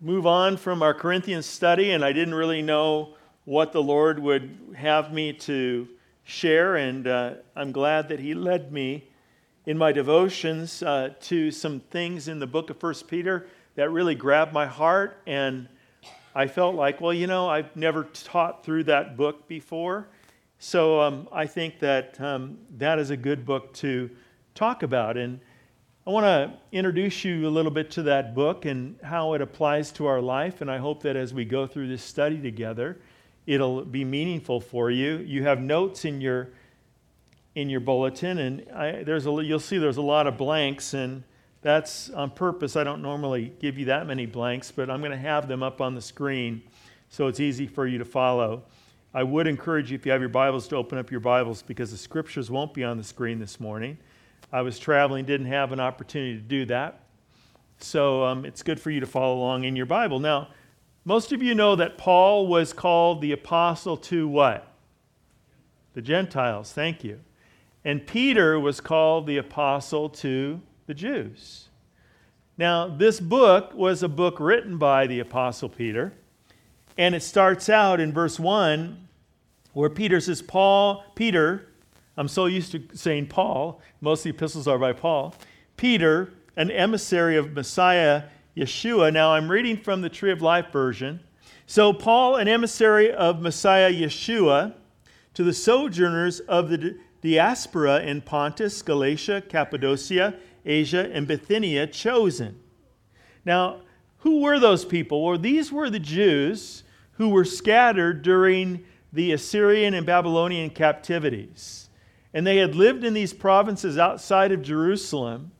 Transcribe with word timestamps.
move 0.00 0.26
on 0.26 0.56
from 0.56 0.80
our 0.80 0.94
Corinthians 0.94 1.46
study, 1.46 1.90
and 1.90 2.04
I 2.04 2.12
didn't 2.12 2.34
really 2.34 2.62
know 2.62 3.14
what 3.44 3.72
the 3.72 3.82
Lord 3.82 4.20
would 4.20 4.56
have 4.76 5.12
me 5.12 5.32
to 5.32 5.88
share, 6.22 6.76
and 6.76 7.08
uh, 7.08 7.34
I'm 7.56 7.72
glad 7.72 8.08
that 8.10 8.20
He 8.20 8.32
led 8.34 8.72
me 8.72 9.08
in 9.66 9.76
my 9.76 9.90
devotions 9.90 10.84
uh, 10.84 11.14
to 11.22 11.50
some 11.50 11.80
things 11.80 12.28
in 12.28 12.38
the 12.38 12.46
book 12.46 12.70
of 12.70 12.78
First 12.78 13.08
Peter 13.08 13.48
that 13.74 13.90
really 13.90 14.14
grabbed 14.14 14.52
my 14.52 14.66
heart, 14.66 15.20
and 15.26 15.68
I 16.32 16.46
felt 16.46 16.76
like, 16.76 17.00
well, 17.00 17.12
you 17.12 17.26
know, 17.26 17.48
I've 17.48 17.74
never 17.74 18.04
taught 18.04 18.64
through 18.64 18.84
that 18.84 19.16
book 19.16 19.48
before, 19.48 20.06
so 20.60 21.00
um, 21.00 21.28
I 21.32 21.46
think 21.46 21.80
that 21.80 22.20
um, 22.20 22.58
that 22.76 23.00
is 23.00 23.10
a 23.10 23.16
good 23.16 23.44
book 23.44 23.74
to 23.74 24.10
talk 24.54 24.84
about, 24.84 25.16
and 25.16 25.40
I 26.08 26.10
want 26.10 26.24
to 26.24 26.58
introduce 26.72 27.22
you 27.22 27.46
a 27.46 27.50
little 27.50 27.70
bit 27.70 27.90
to 27.90 28.02
that 28.04 28.34
book 28.34 28.64
and 28.64 28.98
how 29.02 29.34
it 29.34 29.42
applies 29.42 29.92
to 29.92 30.06
our 30.06 30.22
life. 30.22 30.62
And 30.62 30.70
I 30.70 30.78
hope 30.78 31.02
that 31.02 31.16
as 31.16 31.34
we 31.34 31.44
go 31.44 31.66
through 31.66 31.88
this 31.88 32.02
study 32.02 32.40
together, 32.40 32.98
it'll 33.46 33.84
be 33.84 34.06
meaningful 34.06 34.58
for 34.58 34.90
you. 34.90 35.18
You 35.18 35.42
have 35.42 35.60
notes 35.60 36.06
in 36.06 36.22
your 36.22 36.48
in 37.54 37.68
your 37.68 37.80
bulletin, 37.80 38.38
and 38.38 38.70
I, 38.70 39.02
there's 39.02 39.26
a, 39.26 39.30
you'll 39.32 39.60
see 39.60 39.76
there's 39.76 39.98
a 39.98 40.02
lot 40.02 40.26
of 40.26 40.38
blanks, 40.38 40.94
and 40.94 41.24
that's 41.60 42.08
on 42.08 42.30
purpose. 42.30 42.74
I 42.74 42.84
don't 42.84 43.02
normally 43.02 43.52
give 43.60 43.76
you 43.76 43.84
that 43.86 44.06
many 44.06 44.24
blanks, 44.24 44.70
but 44.70 44.88
I'm 44.88 45.00
going 45.00 45.10
to 45.10 45.18
have 45.18 45.46
them 45.46 45.62
up 45.62 45.82
on 45.82 45.94
the 45.94 46.00
screen 46.00 46.62
so 47.10 47.26
it's 47.26 47.40
easy 47.40 47.66
for 47.66 47.86
you 47.86 47.98
to 47.98 48.06
follow. 48.06 48.62
I 49.12 49.24
would 49.24 49.46
encourage 49.46 49.90
you, 49.90 49.96
if 49.96 50.06
you 50.06 50.12
have 50.12 50.22
your 50.22 50.30
Bibles, 50.30 50.68
to 50.68 50.76
open 50.76 50.96
up 50.96 51.10
your 51.10 51.20
Bibles 51.20 51.60
because 51.60 51.90
the 51.90 51.98
scriptures 51.98 52.50
won't 52.50 52.72
be 52.72 52.82
on 52.82 52.96
the 52.96 53.04
screen 53.04 53.38
this 53.38 53.60
morning. 53.60 53.98
I 54.52 54.62
was 54.62 54.78
traveling, 54.78 55.24
didn't 55.24 55.46
have 55.46 55.72
an 55.72 55.80
opportunity 55.80 56.34
to 56.34 56.42
do 56.42 56.64
that. 56.66 57.00
So 57.80 58.24
um, 58.24 58.44
it's 58.44 58.62
good 58.62 58.80
for 58.80 58.90
you 58.90 59.00
to 59.00 59.06
follow 59.06 59.36
along 59.36 59.64
in 59.64 59.76
your 59.76 59.86
Bible. 59.86 60.18
Now, 60.18 60.48
most 61.04 61.32
of 61.32 61.42
you 61.42 61.54
know 61.54 61.76
that 61.76 61.98
Paul 61.98 62.46
was 62.46 62.72
called 62.72 63.20
the 63.20 63.32
apostle 63.32 63.96
to 63.96 64.26
what? 64.26 64.72
The 65.94 66.02
Gentiles. 66.02 66.72
Thank 66.72 67.04
you. 67.04 67.20
And 67.84 68.06
Peter 68.06 68.58
was 68.58 68.80
called 68.80 69.26
the 69.26 69.38
apostle 69.38 70.08
to 70.10 70.60
the 70.86 70.94
Jews. 70.94 71.68
Now, 72.56 72.88
this 72.88 73.20
book 73.20 73.72
was 73.72 74.02
a 74.02 74.08
book 74.08 74.40
written 74.40 74.78
by 74.78 75.06
the 75.06 75.20
apostle 75.20 75.68
Peter. 75.68 76.12
And 76.96 77.14
it 77.14 77.22
starts 77.22 77.68
out 77.68 78.00
in 78.00 78.12
verse 78.12 78.38
1 78.40 79.08
where 79.72 79.88
Peter 79.88 80.20
says, 80.20 80.42
Paul, 80.42 81.04
Peter, 81.14 81.67
I'm 82.18 82.26
so 82.26 82.46
used 82.46 82.72
to 82.72 82.82
saying 82.94 83.28
Paul, 83.28 83.80
most 84.00 84.20
of 84.20 84.24
the 84.24 84.30
epistles 84.30 84.66
are 84.66 84.76
by 84.76 84.92
Paul. 84.92 85.36
Peter, 85.76 86.32
an 86.56 86.68
emissary 86.68 87.36
of 87.36 87.52
Messiah 87.52 88.24
Yeshua. 88.56 89.12
Now 89.12 89.34
I'm 89.34 89.48
reading 89.48 89.76
from 89.76 90.02
the 90.02 90.08
Tree 90.08 90.32
of 90.32 90.42
Life 90.42 90.72
version. 90.72 91.20
So, 91.66 91.92
Paul, 91.92 92.34
an 92.34 92.48
emissary 92.48 93.12
of 93.12 93.40
Messiah 93.40 93.92
Yeshua, 93.92 94.74
to 95.34 95.44
the 95.44 95.52
sojourners 95.52 96.40
of 96.40 96.70
the 96.70 96.98
diaspora 97.22 98.00
in 98.00 98.22
Pontus, 98.22 98.82
Galatia, 98.82 99.40
Cappadocia, 99.48 100.34
Asia, 100.66 101.08
and 101.12 101.28
Bithynia, 101.28 101.86
chosen. 101.86 102.58
Now, 103.44 103.82
who 104.18 104.40
were 104.40 104.58
those 104.58 104.84
people? 104.84 105.24
Well, 105.24 105.38
these 105.38 105.70
were 105.70 105.88
the 105.88 106.00
Jews 106.00 106.82
who 107.12 107.28
were 107.28 107.44
scattered 107.44 108.22
during 108.22 108.84
the 109.12 109.30
Assyrian 109.30 109.94
and 109.94 110.04
Babylonian 110.04 110.70
captivities. 110.70 111.87
And 112.34 112.46
they 112.46 112.58
had 112.58 112.74
lived 112.74 113.04
in 113.04 113.14
these 113.14 113.32
provinces 113.32 113.96
outside 113.98 114.52
of 114.52 114.62
Jerusalem, 114.62 115.50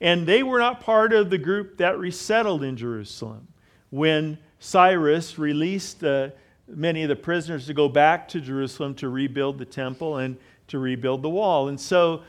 and 0.00 0.26
they 0.26 0.42
were 0.42 0.58
not 0.58 0.80
part 0.80 1.12
of 1.12 1.30
the 1.30 1.38
group 1.38 1.78
that 1.78 1.98
resettled 1.98 2.62
in 2.62 2.76
Jerusalem. 2.76 3.48
When 3.90 4.38
Cyrus 4.58 5.38
released 5.38 6.02
uh, 6.02 6.30
many 6.68 7.02
of 7.02 7.08
the 7.08 7.16
prisoners 7.16 7.66
to 7.66 7.74
go 7.74 7.88
back 7.88 8.28
to 8.28 8.40
Jerusalem 8.40 8.94
to 8.96 9.08
rebuild 9.08 9.58
the 9.58 9.64
temple 9.64 10.18
and 10.18 10.36
to 10.68 10.78
rebuild 10.78 11.22
the 11.22 11.30
wall. 11.30 11.68
And 11.68 11.80
so, 11.80 12.22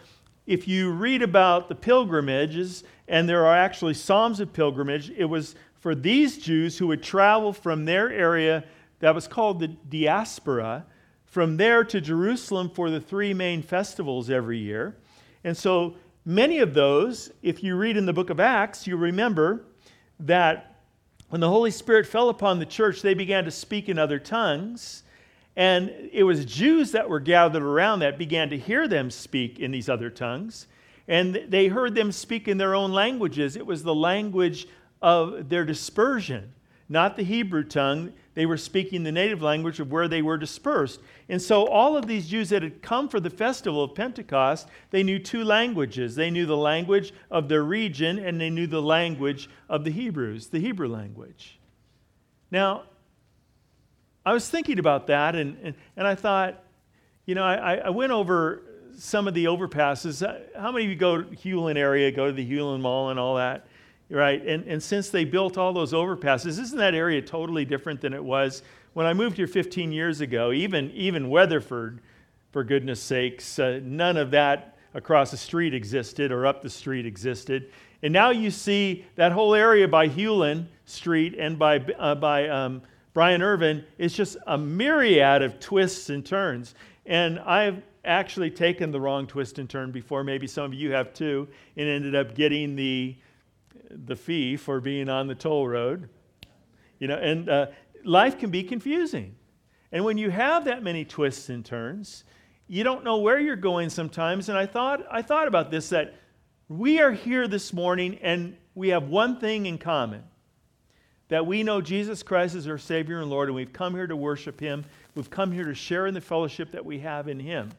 if 0.46 0.68
you 0.68 0.92
read 0.92 1.22
about 1.24 1.68
the 1.68 1.76
pilgrimages, 1.76 2.84
and 3.08 3.28
there 3.28 3.46
are 3.46 3.56
actually 3.56 3.94
Psalms 3.96 4.40
of 4.40 4.54
pilgrimage, 4.54 5.10
it 5.10 5.26
was 5.26 5.56
for 5.80 5.94
these 5.94 6.38
Jews 6.38 6.78
who 6.78 6.88
would 6.88 7.04
travel 7.04 7.52
from 7.52 7.86
their 7.86 8.10
area 8.12 8.64
that 9.00 9.14
was 9.14 9.28
called 9.28 9.60
the 9.60 9.68
diaspora 9.68 10.86
from 11.28 11.58
there 11.58 11.84
to 11.84 12.02
Jerusalem 12.02 12.70
for 12.70 12.90
the 12.90 13.00
three 13.00 13.34
main 13.34 13.62
festivals 13.62 14.30
every 14.30 14.58
year. 14.58 14.96
And 15.44 15.56
so 15.56 15.96
many 16.26 16.60
of 16.60 16.74
those, 16.74 17.32
if 17.42 17.64
you 17.64 17.76
read 17.76 17.98
in 17.98 18.06
the 18.06 18.14
book 18.14 18.30
of 18.30 18.40
Acts, 18.40 18.88
you 18.88 18.98
remember 18.98 19.66
that 20.20 20.76
when 21.30 21.42
the 21.42 21.50
Holy 21.50 21.72
Spirit 21.72 22.08
fell 22.08 22.30
upon 22.30 22.60
the 22.60 22.66
church, 22.66 23.02
they 23.02 23.14
began 23.14 23.44
to 23.46 23.52
speak 23.52 23.90
in 23.90 24.00
other 24.00 24.20
tongues. 24.20 25.04
And 25.56 25.92
it 26.14 26.24
was 26.24 26.46
Jews 26.46 26.92
that 26.92 27.10
were 27.10 27.20
gathered 27.20 27.64
around 27.64 28.00
that 28.00 28.18
began 28.18 28.50
to 28.52 28.58
hear 28.58 28.88
them 28.88 29.12
speak 29.12 29.60
in 29.60 29.72
these 29.72 29.90
other 29.90 30.10
tongues. 30.10 30.68
And 31.08 31.46
they 31.48 31.68
heard 31.68 31.96
them 31.96 32.12
speak 32.12 32.48
in 32.48 32.58
their 32.58 32.76
own 32.76 32.92
languages. 32.92 33.56
It 33.56 33.66
was 33.66 33.84
the 33.84 33.96
language 33.96 34.68
of 35.02 35.50
their 35.50 35.66
dispersion, 35.66 36.54
not 36.90 37.16
the 37.16 37.24
Hebrew 37.24 37.64
tongue. 37.64 38.14
They 38.38 38.46
were 38.46 38.58
speaking 38.58 39.02
the 39.02 39.12
native 39.12 39.42
language 39.42 39.80
of 39.80 39.92
where 39.92 40.08
they 40.08 40.22
were 40.22 40.38
dispersed. 40.38 41.00
And 41.28 41.42
so 41.42 41.66
all 41.66 41.98
of 41.98 42.06
these 42.06 42.30
Jews 42.30 42.50
that 42.50 42.62
had 42.62 42.84
come 42.84 43.10
for 43.10 43.20
the 43.20 43.32
festival 43.32 43.84
of 43.84 43.96
Pentecost, 43.96 44.68
they 44.92 45.02
knew 45.02 45.18
two 45.18 45.44
languages. 45.44 46.14
They 46.14 46.30
knew 46.30 46.46
the 46.46 46.56
language 46.56 47.14
of 47.32 47.50
their 47.50 47.64
region 47.64 48.20
and 48.20 48.40
they 48.40 48.52
knew 48.52 48.68
the 48.68 48.80
language 48.80 49.50
of 49.68 49.84
the 49.84 49.90
Hebrews, 49.90 50.50
the 50.50 50.60
Hebrew 50.60 50.88
language. 50.88 51.58
Now, 52.52 52.84
I 54.24 54.34
was 54.34 54.48
thinking 54.48 54.78
about 54.78 55.08
that 55.08 55.36
and, 55.36 55.58
and, 55.64 55.76
and 55.96 56.06
I 56.06 56.14
thought, 56.14 56.64
you 57.26 57.34
know, 57.34 57.44
I, 57.44 57.78
I 57.78 57.90
went 57.90 58.12
over 58.12 58.62
some 59.00 59.28
of 59.28 59.34
the 59.34 59.46
overpasses. 59.46 60.22
How 60.56 60.72
many 60.72 60.86
of 60.86 60.92
you 60.92 60.96
go 60.96 61.24
to 61.24 61.36
Hulen 61.36 61.76
area, 61.76 62.12
go 62.12 62.28
to 62.28 62.34
the 62.34 62.48
Hulen 62.48 62.82
Mall 62.82 63.10
and 63.10 63.20
all 63.20 63.38
that? 63.38 63.66
Right? 64.10 64.46
And, 64.46 64.66
and 64.68 64.82
since 64.82 65.10
they 65.10 65.26
built 65.26 65.58
all 65.58 65.74
those 65.74 65.92
overpasses, 65.92 66.60
isn't 66.60 66.78
that 66.78 66.96
area 66.96 67.22
totally 67.22 67.66
different 67.66 68.00
than 68.00 68.14
it 68.14 68.24
was 68.24 68.64
when 68.94 69.06
I 69.06 69.14
moved 69.14 69.38
here 69.38 69.48
15 69.48 69.92
years 69.92 70.22
ago? 70.22 70.52
Even, 70.54 70.92
even 70.92 71.30
Weatherford, 71.30 72.00
for 72.52 72.64
goodness 72.64 73.02
sakes, 73.02 73.60
uh, 73.60 73.82
none 73.84 74.16
of 74.16 74.32
that 74.32 74.78
across 74.94 75.32
the 75.32 75.38
street 75.38 75.74
existed 75.74 76.32
or 76.32 76.48
up 76.48 76.62
the 76.62 76.70
street 76.70 77.06
existed. 77.06 77.72
And 78.02 78.14
now 78.14 78.30
you 78.30 78.50
see 78.50 79.06
that 79.16 79.32
whole 79.32 79.54
area 79.54 79.88
by 79.88 80.08
Hulen 80.08 80.68
Street 80.86 81.36
and 81.38 81.60
by, 81.60 81.80
uh, 82.00 82.16
by 82.16 82.48
um, 82.48 82.82
Bryant 83.14 83.44
Irvin 83.44 83.84
is 83.98 84.14
just 84.14 84.38
a 84.48 84.58
myriad 84.58 85.42
of 85.42 85.60
twists 85.60 86.10
and 86.10 86.26
turns. 86.26 86.76
And 87.06 87.40
I've 87.40 87.82
actually 88.06 88.50
taken 88.50 88.92
the 88.92 89.02
wrong 89.02 89.28
twist 89.28 89.60
and 89.60 89.70
turn 89.70 89.92
before, 89.92 90.24
maybe 90.24 90.48
some 90.48 90.66
of 90.66 90.74
you 90.74 90.92
have 90.92 91.14
too, 91.14 91.48
and 91.76 91.88
ended 91.88 92.16
up 92.16 92.36
getting 92.36 92.76
the 92.76 93.16
the 93.90 94.16
fee 94.16 94.58
for 94.58 94.80
being 94.80 95.10
on 95.10 95.28
the 95.28 95.36
toll 95.36 95.68
road. 95.68 96.10
You 97.00 97.08
know, 97.08 97.18
and 97.18 97.50
uh, 97.50 97.68
life 98.04 98.40
can 98.40 98.50
be 98.50 98.64
confusing. 98.64 99.36
And 99.92 100.04
when 100.04 100.18
you 100.18 100.30
have 100.30 100.66
that 100.66 100.84
many 100.84 101.06
twists 101.06 101.50
and 101.50 101.64
turns, 101.64 102.24
you 102.68 102.84
don't 102.84 103.04
know 103.04 103.18
where 103.18 103.40
you're 103.40 103.56
going 103.56 103.90
sometimes. 103.90 104.50
And 104.50 104.58
I 104.58 104.66
thought, 104.66 105.06
I 105.10 105.22
thought 105.22 105.48
about 105.48 105.72
this 105.72 105.90
that 105.90 106.16
we 106.68 107.00
are 107.00 107.12
here 107.12 107.48
this 107.48 107.72
morning 107.72 108.20
and 108.22 108.58
we 108.76 108.90
have 108.90 109.04
one 109.08 109.40
thing 109.40 109.66
in 109.66 109.78
common 109.78 110.24
that 111.30 111.46
we 111.46 111.64
know 111.64 111.82
Jesus 111.82 112.24
Christ 112.24 112.56
is 112.56 112.68
our 112.68 112.78
Savior 112.78 113.20
and 113.20 113.30
Lord, 113.30 113.50
and 113.50 113.56
we've 113.56 113.74
come 113.74 113.94
here 113.94 114.08
to 114.08 114.16
worship 114.16 114.60
Him. 114.60 114.86
We've 115.16 115.30
come 115.30 115.52
here 115.52 115.66
to 115.66 115.74
share 115.74 116.08
in 116.08 116.14
the 116.14 116.22
fellowship 116.22 116.72
that 116.72 116.86
we 116.86 117.00
have 117.00 117.28
in 117.28 117.40
Him. 117.40 117.72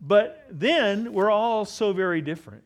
But 0.00 0.46
then 0.50 1.12
we're 1.12 1.30
all 1.30 1.64
so 1.64 1.92
very 1.92 2.20
different. 2.20 2.64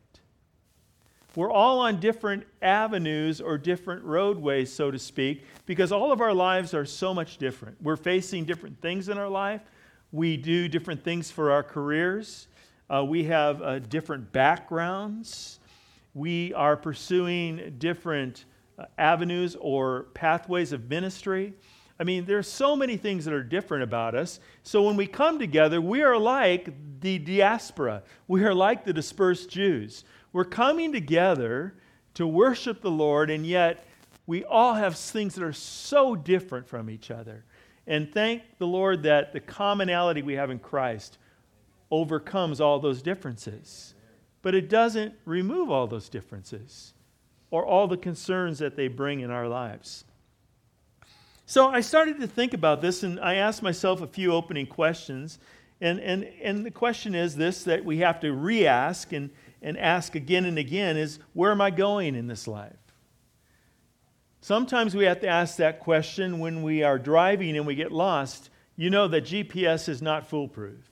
We're 1.36 1.52
all 1.52 1.80
on 1.80 2.00
different 2.00 2.44
avenues 2.62 3.42
or 3.42 3.58
different 3.58 4.02
roadways, 4.04 4.72
so 4.72 4.91
to 4.91 4.98
speak, 4.98 5.44
because 5.66 5.92
all 5.92 6.10
of 6.10 6.22
our 6.22 6.33
lives 6.33 6.72
are 6.72 6.86
so 6.86 7.12
much 7.12 7.36
different. 7.36 7.77
We're 7.83 7.97
facing 7.97 8.47
different 8.47 8.80
things 8.80 9.10
in 9.10 9.18
our 9.18 9.28
life. 9.28 9.60
We 10.12 10.38
do 10.38 10.66
different 10.66 11.04
things 11.04 11.30
for 11.30 11.50
our 11.50 11.62
careers. 11.62 12.48
Uh, 12.88 13.04
we 13.04 13.24
have 13.24 13.60
uh, 13.60 13.80
different 13.80 14.33
backgrounds. 14.33 15.60
We 16.15 16.54
are 16.54 16.74
pursuing 16.74 17.74
different 17.77 18.47
uh, 18.78 18.86
avenues 18.97 19.56
or 19.60 20.04
pathways 20.15 20.72
of 20.72 20.89
ministry. 20.89 21.53
I 22.00 22.04
mean, 22.04 22.24
there's 22.24 22.48
so 22.48 22.77
many 22.77 22.97
things 22.97 23.27
that 23.27 23.34
are 23.34 23.42
different 23.42 23.82
about 23.82 24.15
us. 24.15 24.41
So 24.62 24.82
when 24.82 24.97
we 24.97 25.06
come 25.06 25.39
together, 25.39 25.82
we 25.82 26.03
are 26.03 26.16
like 26.16 26.72
the 27.00 27.18
diaspora. 27.18 28.03
We 28.27 28.44
are 28.44 28.54
like 28.54 28.84
the 28.84 28.92
dispersed 28.92 29.50
Jews. 29.50 30.04
We're 30.36 30.44
coming 30.44 30.92
together 30.92 31.72
to 32.12 32.27
worship 32.27 32.83
the 32.83 32.91
Lord, 32.91 33.30
and 33.30 33.47
yet 33.47 33.86
we 34.27 34.44
all 34.44 34.74
have 34.74 34.94
things 34.94 35.34
that 35.34 35.42
are 35.42 35.54
so 35.54 36.15
different 36.15 36.68
from 36.68 36.91
each 36.91 37.10
other. 37.10 37.47
And 37.86 38.12
thank 38.12 38.42
the 38.59 38.66
Lord 38.66 39.04
that 39.04 39.33
the 39.33 39.41
commonality 39.41 40.21
we 40.21 40.34
have 40.34 40.50
in 40.50 40.59
Christ 40.59 41.16
overcomes 41.91 42.60
all 42.60 42.78
those 42.78 43.00
differences. 43.00 43.94
But 44.42 44.54
it 44.54 44.68
doesn't 44.68 45.15
remove 45.24 45.71
all 45.71 45.86
those 45.86 46.10
differences 46.10 46.92
or 47.50 47.65
all 47.65 47.89
the 47.89 47.97
concerns 47.97 48.59
that 48.59 48.77
they 48.77 48.89
bring 48.89 49.21
in 49.21 49.30
our 49.30 49.48
lives. 49.48 50.04
So 51.47 51.68
I 51.68 51.80
started 51.80 52.21
to 52.21 52.27
think 52.27 52.53
about 52.53 52.82
this 52.82 53.03
and 53.03 53.18
I 53.21 53.36
asked 53.36 53.62
myself 53.62 54.03
a 54.03 54.06
few 54.06 54.34
opening 54.34 54.66
questions. 54.66 55.39
And, 55.80 55.98
and, 55.98 56.24
and 56.42 56.66
the 56.66 56.71
question 56.71 57.15
is 57.15 57.36
this 57.36 57.65
that 57.65 57.86
we 57.86 57.97
have 58.00 58.21
to 58.21 58.34
re 58.34 58.66
ask 58.66 59.15
and, 59.15 59.30
and 59.62 59.78
ask 59.78 60.14
again 60.14 60.44
and 60.44 60.58
again 60.58 60.97
is 60.97 61.18
where 61.32 61.50
am 61.50 61.60
I 61.60 61.70
going 61.70 62.14
in 62.14 62.26
this 62.26 62.47
life? 62.47 62.76
Sometimes 64.41 64.94
we 64.94 65.04
have 65.04 65.20
to 65.20 65.28
ask 65.28 65.56
that 65.56 65.80
question 65.80 66.38
when 66.38 66.62
we 66.62 66.82
are 66.82 66.98
driving 66.98 67.56
and 67.56 67.66
we 67.66 67.74
get 67.74 67.91
lost. 67.91 68.50
You 68.76 68.91
know 68.91 69.08
that 69.08 69.24
GPS 69.24 69.88
is 69.88 70.00
not 70.00 70.28
foolproof. 70.28 70.91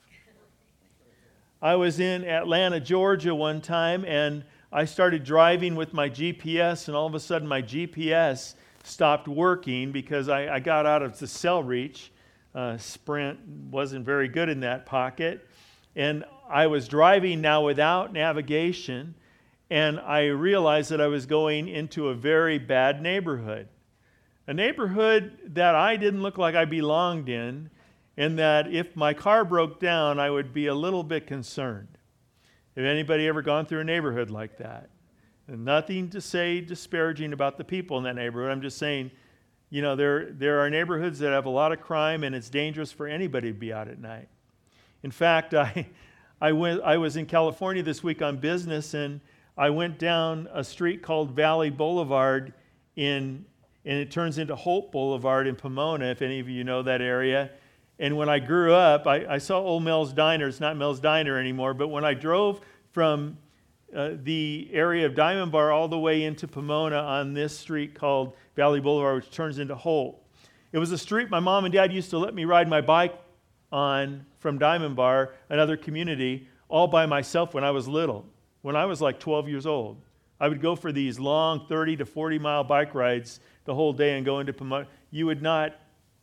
I 1.62 1.76
was 1.76 2.00
in 2.00 2.25
Atlanta, 2.25 2.81
Georgia 2.81 3.34
one 3.34 3.61
time, 3.61 4.05
and 4.05 4.44
I 4.72 4.84
started 4.84 5.25
driving 5.25 5.76
with 5.76 5.94
my 5.94 6.11
GPS, 6.11 6.88
and 6.88 6.96
all 6.96 7.06
of 7.06 7.14
a 7.14 7.20
sudden 7.20 7.46
my 7.46 7.62
GPS 7.62 8.55
stopped 8.82 9.28
working 9.28 9.93
because 9.93 10.28
I, 10.28 10.56
I 10.56 10.61
got 10.61 10.84
out 10.84 11.02
of 11.02 11.19
the 11.19 11.26
cell 11.26 11.62
reach. 11.62 12.12
Uh, 12.55 12.76
Sprint 12.76 13.38
wasn't 13.70 14.05
very 14.05 14.28
good 14.28 14.49
in 14.49 14.61
that 14.61 14.84
pocket. 14.84 15.49
And 15.96 16.25
I 16.49 16.67
was 16.67 16.88
driving 16.88 17.41
now 17.41 17.64
without 17.64 18.12
navigation, 18.12 19.14
and 19.70 19.99
I 20.00 20.26
realized 20.26 20.91
that 20.91 21.00
I 21.00 21.06
was 21.06 21.26
going 21.26 21.69
into 21.69 22.08
a 22.08 22.14
very 22.14 22.58
bad 22.58 23.00
neighborhood. 23.00 23.69
A 24.46 24.55
neighborhood 24.55 25.38
that 25.55 25.75
I 25.75 25.96
didn't 25.96 26.23
look 26.23 26.37
like 26.37 26.55
I 26.55 26.67
belonged 26.67 27.29
in, 27.29 27.70
and 28.17 28.38
that 28.38 28.73
if 28.73 28.94
my 28.94 29.14
car 29.14 29.44
broke 29.44 29.81
down, 29.81 30.20
I 30.20 30.31
would 30.31 30.52
be 30.52 30.67
a 30.67 30.75
little 30.75 31.02
bit 31.02 31.26
concerned. 31.26 31.88
Have 32.76 32.85
anybody 32.85 33.26
ever 33.26 33.40
gone 33.40 33.67
through 33.67 33.81
a 33.81 33.85
neighborhood 33.85 34.31
like 34.31 34.58
that? 34.58 34.90
Nothing 35.49 36.11
to 36.11 36.20
say 36.20 36.61
disparaging 36.61 37.32
about 37.32 37.58
the 37.58 37.64
people 37.64 37.99
in 37.99 38.05
that 38.05 38.17
neighborhood. 38.17 38.50
I'm 38.50 38.62
just 38.62 38.79
saying, 38.79 39.11
you 39.70 39.82
know, 39.82 39.97
there, 39.97 40.32
there 40.32 40.61
are 40.61 40.70
neighborhoods 40.70 41.19
that 41.19 41.32
have 41.32 41.47
a 41.47 41.50
lot 41.50 41.73
of 41.73 41.81
crime, 41.81 42.25
and 42.25 42.35
it's 42.35 42.50
dangerous 42.50 42.93
for 42.93 43.06
anybody 43.06 43.52
to 43.52 43.58
be 43.58 43.73
out 43.73 43.88
at 43.88 43.99
night. 43.99 44.29
In 45.02 45.11
fact, 45.11 45.55
I, 45.55 45.88
I, 46.44 46.52
went, 46.52 46.82
I 46.82 46.99
was 46.99 47.17
in 47.17 47.25
California 47.25 47.82
this 47.82 48.02
week 48.02 48.20
on 48.20 48.37
business, 48.37 48.93
and 48.93 49.23
I 49.56 49.70
went 49.70 49.99
down 49.99 50.46
a 50.52 50.62
street 50.62 51.00
called 51.00 51.31
Valley 51.31 51.70
Boulevard 51.70 52.52
in, 52.96 53.46
and 53.87 53.99
it 53.99 54.11
turns 54.11 54.37
into 54.37 54.55
Holt 54.55 54.93
Boulevard 54.93 55.46
in 55.46 55.56
Pomona, 55.56 56.05
if 56.05 56.20
any 56.20 56.41
of 56.41 56.49
you 56.50 56.62
know 56.62 56.82
that 56.82 57.00
area. 57.00 57.50
And 57.99 58.19
when 58.19 58.29
I 58.29 58.41
grew 58.41 58.75
up, 58.75 59.06
I, 59.06 59.25
I 59.26 59.38
saw 59.38 59.58
Old 59.58 59.85
Mel's 59.85 60.12
Diner. 60.12 60.46
It's 60.46 60.61
not 60.61 60.76
Mel's 60.76 61.00
Diner 61.00 61.38
anymore, 61.38 61.73
but 61.73 61.88
when 61.88 62.05
I 62.05 62.12
drove 62.12 62.61
from 62.93 63.38
uh, 63.97 64.11
the 64.23 64.69
area 64.70 65.06
of 65.06 65.14
Diamond 65.14 65.50
Bar 65.50 65.73
all 65.73 65.88
the 65.88 65.99
way 65.99 66.25
into 66.25 66.47
Pomona 66.47 66.99
on 66.99 67.32
this 67.32 67.58
street 67.58 67.94
called 67.94 68.37
Valley 68.55 68.81
Boulevard, 68.81 69.25
which 69.25 69.31
turns 69.31 69.58
into 69.58 69.75
Holt. 69.75 70.23
It 70.73 70.79
was 70.79 70.93
a 70.93 70.99
street 70.99 71.31
my 71.31 71.40
mom 71.40 71.64
and 71.64 71.73
dad 71.73 71.90
used 71.90 72.11
to 72.11 72.19
let 72.19 72.35
me 72.35 72.44
ride 72.44 72.69
my 72.69 72.82
bike 72.82 73.19
on 73.75 74.25
from 74.38 74.56
Diamond 74.56 74.94
Bar, 74.94 75.35
another 75.50 75.76
community, 75.76 76.49
all 76.69 76.87
by 76.87 77.06
myself 77.06 77.55
when 77.55 77.65
I 77.65 77.73
was 77.73 77.88
little, 77.88 78.25
when 78.62 78.76
I 78.76 78.87
was 78.87 79.00
like 79.00 79.19
12 79.19 79.49
years 79.49 79.67
old. 79.67 80.00
I 80.38 80.47
would 80.47 80.62
go 80.62 80.76
for 80.76 80.93
these 80.93 81.19
long 81.19 81.67
30 81.67 81.97
to 81.97 82.06
40 82.06 82.38
mile 82.38 82.62
bike 82.62 82.94
rides 82.94 83.41
the 83.65 83.75
whole 83.75 83.93
day 83.93 84.17
and 84.17 84.25
go 84.25 84.38
into 84.38 84.53
Pomona. 84.53 84.87
You 85.11 85.26
would 85.26 85.43
not 85.43 85.75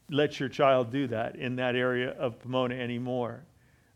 let 0.09 0.39
your 0.39 0.47
child 0.47 0.91
do 0.91 1.07
that 1.07 1.35
in 1.35 1.57
that 1.57 1.75
area 1.75 2.11
of 2.11 2.39
Pomona 2.39 2.75
anymore. 2.75 3.43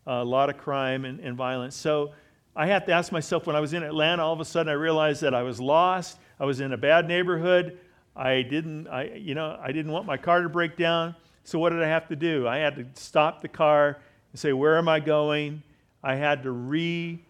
Uh, 0.06 0.12
a 0.12 0.24
lot 0.24 0.50
of 0.50 0.58
crime 0.58 1.06
and, 1.06 1.18
and 1.20 1.34
violence. 1.34 1.74
So 1.74 2.12
I 2.54 2.66
have 2.66 2.84
to 2.86 2.92
ask 2.92 3.10
myself 3.10 3.46
when 3.46 3.56
I 3.56 3.60
was 3.60 3.72
in 3.72 3.82
Atlanta, 3.82 4.22
all 4.22 4.34
of 4.34 4.40
a 4.40 4.44
sudden 4.44 4.68
I 4.68 4.74
realized 4.74 5.22
that 5.22 5.34
I 5.34 5.42
was 5.42 5.60
lost. 5.60 6.18
I 6.38 6.44
was 6.44 6.60
in 6.60 6.72
a 6.74 6.76
bad 6.76 7.08
neighborhood. 7.08 7.78
I 8.14 8.42
didn't, 8.42 8.86
I, 8.88 9.14
you 9.14 9.34
know, 9.34 9.58
I 9.62 9.72
didn't 9.72 9.92
want 9.92 10.06
my 10.06 10.18
car 10.18 10.42
to 10.42 10.48
break 10.48 10.76
down. 10.76 11.14
So 11.46 11.60
what 11.60 11.70
did 11.70 11.80
I 11.80 11.86
have 11.86 12.08
to 12.08 12.16
do? 12.16 12.48
I 12.48 12.58
had 12.58 12.74
to 12.74 13.00
stop 13.00 13.40
the 13.40 13.46
car 13.46 13.98
and 14.32 14.40
say, 14.40 14.52
where 14.52 14.76
am 14.78 14.88
I 14.88 14.98
going? 14.98 15.62
I 16.02 16.16
had 16.16 16.42
to 16.42 16.50
re 16.50 17.20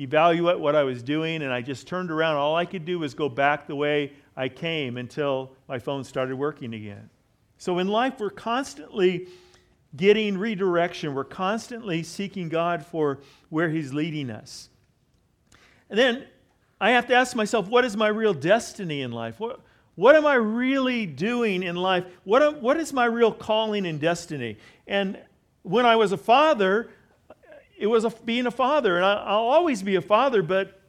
evaluate 0.00 0.58
what 0.58 0.74
I 0.74 0.82
was 0.82 1.00
doing, 1.00 1.42
and 1.42 1.52
I 1.52 1.62
just 1.62 1.86
turned 1.86 2.10
around. 2.10 2.36
All 2.36 2.56
I 2.56 2.64
could 2.64 2.84
do 2.84 2.98
was 2.98 3.14
go 3.14 3.28
back 3.28 3.68
the 3.68 3.76
way 3.76 4.14
I 4.36 4.48
came 4.48 4.96
until 4.96 5.52
my 5.68 5.78
phone 5.78 6.02
started 6.02 6.34
working 6.34 6.74
again. 6.74 7.08
So 7.56 7.78
in 7.78 7.86
life, 7.86 8.14
we're 8.18 8.30
constantly 8.30 9.28
getting 9.94 10.38
redirection. 10.38 11.14
We're 11.14 11.22
constantly 11.22 12.02
seeking 12.02 12.48
God 12.48 12.84
for 12.84 13.20
where 13.48 13.68
He's 13.68 13.94
leading 13.94 14.28
us. 14.28 14.70
And 15.88 15.96
then 15.96 16.24
I 16.80 16.90
have 16.90 17.06
to 17.06 17.14
ask 17.14 17.36
myself, 17.36 17.68
what 17.68 17.84
is 17.84 17.96
my 17.96 18.08
real 18.08 18.34
destiny 18.34 19.02
in 19.02 19.12
life? 19.12 19.38
What, 19.38 19.60
what 19.94 20.16
am 20.16 20.26
I 20.26 20.34
really 20.34 21.06
doing 21.06 21.62
in 21.62 21.76
life? 21.76 22.04
What, 22.24 22.42
am, 22.42 22.62
what 22.62 22.76
is 22.76 22.92
my 22.92 23.04
real 23.04 23.32
calling 23.32 23.86
and 23.86 24.00
destiny? 24.00 24.56
And 24.86 25.18
when 25.62 25.84
I 25.84 25.96
was 25.96 26.12
a 26.12 26.16
father, 26.16 26.90
it 27.78 27.86
was 27.86 28.04
a, 28.04 28.10
being 28.10 28.46
a 28.46 28.50
father. 28.50 28.96
And 28.96 29.04
I, 29.04 29.14
I'll 29.14 29.38
always 29.38 29.82
be 29.82 29.96
a 29.96 30.00
father, 30.00 30.42
but 30.42 30.80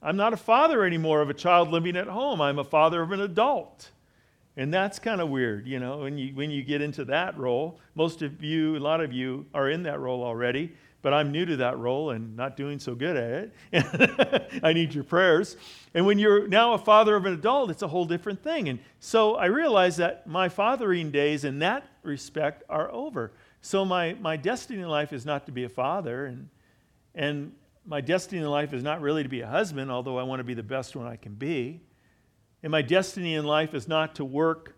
I'm 0.00 0.16
not 0.16 0.32
a 0.32 0.36
father 0.36 0.84
anymore 0.84 1.20
of 1.20 1.30
a 1.30 1.34
child 1.34 1.70
living 1.70 1.96
at 1.96 2.06
home. 2.06 2.40
I'm 2.40 2.58
a 2.58 2.64
father 2.64 3.02
of 3.02 3.12
an 3.12 3.20
adult. 3.20 3.90
And 4.56 4.72
that's 4.72 4.98
kind 4.98 5.20
of 5.20 5.30
weird, 5.30 5.66
you 5.66 5.78
know, 5.78 5.98
when 5.98 6.18
you, 6.18 6.34
when 6.34 6.50
you 6.50 6.62
get 6.62 6.82
into 6.82 7.06
that 7.06 7.38
role. 7.38 7.80
Most 7.94 8.20
of 8.20 8.42
you, 8.42 8.76
a 8.76 8.78
lot 8.78 9.00
of 9.00 9.12
you, 9.12 9.46
are 9.54 9.70
in 9.70 9.82
that 9.84 9.98
role 9.98 10.22
already, 10.22 10.72
but 11.02 11.12
I'm 11.12 11.32
new 11.32 11.44
to 11.44 11.56
that 11.56 11.78
role 11.78 12.10
and 12.10 12.36
not 12.36 12.56
doing 12.56 12.78
so 12.78 12.94
good 12.94 13.16
at 13.16 13.50
it. 13.72 14.60
I 14.62 14.72
need 14.72 14.94
your 14.94 15.04
prayers. 15.04 15.56
And 15.94 16.06
when 16.06 16.18
you're 16.18 16.46
now 16.46 16.72
a 16.74 16.78
father 16.78 17.16
of 17.16 17.26
an 17.26 17.34
adult, 17.34 17.70
it's 17.70 17.82
a 17.82 17.88
whole 17.88 18.04
different 18.04 18.42
thing. 18.42 18.68
And 18.68 18.78
so 19.00 19.34
I 19.34 19.46
realize 19.46 19.96
that 19.96 20.26
my 20.26 20.48
fathering 20.48 21.10
days 21.10 21.44
in 21.44 21.58
that 21.58 21.86
respect 22.04 22.62
are 22.68 22.90
over. 22.92 23.32
So 23.60 23.84
my, 23.84 24.14
my 24.14 24.36
destiny 24.36 24.80
in 24.80 24.88
life 24.88 25.12
is 25.12 25.26
not 25.26 25.46
to 25.46 25.52
be 25.52 25.64
a 25.64 25.68
father, 25.68 26.26
and, 26.26 26.48
and 27.14 27.52
my 27.86 28.00
destiny 28.00 28.40
in 28.40 28.48
life 28.48 28.72
is 28.72 28.82
not 28.82 29.00
really 29.00 29.22
to 29.22 29.28
be 29.28 29.40
a 29.40 29.46
husband, 29.46 29.90
although 29.90 30.18
I 30.18 30.22
want 30.22 30.40
to 30.40 30.44
be 30.44 30.54
the 30.54 30.62
best 30.62 30.96
one 30.96 31.06
I 31.06 31.16
can 31.16 31.34
be. 31.34 31.80
And 32.62 32.70
my 32.70 32.82
destiny 32.82 33.34
in 33.34 33.44
life 33.44 33.74
is 33.74 33.88
not 33.88 34.16
to 34.16 34.24
work 34.24 34.76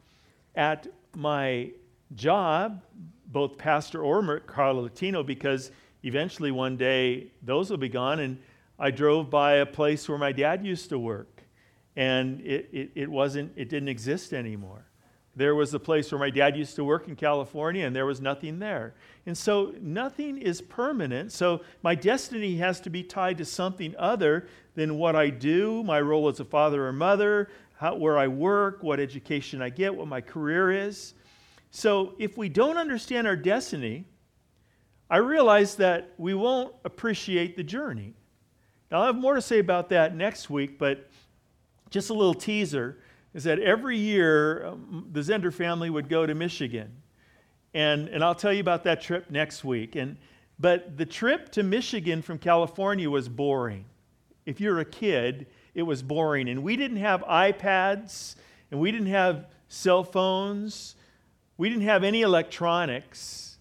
at 0.55 0.87
my 1.15 1.71
job, 2.15 2.83
both 3.27 3.59
pastor 3.59 4.03
or 4.03 4.41
Carla 4.41 4.81
Latino, 4.81 5.23
because 5.23 5.71
eventually 6.05 6.53
one 6.53 6.77
day 6.77 7.33
those 7.43 7.71
will 7.71 7.79
be 7.79 7.89
gone. 7.89 8.21
And 8.21 8.39
I 8.79 8.91
drove 8.91 9.31
by 9.31 9.55
a 9.55 9.67
place 9.67 10.09
where 10.09 10.19
my 10.19 10.33
dad 10.33 10.65
used 10.65 10.89
to 10.91 10.99
work, 10.99 11.43
and 11.97 12.41
it, 12.41 12.69
it, 12.73 12.91
it 12.95 13.11
wasn't, 13.11 13.53
it 13.57 13.69
didn't 13.69 13.89
exist 13.89 14.33
anymore. 14.33 14.85
There 15.37 15.55
was 15.57 15.75
a 15.75 15.81
place 15.81 16.13
where 16.13 16.19
my 16.19 16.31
dad 16.31 16.57
used 16.57 16.77
to 16.77 16.85
work 16.85 17.09
in 17.09 17.17
California, 17.17 17.85
and 17.85 17.95
there 17.95 18.07
was 18.07 18.21
nothing 18.21 18.61
there. 18.61 18.95
And 19.27 19.37
so 19.37 19.75
nothing 19.81 20.39
is 20.39 20.61
permanent. 20.61 21.33
So 21.33 21.63
my 21.83 21.97
destiny 21.97 22.57
has 22.59 22.81
to 22.83 22.91
be 22.91 23.03
tied 23.03 23.39
to 23.39 23.45
something 23.45 23.97
other 23.99 24.47
than 24.77 24.97
what 24.97 25.17
I 25.17 25.31
do, 25.31 25.83
my 25.83 26.01
role 26.01 26.29
as 26.29 26.39
a 26.39 26.45
father 26.45 26.87
or 26.87 26.93
mother, 26.93 27.49
how, 27.77 27.97
where 27.97 28.17
I 28.17 28.29
work, 28.29 28.83
what 28.83 29.01
education 29.01 29.61
I 29.61 29.71
get, 29.71 29.95
what 29.95 30.07
my 30.07 30.21
career 30.21 30.71
is. 30.71 31.15
So 31.73 32.15
if 32.21 32.37
we 32.39 32.49
don't 32.49 32.77
understand 32.77 33.27
our 33.27 33.37
destiny, 33.37 34.05
I 35.11 35.19
realize 35.19 35.77
that 35.77 36.13
we 36.17 36.35
won't 36.35 36.75
appreciate 36.85 37.57
the 37.57 37.63
journey. 37.63 38.15
Now, 38.91 39.01
I'll 39.01 39.07
have 39.07 39.17
more 39.17 39.35
to 39.35 39.43
say 39.43 39.59
about 39.59 39.89
that 39.91 40.15
next 40.15 40.49
week, 40.49 40.79
but 40.79 41.09
just 41.91 42.11
a 42.11 42.15
little 42.15 42.35
teaser 42.35 42.99
is 43.35 43.45
that 43.45 43.59
every 43.59 43.99
year 43.99 44.67
um, 44.67 45.09
the 45.13 45.21
Zehnder 45.21 45.53
family 45.53 45.91
would 45.91 46.09
go 46.09 46.27
to 46.27 46.35
Michigan. 46.35 46.91
And, 47.75 48.09
and 48.09 48.23
I'll 48.23 48.35
tell 48.35 48.53
you 48.53 48.61
about 48.61 48.85
that 48.85 49.01
trip 49.01 49.31
next 49.31 49.65
week. 49.65 49.97
And, 49.97 50.17
but 50.59 50.97
the 50.97 51.05
trip 51.05 51.51
to 51.53 51.63
Michigan 51.63 52.23
from 52.23 52.39
California 52.39 53.11
was 53.11 53.29
boring. 53.29 53.85
If 54.47 54.61
you're 54.61 54.79
a 54.79 54.85
kid, 54.85 55.47
it 55.75 55.83
was 55.83 56.03
boring. 56.03 56.49
And 56.49 56.63
we 56.63 56.77
didn't 56.77 56.99
have 56.99 57.23
iPads, 57.23 58.37
and 58.71 58.79
we 58.79 58.93
didn't 58.93 59.09
have 59.09 59.47
cell 59.69 60.05
phones, 60.05 60.95
we 61.57 61.69
didn't 61.69 61.85
have 61.85 62.05
any 62.05 62.23
electronics. 62.23 63.54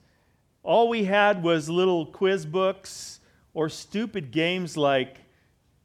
All 0.63 0.87
we 0.87 1.03
had 1.03 1.43
was 1.43 1.69
little 1.69 2.05
quiz 2.05 2.45
books 2.45 3.19
or 3.53 3.67
stupid 3.67 4.31
games 4.31 4.77
like, 4.77 5.17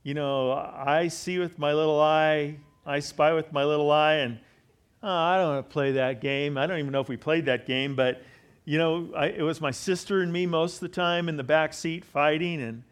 you 0.04 0.14
know, 0.14 0.52
I 0.52 1.08
see 1.08 1.38
with 1.38 1.58
my 1.58 1.72
little 1.72 2.00
eye, 2.00 2.56
I 2.86 3.00
spy 3.00 3.32
with 3.32 3.52
my 3.52 3.64
little 3.64 3.90
eye, 3.90 4.14
and 4.14 4.38
oh, 5.02 5.08
I 5.08 5.36
don't 5.36 5.54
want 5.54 5.68
to 5.68 5.72
play 5.72 5.92
that 5.92 6.20
game. 6.20 6.56
I 6.56 6.66
don't 6.66 6.78
even 6.78 6.92
know 6.92 7.00
if 7.00 7.08
we 7.08 7.16
played 7.16 7.46
that 7.46 7.66
game, 7.66 7.96
but 7.96 8.22
you 8.64 8.78
know, 8.78 9.10
I, 9.16 9.26
it 9.26 9.42
was 9.42 9.60
my 9.60 9.70
sister 9.72 10.20
and 10.20 10.32
me 10.32 10.46
most 10.46 10.74
of 10.74 10.80
the 10.80 10.88
time 10.88 11.28
in 11.28 11.36
the 11.36 11.42
back 11.42 11.74
seat 11.74 12.04
fighting, 12.04 12.62
and 12.62 12.84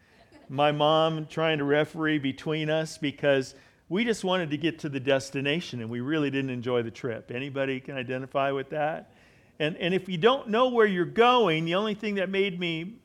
my 0.49 0.73
mom 0.73 1.25
trying 1.27 1.59
to 1.59 1.63
referee 1.63 2.19
between 2.19 2.69
us 2.69 2.97
because 2.97 3.55
we 3.87 4.03
just 4.03 4.23
wanted 4.23 4.49
to 4.49 4.57
get 4.57 4.79
to 4.79 4.89
the 4.89 4.99
destination 4.99 5.79
and 5.79 5.89
we 5.89 6.01
really 6.01 6.29
didn't 6.29 6.49
enjoy 6.49 6.83
the 6.83 6.91
trip. 6.91 7.31
Anybody 7.33 7.79
can 7.79 7.95
identify 7.95 8.51
with 8.51 8.69
that? 8.71 9.11
And, 9.59 9.75
and 9.77 9.93
if 9.93 10.07
you 10.07 10.17
don't 10.17 10.49
know 10.49 10.69
where 10.69 10.85
you're 10.85 11.05
going, 11.05 11.65
the 11.65 11.75
only 11.75 11.95
thing 11.95 12.15
that 12.15 12.29
made 12.29 12.59
me 12.59 12.95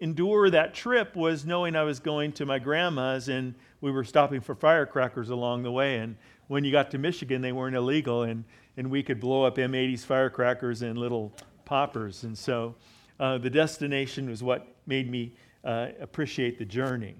endure 0.00 0.50
that 0.50 0.74
trip 0.74 1.16
was 1.16 1.44
knowing 1.44 1.76
I 1.76 1.82
was 1.82 1.98
going 2.00 2.32
to 2.32 2.46
my 2.46 2.58
grandma's 2.58 3.28
and 3.28 3.54
we 3.80 3.90
were 3.90 4.04
stopping 4.04 4.40
for 4.40 4.54
firecrackers 4.54 5.30
along 5.30 5.62
the 5.62 5.72
way. 5.72 5.98
And 5.98 6.16
when 6.48 6.64
you 6.64 6.72
got 6.72 6.90
to 6.92 6.98
Michigan, 6.98 7.42
they 7.42 7.52
weren't 7.52 7.76
illegal, 7.76 8.22
and, 8.22 8.44
and 8.76 8.90
we 8.90 9.02
could 9.02 9.20
blow 9.20 9.44
up 9.44 9.56
M80s 9.56 10.04
firecrackers 10.04 10.82
and 10.82 10.98
little 10.98 11.32
poppers. 11.64 12.24
And 12.24 12.36
so 12.36 12.74
uh, 13.18 13.38
the 13.38 13.50
destination 13.50 14.28
was 14.28 14.42
what 14.42 14.66
made 14.86 15.10
me 15.10 15.32
uh, 15.64 15.88
appreciate 16.00 16.58
the 16.58 16.64
journey. 16.64 17.14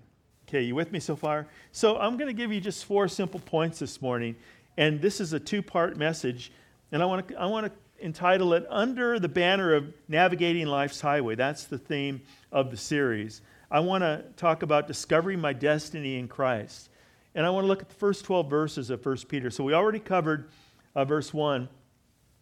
Okay, 0.48 0.62
you 0.62 0.74
with 0.74 0.92
me 0.92 1.00
so 1.00 1.16
far? 1.16 1.46
So 1.72 1.98
I'm 1.98 2.16
going 2.16 2.28
to 2.28 2.34
give 2.34 2.52
you 2.52 2.60
just 2.60 2.84
four 2.84 3.08
simple 3.08 3.40
points 3.40 3.78
this 3.78 4.02
morning, 4.02 4.36
and 4.76 5.00
this 5.00 5.20
is 5.20 5.32
a 5.32 5.40
two-part 5.40 5.96
message, 5.96 6.52
and 6.92 7.02
I 7.02 7.06
want 7.06 7.26
to 7.28 7.34
I 7.36 7.46
want 7.46 7.66
to 7.66 7.72
entitle 8.00 8.52
it 8.54 8.66
"Under 8.68 9.18
the 9.18 9.28
Banner 9.28 9.74
of 9.74 9.92
Navigating 10.08 10.66
Life's 10.66 11.00
Highway." 11.00 11.34
That's 11.34 11.64
the 11.64 11.78
theme 11.78 12.22
of 12.52 12.70
the 12.70 12.76
series. 12.76 13.42
I 13.70 13.80
want 13.80 14.02
to 14.02 14.24
talk 14.36 14.62
about 14.62 14.86
discovering 14.86 15.40
my 15.40 15.52
destiny 15.52 16.18
in 16.18 16.28
Christ, 16.28 16.90
and 17.34 17.44
I 17.44 17.50
want 17.50 17.64
to 17.64 17.68
look 17.68 17.82
at 17.82 17.88
the 17.88 17.94
first 17.94 18.24
12 18.24 18.48
verses 18.48 18.90
of 18.90 19.04
1 19.04 19.16
Peter. 19.28 19.50
So 19.50 19.64
we 19.64 19.74
already 19.74 19.98
covered 19.98 20.48
uh, 20.94 21.04
verse 21.04 21.32
one. 21.34 21.68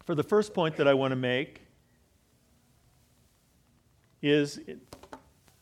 For 0.05 0.15
the 0.15 0.23
first 0.23 0.53
point 0.53 0.75
that 0.77 0.87
I 0.87 0.93
want 0.93 1.11
to 1.11 1.15
make 1.15 1.61
is 4.21 4.59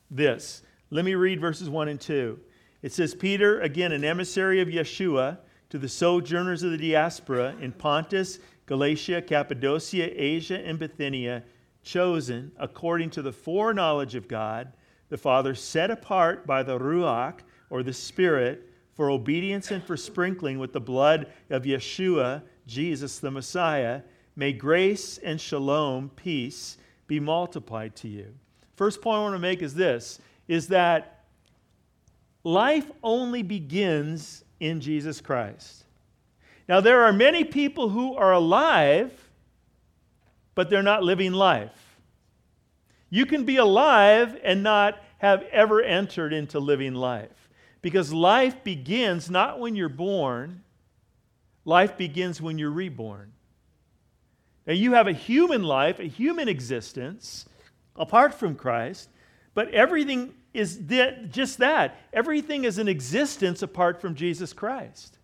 this. 0.09 0.63
Let 0.89 1.05
me 1.05 1.15
read 1.15 1.39
verses 1.39 1.69
1 1.69 1.87
and 1.87 1.99
2. 1.99 2.39
It 2.81 2.91
says, 2.91 3.13
Peter, 3.13 3.61
again, 3.61 3.91
an 3.91 4.03
emissary 4.03 4.61
of 4.61 4.67
Yeshua, 4.67 5.37
to 5.69 5.77
the 5.77 5.87
sojourners 5.87 6.63
of 6.63 6.71
the 6.71 6.77
diaspora 6.77 7.55
in 7.61 7.71
Pontus, 7.71 8.39
Galatia, 8.71 9.21
Cappadocia, 9.21 10.09
Asia, 10.15 10.65
and 10.65 10.79
Bithynia, 10.79 11.43
chosen 11.83 12.53
according 12.57 13.09
to 13.09 13.21
the 13.21 13.33
foreknowledge 13.33 14.15
of 14.15 14.29
God, 14.29 14.71
the 15.09 15.17
Father, 15.17 15.53
set 15.53 15.91
apart 15.91 16.47
by 16.47 16.63
the 16.63 16.79
Ruach, 16.79 17.39
or 17.69 17.83
the 17.83 17.91
Spirit, 17.91 18.69
for 18.93 19.09
obedience 19.09 19.71
and 19.71 19.83
for 19.83 19.97
sprinkling 19.97 20.57
with 20.57 20.71
the 20.71 20.79
blood 20.79 21.27
of 21.49 21.63
Yeshua, 21.63 22.43
Jesus 22.65 23.19
the 23.19 23.29
Messiah, 23.29 24.03
may 24.37 24.53
grace 24.53 25.17
and 25.17 25.41
shalom, 25.41 26.09
peace, 26.15 26.77
be 27.07 27.19
multiplied 27.19 27.93
to 27.97 28.07
you. 28.07 28.33
First 28.77 29.01
point 29.01 29.17
I 29.17 29.21
want 29.23 29.35
to 29.35 29.39
make 29.39 29.61
is 29.61 29.73
this 29.73 30.17
is 30.47 30.69
that 30.69 31.25
life 32.45 32.89
only 33.03 33.43
begins 33.43 34.45
in 34.61 34.79
Jesus 34.79 35.19
Christ. 35.19 35.83
Now, 36.71 36.79
there 36.79 37.03
are 37.03 37.11
many 37.11 37.43
people 37.43 37.89
who 37.89 38.15
are 38.15 38.31
alive, 38.31 39.11
but 40.55 40.69
they're 40.69 40.81
not 40.81 41.03
living 41.03 41.33
life. 41.33 41.97
You 43.09 43.25
can 43.25 43.43
be 43.43 43.57
alive 43.57 44.39
and 44.41 44.63
not 44.63 44.97
have 45.17 45.43
ever 45.51 45.81
entered 45.81 46.31
into 46.31 46.61
living 46.61 46.93
life 46.93 47.49
because 47.81 48.13
life 48.13 48.63
begins 48.63 49.29
not 49.29 49.59
when 49.59 49.75
you're 49.75 49.89
born, 49.89 50.63
life 51.65 51.97
begins 51.97 52.41
when 52.41 52.57
you're 52.57 52.71
reborn. 52.71 53.33
Now, 54.65 54.71
you 54.71 54.93
have 54.93 55.07
a 55.07 55.11
human 55.11 55.63
life, 55.63 55.99
a 55.99 56.07
human 56.07 56.47
existence 56.47 57.47
apart 57.97 58.33
from 58.33 58.55
Christ, 58.55 59.09
but 59.53 59.67
everything 59.71 60.33
is 60.53 60.79
just 61.31 61.57
that. 61.57 61.97
Everything 62.13 62.63
is 62.63 62.77
an 62.77 62.87
existence 62.87 63.61
apart 63.61 63.99
from 63.99 64.15
Jesus 64.15 64.53
Christ. 64.53 65.17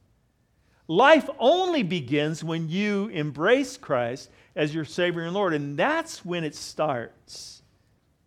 Life 0.87 1.29
only 1.37 1.83
begins 1.83 2.43
when 2.43 2.69
you 2.69 3.07
embrace 3.07 3.77
Christ 3.77 4.29
as 4.55 4.73
your 4.73 4.85
Savior 4.85 5.23
and 5.23 5.33
Lord, 5.33 5.53
and 5.53 5.77
that's 5.77 6.23
when 6.23 6.43
it 6.43 6.55
starts. 6.55 7.61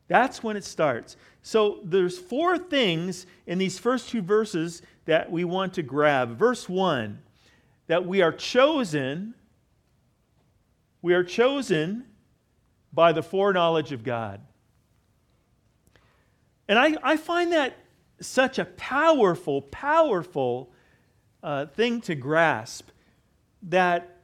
That's 0.08 0.42
when 0.42 0.56
it 0.56 0.64
starts. 0.64 1.16
So 1.42 1.80
there's 1.84 2.18
four 2.18 2.58
things 2.58 3.26
in 3.46 3.58
these 3.58 3.78
first 3.78 4.10
two 4.10 4.20
verses 4.20 4.82
that 5.06 5.30
we 5.30 5.44
want 5.44 5.74
to 5.74 5.82
grab. 5.82 6.36
Verse 6.36 6.68
1 6.68 7.22
that 7.86 8.06
we 8.06 8.22
are 8.22 8.30
chosen 8.30 9.34
we 11.02 11.14
are 11.14 11.24
chosen 11.24 12.04
by 12.92 13.12
the 13.12 13.22
foreknowledge 13.22 13.92
of 13.92 14.04
God. 14.04 14.40
And 16.68 16.78
I, 16.78 16.96
I 17.02 17.16
find 17.16 17.52
that 17.52 17.76
such 18.20 18.58
a 18.58 18.64
powerful, 18.64 19.62
powerful 19.62 20.70
uh, 21.42 21.66
thing 21.66 22.00
to 22.02 22.14
grasp 22.14 22.88
that 23.62 24.16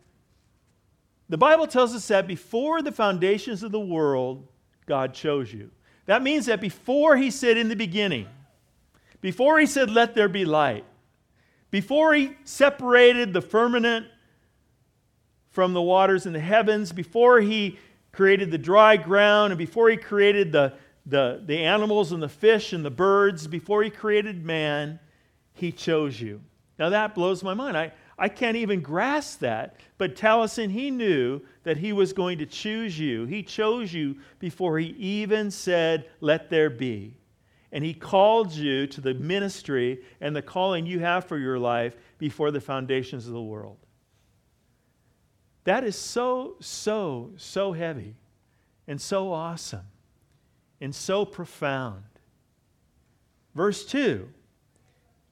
the 1.29 1.39
Bible 1.39 1.67
tells 1.67 1.95
us 1.95 2.07
that 2.09 2.27
before 2.27 2.83
the 2.83 2.93
foundations 2.93 3.63
of 3.63 3.73
the 3.73 3.81
world, 3.81 4.47
God 4.87 5.13
chose 5.15 5.53
you. 5.53 5.71
That 6.07 6.23
means 6.23 6.47
that 6.47 6.61
before 6.61 7.17
He 7.17 7.31
said 7.31 7.57
in 7.57 7.69
the 7.69 7.77
beginning, 7.77 8.27
before 9.21 9.59
He 9.59 9.67
said, 9.67 9.91
let 9.91 10.15
there 10.15 10.29
be 10.29 10.45
light, 10.45 10.85
before 11.71 12.15
He 12.15 12.37
separated 12.45 13.33
the 13.33 13.41
firmament 13.41 14.07
from 15.51 15.73
the 15.73 15.83
waters 15.83 16.27
in 16.27 16.33
the 16.33 16.41
heavens, 16.41 16.93
before 16.93 17.41
He 17.41 17.79
created 18.13 18.51
the 18.51 18.59
dry 18.59 18.97
ground, 18.97 19.53
and 19.53 19.59
before 19.59 19.91
He 19.91 19.97
created 19.97 20.53
the 20.53 20.75
the, 21.07 21.41
the 21.47 21.59
animals 21.59 22.13
and 22.13 22.23
the 22.23 22.29
fish 22.29 22.73
and 22.73 22.85
the 22.85 22.91
birds, 22.91 23.47
before 23.47 23.83
he 23.83 23.91
created 23.91 24.45
man, 24.45 24.99
he 25.53 25.71
chose 25.73 26.21
you. 26.21 26.41
Now 26.79 26.91
that 26.91 27.15
blows 27.15 27.43
my 27.43 27.55
mind. 27.55 27.77
I, 27.77 27.93
I 28.19 28.29
can't 28.29 28.57
even 28.57 28.81
grasp 28.81 29.41
that. 29.41 29.77
But 29.99 30.17
Taliesin, 30.17 30.71
he 30.71 30.91
knew 30.91 31.41
that 31.63 31.77
he 31.77 31.93
was 31.93 32.13
going 32.13 32.39
to 32.39 32.47
choose 32.47 32.99
you. 32.99 33.25
He 33.25 33.43
chose 33.43 33.93
you 33.93 34.17
before 34.39 34.79
he 34.79 34.89
even 34.99 35.51
said, 35.51 36.07
Let 36.21 36.51
there 36.51 36.71
be. 36.71 37.17
And 37.73 37.85
he 37.85 37.95
called 37.95 38.53
you 38.53 38.87
to 38.87 39.01
the 39.01 39.15
ministry 39.15 40.03
and 40.21 40.35
the 40.35 40.43
calling 40.43 40.87
you 40.87 41.01
have 41.01 41.25
for 41.25 41.37
your 41.37 41.59
life 41.59 41.97
before 42.19 42.51
the 42.51 42.61
foundations 42.61 43.27
of 43.27 43.33
the 43.33 43.43
world. 43.43 43.79
That 45.65 45.83
is 45.83 45.97
so, 45.97 46.57
so, 46.61 47.33
so 47.37 47.73
heavy 47.73 48.15
and 48.87 49.01
so 49.01 49.33
awesome 49.33 49.87
and 50.81 50.95
so 50.95 51.25
profound. 51.25 52.05
Verse 53.55 53.85
2 53.85 54.29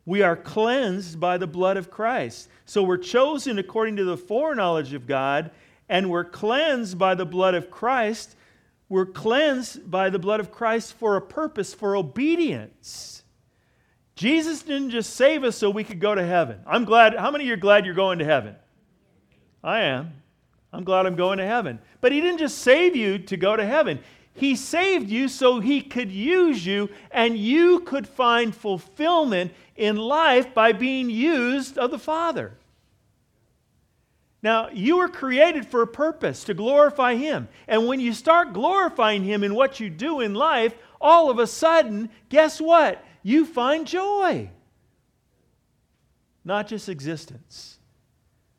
We 0.06 0.22
are 0.22 0.36
cleansed 0.36 1.18
by 1.18 1.38
the 1.38 1.46
blood 1.46 1.76
of 1.76 1.90
Christ. 1.90 2.48
So 2.66 2.82
we're 2.82 2.98
chosen 2.98 3.58
according 3.58 3.96
to 3.96 4.04
the 4.04 4.16
foreknowledge 4.16 4.92
of 4.92 5.06
God, 5.06 5.50
and 5.88 6.10
we're 6.10 6.24
cleansed 6.24 6.98
by 6.98 7.14
the 7.14 7.26
blood 7.26 7.54
of 7.54 7.70
Christ. 7.70 8.36
We're 8.88 9.06
cleansed 9.06 9.90
by 9.90 10.10
the 10.10 10.18
blood 10.18 10.40
of 10.40 10.52
Christ 10.52 10.94
for 10.94 11.16
a 11.16 11.22
purpose, 11.22 11.72
for 11.72 11.96
obedience. 11.96 13.22
Jesus 14.14 14.62
didn't 14.62 14.90
just 14.90 15.14
save 15.14 15.42
us 15.42 15.56
so 15.56 15.70
we 15.70 15.84
could 15.84 16.00
go 16.00 16.14
to 16.14 16.24
heaven. 16.24 16.60
I'm 16.66 16.84
glad. 16.84 17.14
How 17.14 17.30
many 17.30 17.44
of 17.44 17.48
you 17.48 17.54
are 17.54 17.58
glad 17.58 17.84
you're 17.84 17.94
going 17.94 18.18
to 18.20 18.24
heaven? 18.24 18.54
I 19.62 19.80
am. 19.82 20.12
I'm 20.72 20.84
glad 20.84 21.06
I'm 21.06 21.16
going 21.16 21.38
to 21.38 21.46
heaven. 21.46 21.78
But 22.00 22.12
He 22.12 22.20
didn't 22.20 22.38
just 22.38 22.58
save 22.58 22.94
you 22.94 23.18
to 23.18 23.36
go 23.36 23.56
to 23.56 23.64
heaven. 23.64 24.00
He 24.34 24.56
saved 24.56 25.08
you 25.08 25.28
so 25.28 25.60
He 25.60 25.80
could 25.80 26.10
use 26.10 26.66
you 26.66 26.90
and 27.10 27.38
you 27.38 27.80
could 27.80 28.06
find 28.06 28.54
fulfillment 28.54 29.52
in 29.76 29.96
life 29.96 30.54
by 30.54 30.72
being 30.72 31.10
used 31.10 31.78
of 31.78 31.90
the 31.90 31.98
Father. 31.98 32.52
Now, 34.42 34.68
you 34.70 34.98
were 34.98 35.08
created 35.08 35.66
for 35.66 35.80
a 35.80 35.86
purpose, 35.86 36.44
to 36.44 36.54
glorify 36.54 37.14
Him. 37.14 37.48
And 37.66 37.86
when 37.86 37.98
you 37.98 38.12
start 38.12 38.52
glorifying 38.52 39.24
Him 39.24 39.42
in 39.42 39.54
what 39.54 39.80
you 39.80 39.88
do 39.88 40.20
in 40.20 40.34
life, 40.34 40.74
all 41.00 41.30
of 41.30 41.38
a 41.38 41.46
sudden, 41.46 42.10
guess 42.28 42.60
what? 42.60 43.02
You 43.22 43.46
find 43.46 43.86
joy, 43.86 44.50
not 46.44 46.68
just 46.68 46.90
existence. 46.90 47.78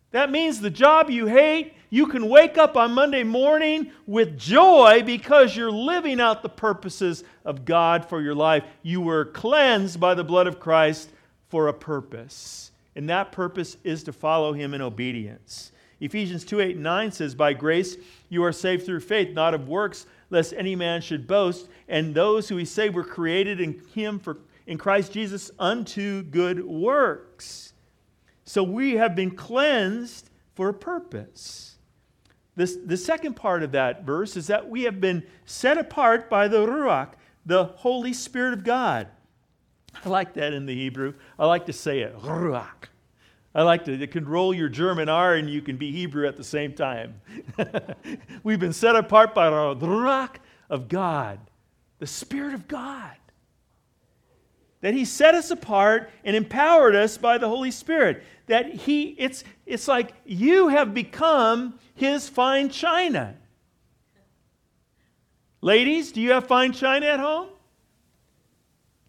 That 0.09 0.31
means 0.31 0.59
the 0.59 0.71
job 0.71 1.11
you 1.11 1.27
hate, 1.27 1.73
you 1.95 2.07
can 2.07 2.27
wake 2.27 2.57
up 2.57 2.75
on 2.75 2.91
Monday 2.91 3.23
morning 3.23 3.89
with 4.05 4.37
joy 4.37 5.01
because 5.05 5.55
you're 5.55 5.71
living 5.71 6.19
out 6.19 6.41
the 6.41 6.49
purposes 6.49 7.23
of 7.45 7.63
God 7.63 8.03
for 8.03 8.21
your 8.21 8.35
life. 8.35 8.65
You 8.83 8.99
were 8.99 9.23
cleansed 9.23 9.97
by 9.97 10.13
the 10.13 10.23
blood 10.25 10.45
of 10.45 10.59
Christ 10.59 11.09
for 11.47 11.69
a 11.69 11.73
purpose, 11.73 12.71
and 12.97 13.07
that 13.07 13.31
purpose 13.31 13.77
is 13.85 14.03
to 14.03 14.11
follow 14.11 14.51
Him 14.51 14.73
in 14.73 14.81
obedience. 14.81 15.71
Ephesians 16.01 16.43
2 16.43 16.59
8 16.59 16.75
and 16.75 16.83
9 16.83 17.13
says, 17.13 17.33
By 17.33 17.53
grace 17.53 17.95
you 18.27 18.43
are 18.43 18.51
saved 18.51 18.85
through 18.85 18.99
faith, 18.99 19.33
not 19.33 19.53
of 19.53 19.69
works, 19.69 20.05
lest 20.29 20.51
any 20.51 20.75
man 20.75 20.99
should 20.99 21.25
boast. 21.25 21.69
And 21.87 22.13
those 22.13 22.49
who 22.49 22.57
he 22.57 22.65
saved 22.65 22.93
were 22.93 23.05
created 23.05 23.61
in 23.61 23.81
Him 23.93 24.19
for 24.19 24.39
in 24.67 24.77
Christ 24.77 25.13
Jesus 25.13 25.49
unto 25.57 26.23
good 26.23 26.61
works. 26.65 27.71
So 28.43 28.63
we 28.63 28.95
have 28.95 29.15
been 29.15 29.31
cleansed 29.31 30.29
for 30.55 30.67
a 30.67 30.73
purpose. 30.73 31.74
This, 32.55 32.77
the 32.83 32.97
second 32.97 33.35
part 33.35 33.63
of 33.63 33.73
that 33.73 34.03
verse 34.03 34.37
is 34.37 34.47
that 34.47 34.69
we 34.69 34.83
have 34.83 35.01
been 35.01 35.23
set 35.45 35.77
apart 35.77 36.29
by 36.29 36.47
the 36.47 36.65
Ruach, 36.65 37.13
the 37.45 37.65
Holy 37.65 38.13
Spirit 38.13 38.53
of 38.53 38.63
God. 38.63 39.07
I 40.03 40.09
like 40.09 40.33
that 40.35 40.53
in 40.53 40.65
the 40.65 40.73
Hebrew. 40.73 41.13
I 41.37 41.45
like 41.45 41.65
to 41.65 41.73
say 41.73 41.99
it, 41.99 42.17
Ruach. 42.19 42.89
I 43.53 43.63
like 43.63 43.85
to, 43.85 43.93
it 43.93 44.11
can 44.11 44.25
roll 44.25 44.53
your 44.53 44.67
German 44.67 45.07
R 45.07 45.35
and 45.35 45.49
you 45.49 45.61
can 45.61 45.77
be 45.77 45.91
Hebrew 45.91 46.27
at 46.27 46.35
the 46.35 46.43
same 46.43 46.73
time. 46.73 47.21
We've 48.43 48.59
been 48.59 48.73
set 48.73 48.95
apart 48.95 49.33
by 49.33 49.49
the 49.49 49.87
Ruach 49.87 50.35
of 50.69 50.89
God, 50.89 51.39
the 51.99 52.07
Spirit 52.07 52.53
of 52.53 52.67
God. 52.67 53.15
That 54.85 54.93
he 54.93 55.03
set 55.03 55.33
us 55.33 55.49
apart 55.49 56.11
and 56.23 56.35
empowered 56.35 56.95
us 56.95 57.17
by 57.17 57.39
the 57.39 57.47
Holy 57.47 57.71
Spirit. 57.71 58.21
That 58.45 58.71
he, 58.71 59.15
it's, 59.17 59.43
it's 59.65 59.87
like 59.87 60.13
you 60.25 60.67
have 60.67 60.93
become 60.93 61.79
his 61.95 62.29
fine 62.29 62.69
china. 62.69 63.35
Ladies, 65.59 66.11
do 66.11 66.21
you 66.21 66.33
have 66.33 66.45
fine 66.45 66.71
china 66.71 67.07
at 67.07 67.19
home? 67.19 67.47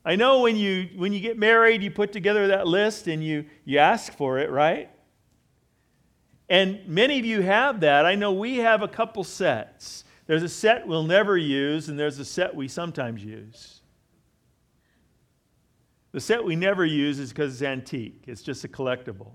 I 0.03 0.17
know 0.17 0.41
when 0.41 0.57
you, 0.57 0.89
when 0.97 1.13
you 1.13 1.21
get 1.21 1.37
married, 1.37 1.83
you 1.83 1.91
put 1.91 2.11
together 2.11 2.49
that 2.49 2.67
list 2.67 3.07
and 3.07 3.23
you, 3.23 3.45
you 3.67 3.77
ask 3.77 4.15
for 4.15 4.39
it, 4.39 4.51
right? 4.51 4.89
And 6.49 6.89
many 6.89 7.19
of 7.19 7.27
you 7.27 7.43
have 7.43 7.81
that. 7.81 8.07
I 8.07 8.15
know 8.15 8.33
we 8.33 8.57
have 8.57 8.81
a 8.81 8.89
couple 8.89 9.25
sets. 9.25 10.05
There's 10.27 10.43
a 10.43 10.49
set 10.49 10.87
we'll 10.87 11.03
never 11.03 11.37
use, 11.37 11.91
and 11.91 11.99
there's 11.99 12.19
a 12.19 12.25
set 12.25 12.55
we 12.55 12.67
sometimes 12.67 13.23
use. 13.23 13.76
The 16.17 16.23
set 16.23 16.43
we 16.43 16.57
never 16.57 16.87
use 16.87 17.19
is 17.19 17.29
because 17.29 17.53
it's 17.53 17.63
antique, 17.63 18.25
it's 18.27 18.41
just 18.41 18.65
a 18.65 18.69
collectible. 18.69 19.33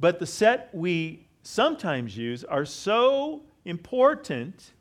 But 0.00 0.18
the 0.18 0.24
set 0.24 0.70
we 0.72 1.28
sometimes 1.42 2.16
use 2.16 2.42
are 2.42 2.64
so 2.64 3.42
important 3.66 4.72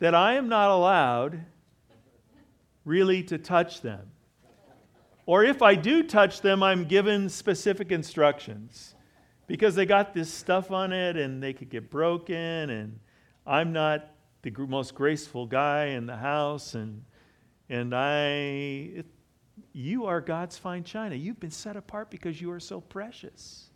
that 0.00 0.14
I 0.14 0.34
am 0.34 0.46
not 0.46 0.68
allowed 0.68 1.40
really 2.84 3.22
to 3.22 3.38
touch 3.38 3.80
them. 3.80 4.10
Or 5.24 5.44
if 5.44 5.62
I 5.62 5.74
do 5.74 6.02
touch 6.02 6.42
them, 6.42 6.62
I'm 6.62 6.84
given 6.84 7.30
specific 7.30 7.90
instructions 7.90 8.96
because 9.46 9.74
they 9.74 9.86
got 9.86 10.12
this 10.12 10.30
stuff 10.30 10.70
on 10.70 10.92
it 10.92 11.16
and 11.16 11.42
they 11.42 11.54
could 11.54 11.70
get 11.70 11.90
broken, 11.90 12.68
and 12.68 13.00
I'm 13.46 13.72
not 13.72 14.10
the 14.42 14.50
most 14.50 14.94
graceful 14.94 15.46
guy 15.46 15.86
in 15.86 16.04
the 16.04 16.18
house, 16.18 16.74
and, 16.74 17.02
and 17.70 17.94
I, 17.94 18.26
it, 18.98 19.06
you 19.78 20.06
are 20.06 20.20
God's 20.20 20.58
fine 20.58 20.82
china. 20.82 21.14
You've 21.14 21.38
been 21.38 21.52
set 21.52 21.76
apart 21.76 22.10
because 22.10 22.40
you 22.40 22.50
are 22.50 22.58
so 22.58 22.80
precious. 22.80 23.70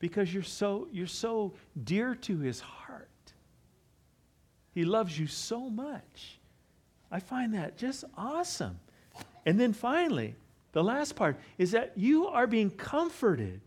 Because 0.00 0.34
you're 0.34 0.42
so, 0.42 0.88
you're 0.90 1.06
so 1.06 1.54
dear 1.84 2.16
to 2.16 2.38
his 2.38 2.58
heart. 2.58 3.08
He 4.74 4.84
loves 4.84 5.16
you 5.16 5.28
so 5.28 5.70
much. 5.70 6.40
I 7.12 7.20
find 7.20 7.54
that 7.54 7.78
just 7.78 8.02
awesome. 8.16 8.80
And 9.46 9.60
then 9.60 9.72
finally, 9.72 10.34
the 10.72 10.82
last 10.82 11.14
part 11.14 11.38
is 11.58 11.70
that 11.70 11.92
you 11.94 12.26
are 12.26 12.48
being 12.48 12.70
comforted 12.70 13.60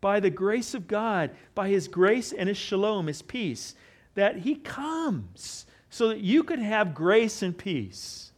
by 0.00 0.18
the 0.18 0.30
grace 0.30 0.72
of 0.72 0.88
God, 0.88 1.30
by 1.54 1.68
his 1.68 1.88
grace 1.88 2.32
and 2.32 2.48
his 2.48 2.56
shalom, 2.56 3.06
his 3.06 3.20
peace, 3.20 3.74
that 4.14 4.38
he 4.38 4.54
comes 4.54 5.66
so 5.90 6.08
that 6.08 6.20
you 6.20 6.42
could 6.42 6.58
have 6.58 6.94
grace 6.94 7.42
and 7.42 7.56
peace. 7.56 8.29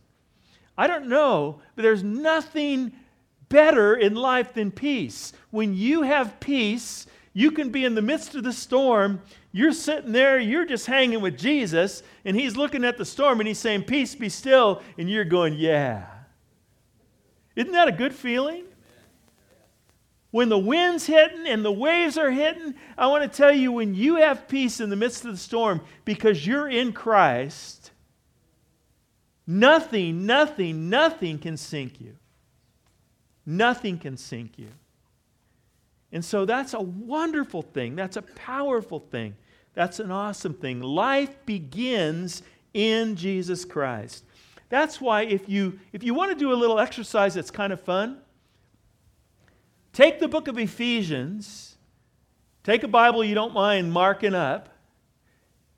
I 0.77 0.87
don't 0.87 1.09
know, 1.09 1.61
but 1.75 1.83
there's 1.83 2.03
nothing 2.03 2.93
better 3.49 3.95
in 3.95 4.15
life 4.15 4.55
than 4.55 4.71
peace. 4.71 5.33
When 5.51 5.75
you 5.75 6.03
have 6.03 6.41
peace, 6.41 7.07
you 7.35 7.51
can 7.51 7.71
be 7.71 7.85
in 7.85 7.95
the 7.95 8.03
midst 8.03 8.35
of 8.35 8.45
the 8.45 8.53
storm. 8.53 9.21
You're 9.53 9.73
sitting 9.73 10.13
there, 10.13 10.39
you're 10.39 10.65
just 10.65 10.87
hanging 10.87 11.21
with 11.21 11.39
Jesus, 11.39 12.03
and 12.25 12.37
he's 12.37 12.57
looking 12.57 12.85
at 12.85 12.97
the 12.97 13.05
storm 13.05 13.41
and 13.41 13.47
he's 13.47 13.59
saying, 13.59 13.85
Peace, 13.85 14.15
be 14.15 14.29
still. 14.29 14.83
And 14.99 15.11
you're 15.11 15.25
going, 15.25 15.55
Yeah. 15.55 16.07
Isn't 17.55 17.73
that 17.73 17.89
a 17.89 17.93
good 17.93 18.15
feeling? 18.15 18.65
When 20.31 20.49
the 20.49 20.59
wind's 20.59 21.05
hitting 21.05 21.47
and 21.47 21.63
the 21.63 21.71
waves 21.71 22.17
are 22.17 22.31
hitting, 22.31 22.75
I 22.97 23.07
want 23.09 23.31
to 23.31 23.37
tell 23.37 23.53
you 23.53 23.71
when 23.71 23.95
you 23.95 24.17
have 24.17 24.49
peace 24.49 24.81
in 24.81 24.89
the 24.89 24.97
midst 24.97 25.27
of 25.27 25.33
the 25.33 25.39
storm 25.39 25.83
because 26.07 26.47
you're 26.47 26.69
in 26.69 26.95
Christ, 26.95 27.92
Nothing, 29.53 30.25
nothing, 30.25 30.89
nothing 30.89 31.39
can 31.39 31.59
sink 31.59 32.01
you. 32.01 32.17
Nothing 33.45 33.99
can 33.99 34.17
sink 34.17 34.59
you. 34.59 34.69
And 36.11 36.25
so 36.25 36.47
that's 36.47 36.73
a 36.73 36.81
wonderful 36.81 37.61
thing. 37.61 37.95
That's 37.95 38.17
a 38.17 38.23
powerful 38.23 39.01
thing. 39.01 39.37
That's 39.75 40.01
an 40.01 40.11
awesome 40.11 40.55
thing. 40.55 40.81
Life 40.81 41.37
begins 41.45 42.43
in 42.73 43.15
Jesus 43.15 43.67
Christ. 43.67 44.25
That's 44.71 45.03
why 45.03 45.25
if 45.25 45.51
you 45.51 45.79
if 45.93 46.03
you 46.03 46.15
want 46.15 46.33
to 46.33 46.39
do 46.39 46.51
a 46.51 46.57
little 46.57 46.81
exercise 46.81 47.35
that's 47.35 47.51
kind 47.51 47.75
of 47.75 47.81
fun, 47.83 48.23
take 49.93 50.19
the 50.19 50.29
book 50.29 50.49
of 50.49 50.59
Ephesians, 50.59 51.77
take 52.65 52.85
a 52.85 52.89
Bible 52.89 53.23
you 53.23 53.35
don't 53.35 53.53
mind 53.53 53.93
marking 53.93 54.35
up, 54.35 54.71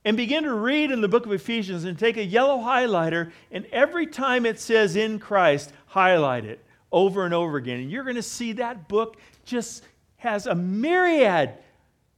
and 0.04 0.16
begin 0.16 0.44
to 0.44 0.52
read 0.52 0.90
in 0.90 1.00
the 1.00 1.08
book 1.08 1.24
of 1.24 1.32
Ephesians 1.32 1.84
and 1.84 1.98
take 1.98 2.16
a 2.16 2.24
yellow 2.24 2.58
highlighter, 2.58 3.32
and 3.50 3.64
every 3.66 4.06
time 4.06 4.44
it 4.44 4.60
says 4.60 4.96
in 4.96 5.18
Christ, 5.18 5.72
highlight 5.86 6.44
it 6.44 6.64
over 6.92 7.24
and 7.24 7.32
over 7.32 7.56
again. 7.56 7.80
And 7.80 7.90
you're 7.90 8.04
going 8.04 8.16
to 8.16 8.22
see 8.22 8.52
that 8.52 8.88
book 8.88 9.16
just 9.44 9.84
has 10.16 10.46
a 10.46 10.54
myriad 10.54 11.52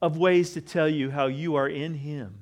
of 0.03 0.17
ways 0.17 0.53
to 0.53 0.61
tell 0.61 0.89
you 0.89 1.11
how 1.11 1.27
you 1.27 1.55
are 1.55 1.69
in 1.69 1.95
Him. 1.95 2.35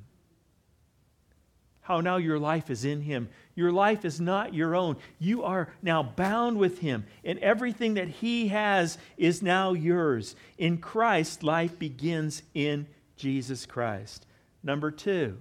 How 1.82 2.00
now 2.00 2.16
your 2.16 2.38
life 2.38 2.70
is 2.70 2.84
in 2.84 3.02
Him. 3.02 3.28
Your 3.54 3.70
life 3.70 4.04
is 4.04 4.20
not 4.20 4.54
your 4.54 4.74
own. 4.74 4.96
You 5.18 5.44
are 5.44 5.68
now 5.82 6.02
bound 6.02 6.58
with 6.58 6.78
Him, 6.78 7.04
and 7.22 7.38
everything 7.40 7.94
that 7.94 8.08
He 8.08 8.48
has 8.48 8.98
is 9.18 9.42
now 9.42 9.74
yours. 9.74 10.34
In 10.56 10.78
Christ, 10.78 11.42
life 11.42 11.78
begins 11.78 12.42
in 12.54 12.86
Jesus 13.16 13.66
Christ. 13.66 14.26
Number 14.64 14.90
two, 14.90 15.36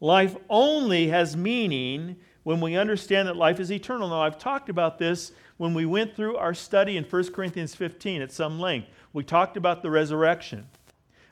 life 0.00 0.34
only 0.48 1.08
has 1.08 1.36
meaning 1.36 2.16
when 2.42 2.60
we 2.60 2.76
understand 2.76 3.28
that 3.28 3.36
life 3.36 3.60
is 3.60 3.70
eternal. 3.70 4.08
Now, 4.08 4.22
I've 4.22 4.38
talked 4.38 4.70
about 4.70 4.98
this 4.98 5.32
when 5.58 5.74
we 5.74 5.84
went 5.84 6.16
through 6.16 6.36
our 6.36 6.54
study 6.54 6.96
in 6.96 7.04
1 7.04 7.32
Corinthians 7.32 7.74
15 7.74 8.22
at 8.22 8.32
some 8.32 8.58
length. 8.58 8.88
We 9.12 9.22
talked 9.22 9.56
about 9.56 9.82
the 9.82 9.90
resurrection. 9.90 10.66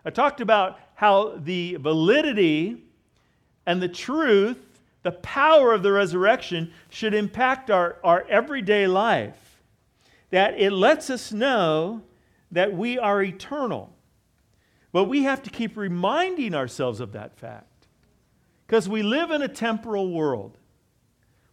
I 0.04 0.10
talked 0.10 0.40
about 0.40 0.78
how 0.94 1.36
the 1.38 1.76
validity 1.76 2.84
and 3.66 3.80
the 3.80 3.88
truth, 3.88 4.58
the 5.02 5.12
power 5.12 5.72
of 5.72 5.82
the 5.82 5.92
resurrection 5.92 6.72
should 6.90 7.14
impact 7.14 7.70
our, 7.70 7.96
our 8.04 8.26
everyday 8.28 8.86
life. 8.86 9.60
That 10.30 10.58
it 10.58 10.70
lets 10.70 11.10
us 11.10 11.32
know 11.32 12.02
that 12.50 12.74
we 12.74 12.98
are 12.98 13.22
eternal. 13.22 13.92
But 14.92 15.04
we 15.04 15.22
have 15.22 15.42
to 15.44 15.50
keep 15.50 15.76
reminding 15.76 16.54
ourselves 16.54 17.00
of 17.00 17.12
that 17.12 17.36
fact 17.36 17.86
because 18.66 18.88
we 18.88 19.02
live 19.02 19.30
in 19.30 19.42
a 19.42 19.48
temporal 19.48 20.10
world. 20.10 20.58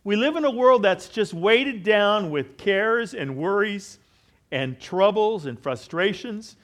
We 0.03 0.15
live 0.15 0.35
in 0.35 0.45
a 0.45 0.51
world 0.51 0.83
that's 0.83 1.07
just 1.09 1.33
weighted 1.33 1.83
down 1.83 2.31
with 2.31 2.57
cares 2.57 3.13
and 3.13 3.37
worries 3.37 3.99
and 4.51 4.79
troubles 4.79 5.45
and 5.45 5.59
frustrations. 5.59 6.55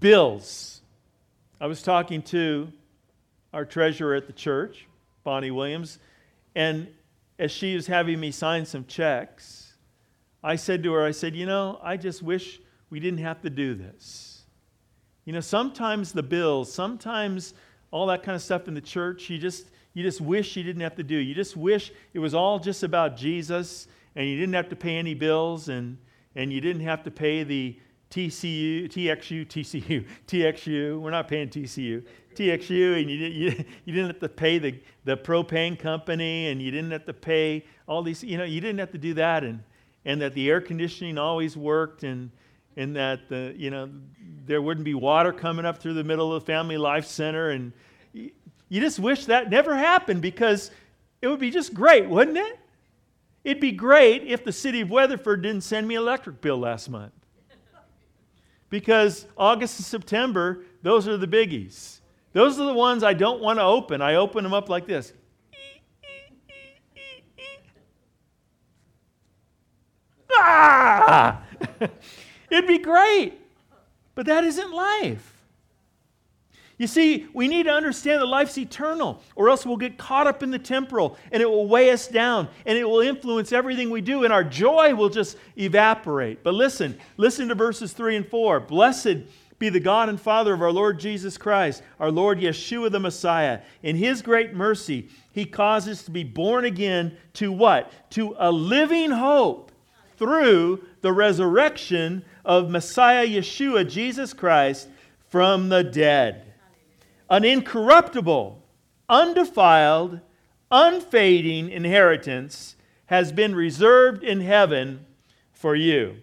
Bills. 0.00 0.82
I 1.60 1.66
was 1.66 1.82
talking 1.82 2.22
to 2.22 2.70
our 3.52 3.64
treasurer 3.64 4.14
at 4.14 4.26
the 4.26 4.32
church, 4.32 4.86
Bonnie 5.24 5.50
Williams, 5.50 5.98
and 6.54 6.88
as 7.38 7.50
she 7.50 7.74
was 7.74 7.86
having 7.86 8.18
me 8.18 8.30
sign 8.30 8.66
some 8.66 8.84
checks, 8.86 9.74
I 10.42 10.56
said 10.56 10.82
to 10.82 10.92
her, 10.92 11.04
I 11.04 11.10
said, 11.10 11.34
You 11.34 11.46
know, 11.46 11.78
I 11.82 11.96
just 11.96 12.22
wish 12.22 12.60
we 12.90 13.00
didn't 13.00 13.20
have 13.20 13.42
to 13.42 13.50
do 13.50 13.74
this. 13.74 14.25
You 15.26 15.32
know, 15.32 15.40
sometimes 15.40 16.12
the 16.12 16.22
bills, 16.22 16.72
sometimes 16.72 17.52
all 17.90 18.06
that 18.06 18.22
kind 18.22 18.36
of 18.36 18.42
stuff 18.42 18.68
in 18.68 18.74
the 18.74 18.80
church, 18.80 19.28
you 19.28 19.38
just 19.38 19.70
you 19.92 20.02
just 20.02 20.20
wish 20.20 20.56
you 20.56 20.62
didn't 20.62 20.82
have 20.82 20.94
to 20.96 21.02
do. 21.02 21.16
You 21.16 21.34
just 21.34 21.56
wish 21.56 21.92
it 22.14 22.18
was 22.20 22.32
all 22.32 22.58
just 22.58 22.82
about 22.82 23.16
Jesus 23.16 23.88
and 24.14 24.28
you 24.28 24.38
didn't 24.38 24.54
have 24.54 24.68
to 24.68 24.76
pay 24.76 24.96
any 24.96 25.14
bills 25.14 25.68
and 25.68 25.98
and 26.36 26.52
you 26.52 26.60
didn't 26.60 26.82
have 26.82 27.02
to 27.02 27.10
pay 27.10 27.42
the 27.42 27.76
TCU, 28.10 28.88
TXU, 28.88 29.46
TCU, 29.46 30.06
TXU. 30.28 31.00
We're 31.00 31.10
not 31.10 31.26
paying 31.26 31.48
TCU. 31.48 32.04
TXU, 32.36 33.00
and 33.00 33.10
you, 33.10 33.16
you, 33.16 33.64
you 33.84 33.92
didn't 33.92 34.08
have 34.08 34.20
to 34.20 34.28
pay 34.28 34.58
the, 34.58 34.78
the 35.04 35.16
propane 35.16 35.76
company, 35.76 36.48
and 36.48 36.60
you 36.60 36.70
didn't 36.70 36.90
have 36.90 37.06
to 37.06 37.14
pay 37.14 37.64
all 37.88 38.02
these, 38.02 38.22
you 38.22 38.36
know, 38.36 38.44
you 38.44 38.60
didn't 38.60 38.78
have 38.78 38.92
to 38.92 38.98
do 38.98 39.14
that, 39.14 39.42
and, 39.42 39.62
and 40.04 40.20
that 40.20 40.34
the 40.34 40.50
air 40.50 40.60
conditioning 40.60 41.16
always 41.16 41.56
worked, 41.56 42.04
and, 42.04 42.30
and 42.76 42.94
that 42.94 43.28
the, 43.28 43.54
you 43.56 43.70
know 43.70 43.88
there 44.44 44.62
wouldn't 44.62 44.84
be 44.84 44.94
water 44.94 45.32
coming 45.32 45.64
up 45.64 45.78
through 45.78 45.94
the 45.94 46.04
middle 46.04 46.32
of 46.32 46.42
the 46.42 46.46
family 46.46 46.76
life 46.76 47.06
center 47.06 47.50
and 47.50 47.72
you 48.12 48.80
just 48.80 48.98
wish 48.98 49.26
that 49.26 49.50
never 49.50 49.76
happened 49.76 50.22
because 50.22 50.70
it 51.22 51.28
would 51.28 51.40
be 51.40 51.50
just 51.50 51.74
great 51.74 52.08
wouldn't 52.08 52.36
it? 52.36 52.58
It'd 53.42 53.60
be 53.60 53.72
great 53.72 54.24
if 54.24 54.44
the 54.44 54.52
city 54.52 54.80
of 54.80 54.90
weatherford 54.90 55.42
didn't 55.42 55.62
send 55.62 55.86
me 55.86 55.94
an 55.94 56.02
electric 56.02 56.40
bill 56.40 56.58
last 56.58 56.88
month. 56.88 57.12
Because 58.68 59.26
august 59.36 59.78
and 59.78 59.86
september 59.86 60.64
those 60.82 61.08
are 61.08 61.16
the 61.16 61.26
biggies. 61.26 62.00
Those 62.32 62.60
are 62.60 62.66
the 62.66 62.74
ones 62.74 63.02
i 63.02 63.14
don't 63.14 63.40
want 63.40 63.58
to 63.58 63.64
open. 63.64 64.02
I 64.02 64.16
open 64.16 64.44
them 64.44 64.54
up 64.54 64.68
like 64.68 64.86
this. 64.86 65.12
Ah! 70.38 71.42
It'd 72.50 72.66
be 72.66 72.78
great. 72.78 73.40
But 74.14 74.26
that 74.26 74.44
isn't 74.44 74.72
life. 74.72 75.34
You 76.78 76.86
see, 76.86 77.26
we 77.32 77.48
need 77.48 77.64
to 77.64 77.72
understand 77.72 78.20
that 78.20 78.26
life's 78.26 78.58
eternal, 78.58 79.22
or 79.34 79.48
else 79.48 79.64
we'll 79.64 79.78
get 79.78 79.96
caught 79.96 80.26
up 80.26 80.42
in 80.42 80.50
the 80.50 80.58
temporal 80.58 81.16
and 81.32 81.42
it 81.42 81.48
will 81.48 81.66
weigh 81.66 81.90
us 81.90 82.06
down 82.06 82.48
and 82.66 82.76
it 82.76 82.84
will 82.84 83.00
influence 83.00 83.50
everything 83.50 83.88
we 83.88 84.02
do, 84.02 84.24
and 84.24 84.32
our 84.32 84.44
joy 84.44 84.94
will 84.94 85.08
just 85.08 85.38
evaporate. 85.56 86.42
But 86.42 86.54
listen, 86.54 86.98
listen 87.16 87.48
to 87.48 87.54
verses 87.54 87.92
3 87.92 88.16
and 88.16 88.28
4. 88.28 88.60
Blessed 88.60 89.18
be 89.58 89.70
the 89.70 89.80
God 89.80 90.10
and 90.10 90.20
Father 90.20 90.52
of 90.52 90.60
our 90.60 90.70
Lord 90.70 91.00
Jesus 91.00 91.38
Christ, 91.38 91.82
our 91.98 92.10
Lord 92.10 92.38
Yeshua 92.38 92.90
the 92.90 93.00
Messiah. 93.00 93.60
In 93.82 93.96
his 93.96 94.20
great 94.20 94.52
mercy, 94.52 95.08
he 95.32 95.46
causes 95.46 96.02
to 96.02 96.10
be 96.10 96.24
born 96.24 96.66
again 96.66 97.16
to 97.34 97.50
what? 97.50 97.90
To 98.10 98.36
a 98.38 98.52
living 98.52 99.10
hope 99.10 99.72
through 100.18 100.82
the 101.06 101.12
resurrection 101.12 102.24
of 102.44 102.68
Messiah 102.68 103.24
Yeshua, 103.24 103.88
Jesus 103.88 104.32
Christ, 104.32 104.88
from 105.28 105.68
the 105.68 105.84
dead 105.84 106.52
an 107.30 107.44
incorruptible, 107.44 108.60
undefiled, 109.08 110.18
unfading 110.72 111.70
inheritance 111.70 112.74
has 113.06 113.30
been 113.30 113.54
reserved 113.54 114.24
in 114.24 114.40
heaven 114.40 115.06
for 115.52 115.76
you. 115.76 116.16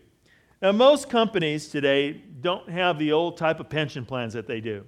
Now, 0.62 0.74
most 0.74 1.10
companies 1.10 1.70
today 1.70 2.22
don't 2.42 2.68
have 2.68 3.00
the 3.00 3.14
old 3.14 3.38
type 3.38 3.62
of 3.62 3.70
pension 3.70 4.06
plans 4.06 4.34
that 4.34 4.48
they 4.48 4.60
do. 4.60 4.84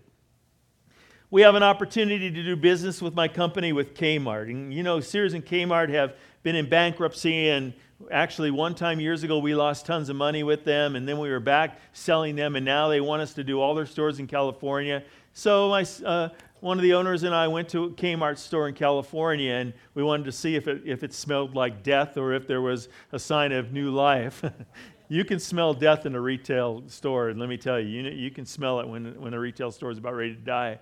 We 1.32 1.42
have 1.42 1.56
an 1.56 1.64
opportunity 1.64 2.30
to 2.30 2.44
do 2.44 2.58
business 2.58 3.02
with 3.02 3.14
my 3.14 3.30
company 3.30 3.72
with 3.72 3.94
Kmart. 3.94 4.50
And 4.50 4.74
you 4.74 4.84
know, 4.84 5.00
Sears 5.00 5.34
and 5.34 5.46
Kmart 5.46 5.88
have 5.88 6.16
been 6.44 6.58
in 6.58 6.68
bankruptcy, 6.68 7.48
and 7.48 7.74
actually, 8.12 8.52
one 8.52 8.76
time 8.76 9.00
years 9.00 9.24
ago, 9.24 9.40
we 9.40 9.56
lost 9.56 9.86
tons 9.86 10.10
of 10.10 10.16
money 10.16 10.44
with 10.44 10.64
them, 10.64 10.96
and 10.96 11.08
then 11.08 11.18
we 11.18 11.30
were 11.30 11.40
back 11.40 11.80
selling 11.94 12.36
them, 12.36 12.56
and 12.56 12.66
now 12.66 12.88
they 12.88 13.02
want 13.02 13.22
us 13.22 13.34
to 13.36 13.44
do 13.44 13.60
all 13.62 13.76
their 13.76 13.86
stores 13.86 14.20
in 14.20 14.28
California. 14.28 15.04
So 15.34 15.70
my, 15.70 15.86
uh, 16.06 16.30
one 16.62 16.78
of 16.78 16.84
the 16.84 16.94
owners 16.94 17.24
and 17.24 17.36
I 17.36 17.48
went 17.48 17.70
to 17.70 17.86
a 17.86 17.90
Kmart 17.90 18.38
store 18.38 18.68
in 18.68 18.74
California, 18.74 19.54
and 19.54 19.74
we 19.94 20.04
wanted 20.04 20.26
to 20.26 20.32
see 20.32 20.56
if 20.56 20.68
it, 20.68 20.82
if 20.86 21.04
it 21.04 21.14
smelled 21.14 21.56
like 21.56 21.84
death 21.84 22.18
or 22.18 22.34
if 22.34 22.48
there 22.48 22.62
was 22.62 22.90
a 23.12 23.20
sign 23.20 23.52
of 23.52 23.72
new 23.72 23.92
life. 23.92 24.44
you 25.10 25.24
can 25.24 25.40
smell 25.40 25.74
death 25.74 26.06
in 26.06 26.16
a 26.16 26.22
retail 26.22 26.84
store, 26.88 27.30
and 27.30 27.40
let 27.40 27.50
me 27.50 27.58
tell 27.58 27.80
you, 27.80 27.88
you, 27.88 28.10
you 28.10 28.32
can 28.32 28.46
smell 28.46 28.80
it 28.80 28.88
when, 28.88 29.20
when 29.22 29.34
a 29.34 29.40
retail 29.40 29.72
store 29.72 29.92
is 29.92 29.98
about 29.98 30.16
ready 30.16 30.34
to 30.34 30.42
die. 30.42 30.80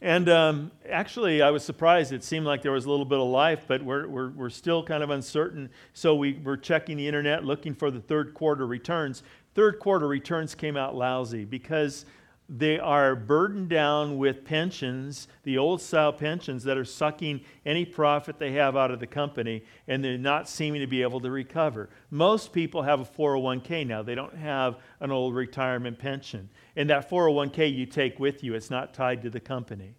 And 0.00 0.28
um, 0.28 0.70
actually, 0.88 1.42
I 1.42 1.50
was 1.50 1.64
surprised. 1.64 2.12
It 2.12 2.24
seemed 2.24 2.46
like 2.46 2.62
there 2.62 2.72
was 2.72 2.86
a 2.86 2.90
little 2.90 3.04
bit 3.04 3.18
of 3.18 3.28
life, 3.28 3.64
but 3.66 3.82
we're, 3.82 4.08
we're, 4.08 4.30
we're 4.30 4.50
still 4.50 4.82
kind 4.82 5.02
of 5.02 5.10
uncertain. 5.10 5.68
So 5.92 6.14
we 6.14 6.40
were 6.44 6.56
checking 6.56 6.96
the 6.96 7.06
internet 7.06 7.44
looking 7.44 7.74
for 7.74 7.90
the 7.90 8.00
third 8.00 8.32
quarter 8.32 8.66
returns. 8.66 9.22
Third 9.54 9.78
quarter 9.78 10.06
returns 10.06 10.54
came 10.54 10.76
out 10.76 10.94
lousy 10.94 11.44
because 11.44 12.06
they 12.52 12.80
are 12.80 13.14
burdened 13.14 13.68
down 13.68 14.18
with 14.18 14.44
pensions, 14.44 15.28
the 15.44 15.56
old 15.56 15.80
style 15.80 16.12
pensions 16.12 16.64
that 16.64 16.76
are 16.76 16.84
sucking 16.84 17.40
any 17.64 17.84
profit 17.84 18.40
they 18.40 18.50
have 18.52 18.76
out 18.76 18.90
of 18.90 18.98
the 18.98 19.06
company, 19.06 19.62
and 19.86 20.04
they're 20.04 20.18
not 20.18 20.48
seeming 20.48 20.80
to 20.80 20.88
be 20.88 21.00
able 21.02 21.20
to 21.20 21.30
recover. 21.30 21.88
Most 22.10 22.52
people 22.52 22.82
have 22.82 22.98
a 22.98 23.04
401k 23.04 23.86
now, 23.86 24.02
they 24.02 24.16
don't 24.16 24.34
have 24.34 24.78
an 24.98 25.12
old 25.12 25.32
retirement 25.36 25.96
pension. 25.96 26.50
And 26.74 26.90
that 26.90 27.08
401k 27.08 27.72
you 27.72 27.86
take 27.86 28.18
with 28.18 28.42
you, 28.42 28.54
it's 28.54 28.68
not 28.68 28.94
tied 28.94 29.22
to 29.22 29.30
the 29.30 29.38
company. 29.38 29.94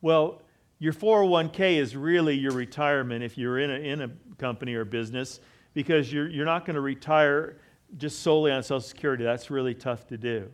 Well, 0.00 0.42
your 0.80 0.94
401k 0.94 1.76
is 1.76 1.94
really 1.94 2.34
your 2.34 2.52
retirement 2.52 3.22
if 3.22 3.38
you're 3.38 3.60
in 3.60 3.70
a, 3.70 3.74
in 3.74 4.00
a 4.00 4.10
company 4.38 4.74
or 4.74 4.84
business 4.84 5.38
because 5.72 6.12
you're, 6.12 6.28
you're 6.28 6.46
not 6.46 6.66
going 6.66 6.74
to 6.74 6.80
retire 6.80 7.58
just 7.96 8.22
solely 8.22 8.50
on 8.50 8.64
Social 8.64 8.80
Security. 8.80 9.22
That's 9.22 9.52
really 9.52 9.74
tough 9.74 10.08
to 10.08 10.18
do 10.18 10.50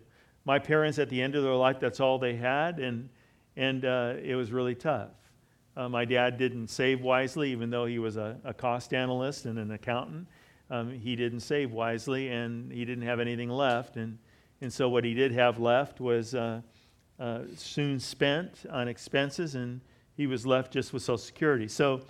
my 0.48 0.58
parents, 0.58 0.98
at 0.98 1.11
the 1.11 1.20
end 1.20 1.34
of 1.34 1.42
their 1.42 1.52
life, 1.52 1.78
that's 1.78 2.00
all 2.00 2.18
they 2.18 2.34
had, 2.34 2.78
and, 2.78 3.11
and 3.56 3.84
uh, 3.84 4.14
it 4.24 4.34
was 4.34 4.50
really 4.50 4.74
tough. 4.74 5.11
Uh, 5.76 5.90
my 5.90 6.06
dad 6.06 6.38
didn't 6.38 6.68
save 6.68 7.02
wisely, 7.02 7.52
even 7.52 7.68
though 7.68 7.84
he 7.84 7.98
was 7.98 8.16
a, 8.16 8.38
a 8.44 8.54
cost 8.54 8.94
analyst 8.94 9.44
and 9.44 9.58
an 9.58 9.70
accountant. 9.72 10.26
Um, 10.70 10.90
he 10.90 11.16
didn't 11.16 11.40
save 11.40 11.70
wisely, 11.72 12.28
and 12.28 12.72
he 12.72 12.87
didn't 12.87 13.04
have 13.04 13.20
anything 13.20 13.50
left. 13.50 13.96
And, 13.96 14.16
and 14.62 14.72
so, 14.72 14.88
what 14.88 15.04
he 15.04 15.12
did 15.12 15.32
have 15.32 15.61
left 15.61 16.00
was 16.00 16.34
uh, 16.34 16.62
uh 17.20 17.40
soon 17.54 18.00
spent 18.00 18.64
on 18.70 18.88
expenses, 18.88 19.54
and 19.54 19.82
he 20.16 20.26
was 20.26 20.46
left 20.46 20.72
just 20.72 20.94
with 20.94 21.02
Social 21.02 21.18
Security. 21.18 21.68
So, 21.68 22.00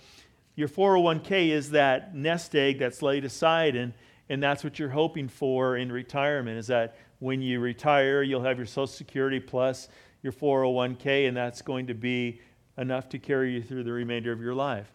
your 0.55 0.69
401k 0.69 1.49
is 1.49 1.71
that 1.71 2.15
nest 2.15 2.55
egg 2.55 2.79
that's 2.79 3.01
laid 3.01 3.25
aside, 3.25 3.75
and, 3.75 3.91
and 4.29 4.41
that's 4.41 4.63
what 4.63 4.79
you're 4.79 4.87
hoping 4.87 5.27
for 5.27 5.75
in 5.75 5.91
retirement 5.91 6.57
is 6.57 6.67
that 6.67 6.95
when 7.19 7.41
you 7.41 7.59
retire, 7.59 8.23
you'll 8.23 8.43
have 8.43 8.57
your 8.57 8.65
Social 8.65 8.87
Security 8.87 9.39
plus 9.39 9.89
your 10.21 10.33
401k, 10.33 11.27
and 11.27 11.35
that's 11.35 11.61
going 11.61 11.87
to 11.87 11.93
be 11.93 12.41
enough 12.77 13.09
to 13.09 13.19
carry 13.19 13.53
you 13.53 13.61
through 13.61 13.83
the 13.83 13.91
remainder 13.91 14.31
of 14.31 14.41
your 14.41 14.53
life. 14.53 14.91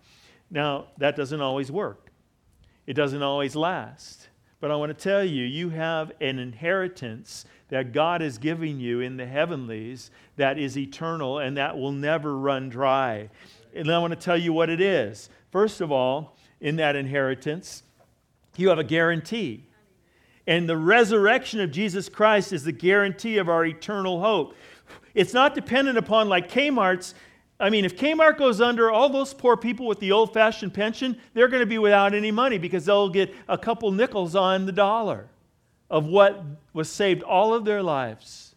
Now, 0.50 0.88
that 0.98 1.16
doesn't 1.16 1.40
always 1.40 1.70
work, 1.70 2.10
it 2.86 2.94
doesn't 2.94 3.22
always 3.22 3.56
last. 3.56 4.28
But 4.60 4.70
I 4.70 4.76
want 4.76 4.96
to 4.96 5.02
tell 5.02 5.22
you, 5.22 5.44
you 5.44 5.68
have 5.70 6.12
an 6.22 6.38
inheritance 6.38 7.44
that 7.68 7.92
God 7.92 8.22
is 8.22 8.38
giving 8.38 8.80
you 8.80 9.00
in 9.00 9.18
the 9.18 9.26
heavenlies 9.26 10.10
that 10.36 10.58
is 10.58 10.78
eternal 10.78 11.38
and 11.38 11.58
that 11.58 11.76
will 11.76 11.92
never 11.92 12.38
run 12.38 12.70
dry. 12.70 13.28
And 13.74 13.92
I 13.92 13.98
want 13.98 14.12
to 14.12 14.18
tell 14.18 14.38
you 14.38 14.54
what 14.54 14.70
it 14.70 14.80
is. 14.80 15.28
First 15.50 15.82
of 15.82 15.92
all, 15.92 16.38
in 16.62 16.76
that 16.76 16.96
inheritance, 16.96 17.82
you 18.56 18.70
have 18.70 18.78
a 18.78 18.84
guarantee. 18.84 19.66
And 20.46 20.68
the 20.68 20.76
resurrection 20.76 21.60
of 21.60 21.70
Jesus 21.70 22.08
Christ 22.08 22.52
is 22.52 22.64
the 22.64 22.72
guarantee 22.72 23.38
of 23.38 23.48
our 23.48 23.64
eternal 23.64 24.20
hope. 24.20 24.54
It's 25.14 25.32
not 25.32 25.54
dependent 25.54 25.96
upon 25.96 26.28
like 26.28 26.50
Kmart's. 26.50 27.14
I 27.58 27.70
mean, 27.70 27.84
if 27.84 27.96
Kmart 27.96 28.36
goes 28.36 28.60
under, 28.60 28.90
all 28.90 29.08
those 29.08 29.32
poor 29.32 29.56
people 29.56 29.86
with 29.86 30.00
the 30.00 30.12
old 30.12 30.34
fashioned 30.34 30.74
pension, 30.74 31.16
they're 31.32 31.48
going 31.48 31.62
to 31.62 31.66
be 31.66 31.78
without 31.78 32.12
any 32.12 32.30
money 32.30 32.58
because 32.58 32.84
they'll 32.84 33.08
get 33.08 33.34
a 33.48 33.56
couple 33.56 33.90
nickels 33.92 34.34
on 34.34 34.66
the 34.66 34.72
dollar 34.72 35.28
of 35.88 36.06
what 36.06 36.44
was 36.72 36.90
saved 36.90 37.22
all 37.22 37.54
of 37.54 37.64
their 37.64 37.82
lives. 37.82 38.54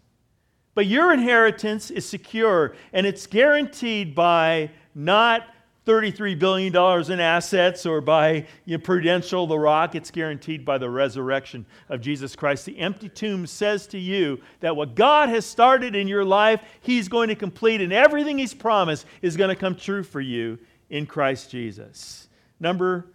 But 0.73 0.87
your 0.87 1.13
inheritance 1.13 1.89
is 1.91 2.07
secure 2.07 2.75
and 2.91 3.05
it's 3.05 3.27
guaranteed 3.27 4.13
by 4.13 4.71
not 4.93 5.43
$33 5.87 6.37
billion 6.37 7.11
in 7.11 7.19
assets 7.21 7.85
or 7.85 8.01
by 8.01 8.45
you 8.65 8.77
know, 8.77 8.83
Prudential, 8.83 9.47
the 9.47 9.57
rock. 9.57 9.95
It's 9.95 10.11
guaranteed 10.11 10.65
by 10.65 10.77
the 10.77 10.89
resurrection 10.89 11.65
of 11.87 12.01
Jesus 12.01 12.35
Christ. 12.35 12.65
The 12.65 12.77
empty 12.77 13.07
tomb 13.07 13.47
says 13.47 13.87
to 13.87 13.97
you 13.97 14.41
that 14.59 14.75
what 14.75 14.95
God 14.95 15.29
has 15.29 15.45
started 15.45 15.95
in 15.95 16.09
your 16.09 16.25
life, 16.25 16.61
He's 16.81 17.07
going 17.07 17.29
to 17.29 17.35
complete, 17.35 17.79
and 17.79 17.93
everything 17.93 18.37
He's 18.37 18.53
promised 18.53 19.05
is 19.21 19.37
going 19.37 19.49
to 19.49 19.55
come 19.55 19.75
true 19.75 20.03
for 20.03 20.19
you 20.19 20.59
in 20.89 21.05
Christ 21.05 21.49
Jesus. 21.51 22.27
Number 22.59 23.05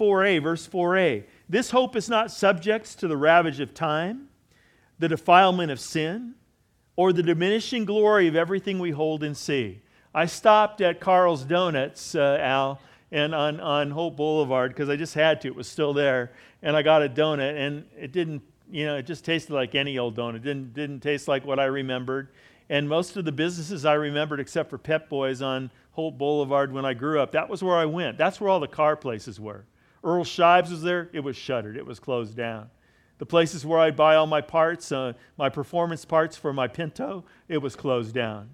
4a, 0.00 0.42
verse 0.42 0.66
4a. 0.66 1.24
This 1.48 1.70
hope 1.70 1.94
is 1.94 2.08
not 2.08 2.32
subject 2.32 2.98
to 2.98 3.06
the 3.06 3.16
ravage 3.16 3.60
of 3.60 3.74
time, 3.74 4.28
the 4.98 5.08
defilement 5.08 5.70
of 5.70 5.78
sin, 5.78 6.34
or 6.96 7.12
the 7.12 7.22
diminishing 7.22 7.84
glory 7.84 8.26
of 8.26 8.34
everything 8.34 8.78
we 8.80 8.90
hold 8.90 9.22
and 9.22 9.36
see. 9.36 9.81
I 10.14 10.26
stopped 10.26 10.80
at 10.80 11.00
Carl's 11.00 11.44
Donuts, 11.44 12.14
uh, 12.14 12.38
Al, 12.40 12.80
and 13.10 13.34
on, 13.34 13.60
on 13.60 13.90
Holt 13.90 14.16
Boulevard 14.16 14.72
because 14.72 14.88
I 14.88 14.96
just 14.96 15.14
had 15.14 15.40
to. 15.42 15.48
It 15.48 15.54
was 15.54 15.66
still 15.66 15.92
there. 15.92 16.32
And 16.62 16.76
I 16.76 16.82
got 16.82 17.02
a 17.02 17.08
donut, 17.08 17.56
and 17.56 17.84
it 17.98 18.12
didn't, 18.12 18.42
you 18.70 18.86
know, 18.86 18.96
it 18.96 19.06
just 19.06 19.24
tasted 19.24 19.52
like 19.52 19.74
any 19.74 19.98
old 19.98 20.16
donut. 20.16 20.36
It 20.36 20.42
didn't, 20.42 20.74
didn't 20.74 21.00
taste 21.00 21.28
like 21.28 21.44
what 21.44 21.58
I 21.58 21.64
remembered. 21.64 22.28
And 22.68 22.88
most 22.88 23.16
of 23.16 23.24
the 23.24 23.32
businesses 23.32 23.84
I 23.84 23.94
remembered, 23.94 24.40
except 24.40 24.70
for 24.70 24.78
Pep 24.78 25.08
Boys 25.08 25.42
on 25.42 25.70
Holt 25.92 26.16
Boulevard 26.16 26.72
when 26.72 26.84
I 26.84 26.94
grew 26.94 27.20
up, 27.20 27.32
that 27.32 27.48
was 27.48 27.62
where 27.62 27.76
I 27.76 27.84
went. 27.84 28.16
That's 28.16 28.40
where 28.40 28.48
all 28.48 28.60
the 28.60 28.68
car 28.68 28.96
places 28.96 29.40
were. 29.40 29.64
Earl 30.04 30.24
Scheib's 30.24 30.70
was 30.70 30.82
there. 30.82 31.10
It 31.12 31.20
was 31.20 31.36
shuttered, 31.36 31.76
it 31.76 31.86
was 31.86 32.00
closed 32.00 32.36
down. 32.36 32.70
The 33.18 33.26
places 33.26 33.64
where 33.64 33.78
I'd 33.78 33.94
buy 33.94 34.16
all 34.16 34.26
my 34.26 34.40
parts, 34.40 34.90
uh, 34.90 35.12
my 35.36 35.48
performance 35.48 36.04
parts 36.04 36.36
for 36.36 36.52
my 36.52 36.66
Pinto, 36.66 37.24
it 37.46 37.58
was 37.58 37.76
closed 37.76 38.14
down. 38.14 38.48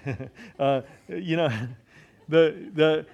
uh, 0.58 0.82
you 1.08 1.36
know, 1.36 1.50
the, 2.28 2.70
the, 2.74 3.06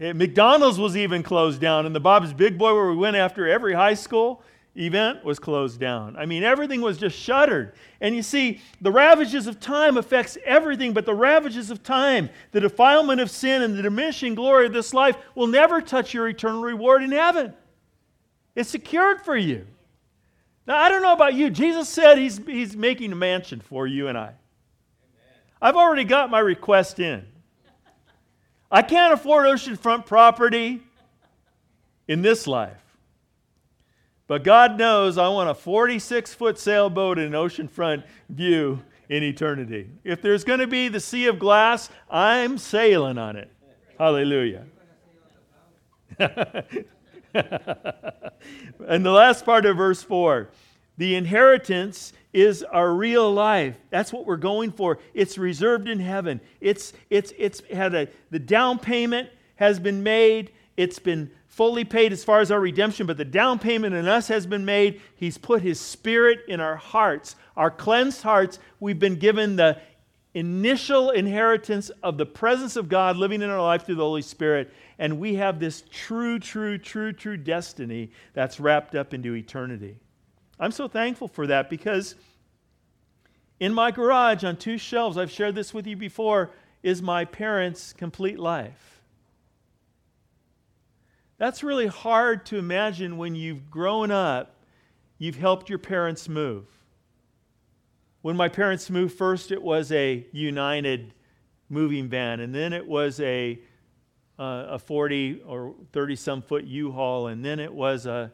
eh, 0.00 0.12
McDonald's 0.12 0.78
was 0.78 0.96
even 0.96 1.22
closed 1.22 1.60
down, 1.60 1.86
and 1.86 1.94
the 1.94 2.00
Bob's 2.00 2.32
Big 2.32 2.58
Boy, 2.58 2.74
where 2.74 2.88
we 2.88 2.96
went 2.96 3.16
after 3.16 3.48
every 3.48 3.74
high 3.74 3.94
school 3.94 4.42
event, 4.76 5.24
was 5.24 5.38
closed 5.38 5.78
down. 5.78 6.16
I 6.16 6.26
mean, 6.26 6.42
everything 6.42 6.80
was 6.80 6.98
just 6.98 7.16
shuttered. 7.16 7.74
And 8.00 8.14
you 8.16 8.22
see, 8.22 8.60
the 8.80 8.90
ravages 8.90 9.46
of 9.46 9.60
time 9.60 9.96
affects 9.96 10.36
everything, 10.44 10.92
but 10.92 11.06
the 11.06 11.14
ravages 11.14 11.70
of 11.70 11.82
time, 11.82 12.28
the 12.50 12.60
defilement 12.60 13.20
of 13.20 13.30
sin, 13.30 13.62
and 13.62 13.76
the 13.76 13.82
diminishing 13.82 14.34
glory 14.34 14.66
of 14.66 14.72
this 14.72 14.92
life 14.92 15.16
will 15.34 15.46
never 15.46 15.80
touch 15.80 16.12
your 16.12 16.28
eternal 16.28 16.62
reward 16.62 17.02
in 17.02 17.12
heaven. 17.12 17.54
It's 18.54 18.70
secured 18.70 19.20
for 19.24 19.36
you. 19.36 19.66
Now, 20.66 20.78
I 20.78 20.88
don't 20.88 21.02
know 21.02 21.12
about 21.12 21.34
you. 21.34 21.50
Jesus 21.50 21.88
said 21.88 22.18
he's, 22.18 22.38
he's 22.46 22.76
making 22.76 23.12
a 23.12 23.16
mansion 23.16 23.60
for 23.60 23.86
you 23.86 24.08
and 24.08 24.16
I. 24.16 24.32
I've 25.60 25.76
already 25.76 26.04
got 26.04 26.30
my 26.30 26.40
request 26.40 26.98
in. 26.98 27.24
I 28.70 28.82
can't 28.82 29.12
afford 29.12 29.46
oceanfront 29.46 30.06
property 30.06 30.82
in 32.08 32.22
this 32.22 32.46
life. 32.46 32.80
But 34.26 34.42
God 34.42 34.78
knows 34.78 35.18
I 35.18 35.28
want 35.28 35.50
a 35.50 35.54
46 35.54 36.34
foot 36.34 36.58
sailboat 36.58 37.18
in 37.18 37.26
an 37.26 37.32
oceanfront 37.32 38.04
view 38.28 38.82
in 39.08 39.22
eternity. 39.22 39.90
If 40.02 40.22
there's 40.22 40.44
going 40.44 40.60
to 40.60 40.66
be 40.66 40.88
the 40.88 41.00
sea 41.00 41.26
of 41.26 41.38
glass, 41.38 41.90
I'm 42.10 42.56
sailing 42.58 43.18
on 43.18 43.36
it. 43.36 43.50
Hallelujah. 43.98 44.64
and 46.18 46.24
the 49.04 49.10
last 49.10 49.44
part 49.44 49.66
of 49.66 49.76
verse 49.76 50.02
4 50.02 50.50
the 50.96 51.16
inheritance 51.16 52.12
is 52.34 52.64
our 52.64 52.92
real 52.92 53.32
life. 53.32 53.76
That's 53.88 54.12
what 54.12 54.26
we're 54.26 54.36
going 54.36 54.72
for. 54.72 54.98
It's 55.14 55.38
reserved 55.38 55.88
in 55.88 56.00
heaven. 56.00 56.40
It's, 56.60 56.92
it's, 57.08 57.32
it's 57.38 57.62
had 57.72 57.94
a, 57.94 58.08
the 58.30 58.40
down 58.40 58.80
payment 58.80 59.30
has 59.56 59.78
been 59.78 60.02
made. 60.02 60.50
It's 60.76 60.98
been 60.98 61.30
fully 61.46 61.84
paid 61.84 62.12
as 62.12 62.24
far 62.24 62.40
as 62.40 62.50
our 62.50 62.58
redemption, 62.58 63.06
but 63.06 63.16
the 63.16 63.24
down 63.24 63.60
payment 63.60 63.94
in 63.94 64.08
us 64.08 64.26
has 64.26 64.44
been 64.44 64.64
made. 64.64 65.00
He's 65.14 65.38
put 65.38 65.62
His 65.62 65.80
Spirit 65.80 66.40
in 66.48 66.58
our 66.58 66.74
hearts, 66.74 67.36
our 67.56 67.70
cleansed 67.70 68.22
hearts. 68.22 68.58
We've 68.80 68.98
been 68.98 69.16
given 69.16 69.54
the 69.54 69.78
initial 70.34 71.10
inheritance 71.10 71.90
of 72.02 72.18
the 72.18 72.26
presence 72.26 72.74
of 72.74 72.88
God 72.88 73.16
living 73.16 73.40
in 73.40 73.50
our 73.50 73.62
life 73.62 73.86
through 73.86 73.94
the 73.94 74.02
Holy 74.02 74.22
Spirit. 74.22 74.72
And 74.98 75.20
we 75.20 75.36
have 75.36 75.60
this 75.60 75.84
true, 75.92 76.40
true, 76.40 76.78
true, 76.78 77.12
true 77.12 77.36
destiny 77.36 78.10
that's 78.32 78.58
wrapped 78.58 78.96
up 78.96 79.14
into 79.14 79.36
eternity. 79.36 79.96
I'm 80.64 80.72
so 80.72 80.88
thankful 80.88 81.28
for 81.28 81.46
that 81.48 81.68
because 81.68 82.14
in 83.60 83.74
my 83.74 83.90
garage 83.90 84.44
on 84.44 84.56
two 84.56 84.78
shelves, 84.78 85.18
I've 85.18 85.30
shared 85.30 85.54
this 85.54 85.74
with 85.74 85.86
you 85.86 85.94
before, 85.94 86.52
is 86.82 87.02
my 87.02 87.26
parents' 87.26 87.92
complete 87.92 88.38
life. 88.38 89.02
That's 91.36 91.62
really 91.62 91.86
hard 91.86 92.46
to 92.46 92.56
imagine 92.56 93.18
when 93.18 93.34
you've 93.34 93.70
grown 93.70 94.10
up, 94.10 94.56
you've 95.18 95.36
helped 95.36 95.68
your 95.68 95.78
parents 95.78 96.30
move. 96.30 96.64
When 98.22 98.34
my 98.34 98.48
parents 98.48 98.88
moved 98.88 99.18
first, 99.18 99.52
it 99.52 99.62
was 99.62 99.92
a 99.92 100.26
United 100.32 101.12
moving 101.68 102.08
van, 102.08 102.40
and 102.40 102.54
then 102.54 102.72
it 102.72 102.86
was 102.86 103.20
a, 103.20 103.60
uh, 104.38 104.64
a 104.70 104.78
40 104.78 105.42
or 105.46 105.74
30 105.92 106.16
some 106.16 106.40
foot 106.40 106.64
U 106.64 106.90
Haul, 106.90 107.26
and 107.26 107.44
then 107.44 107.60
it 107.60 107.74
was 107.74 108.06
a, 108.06 108.32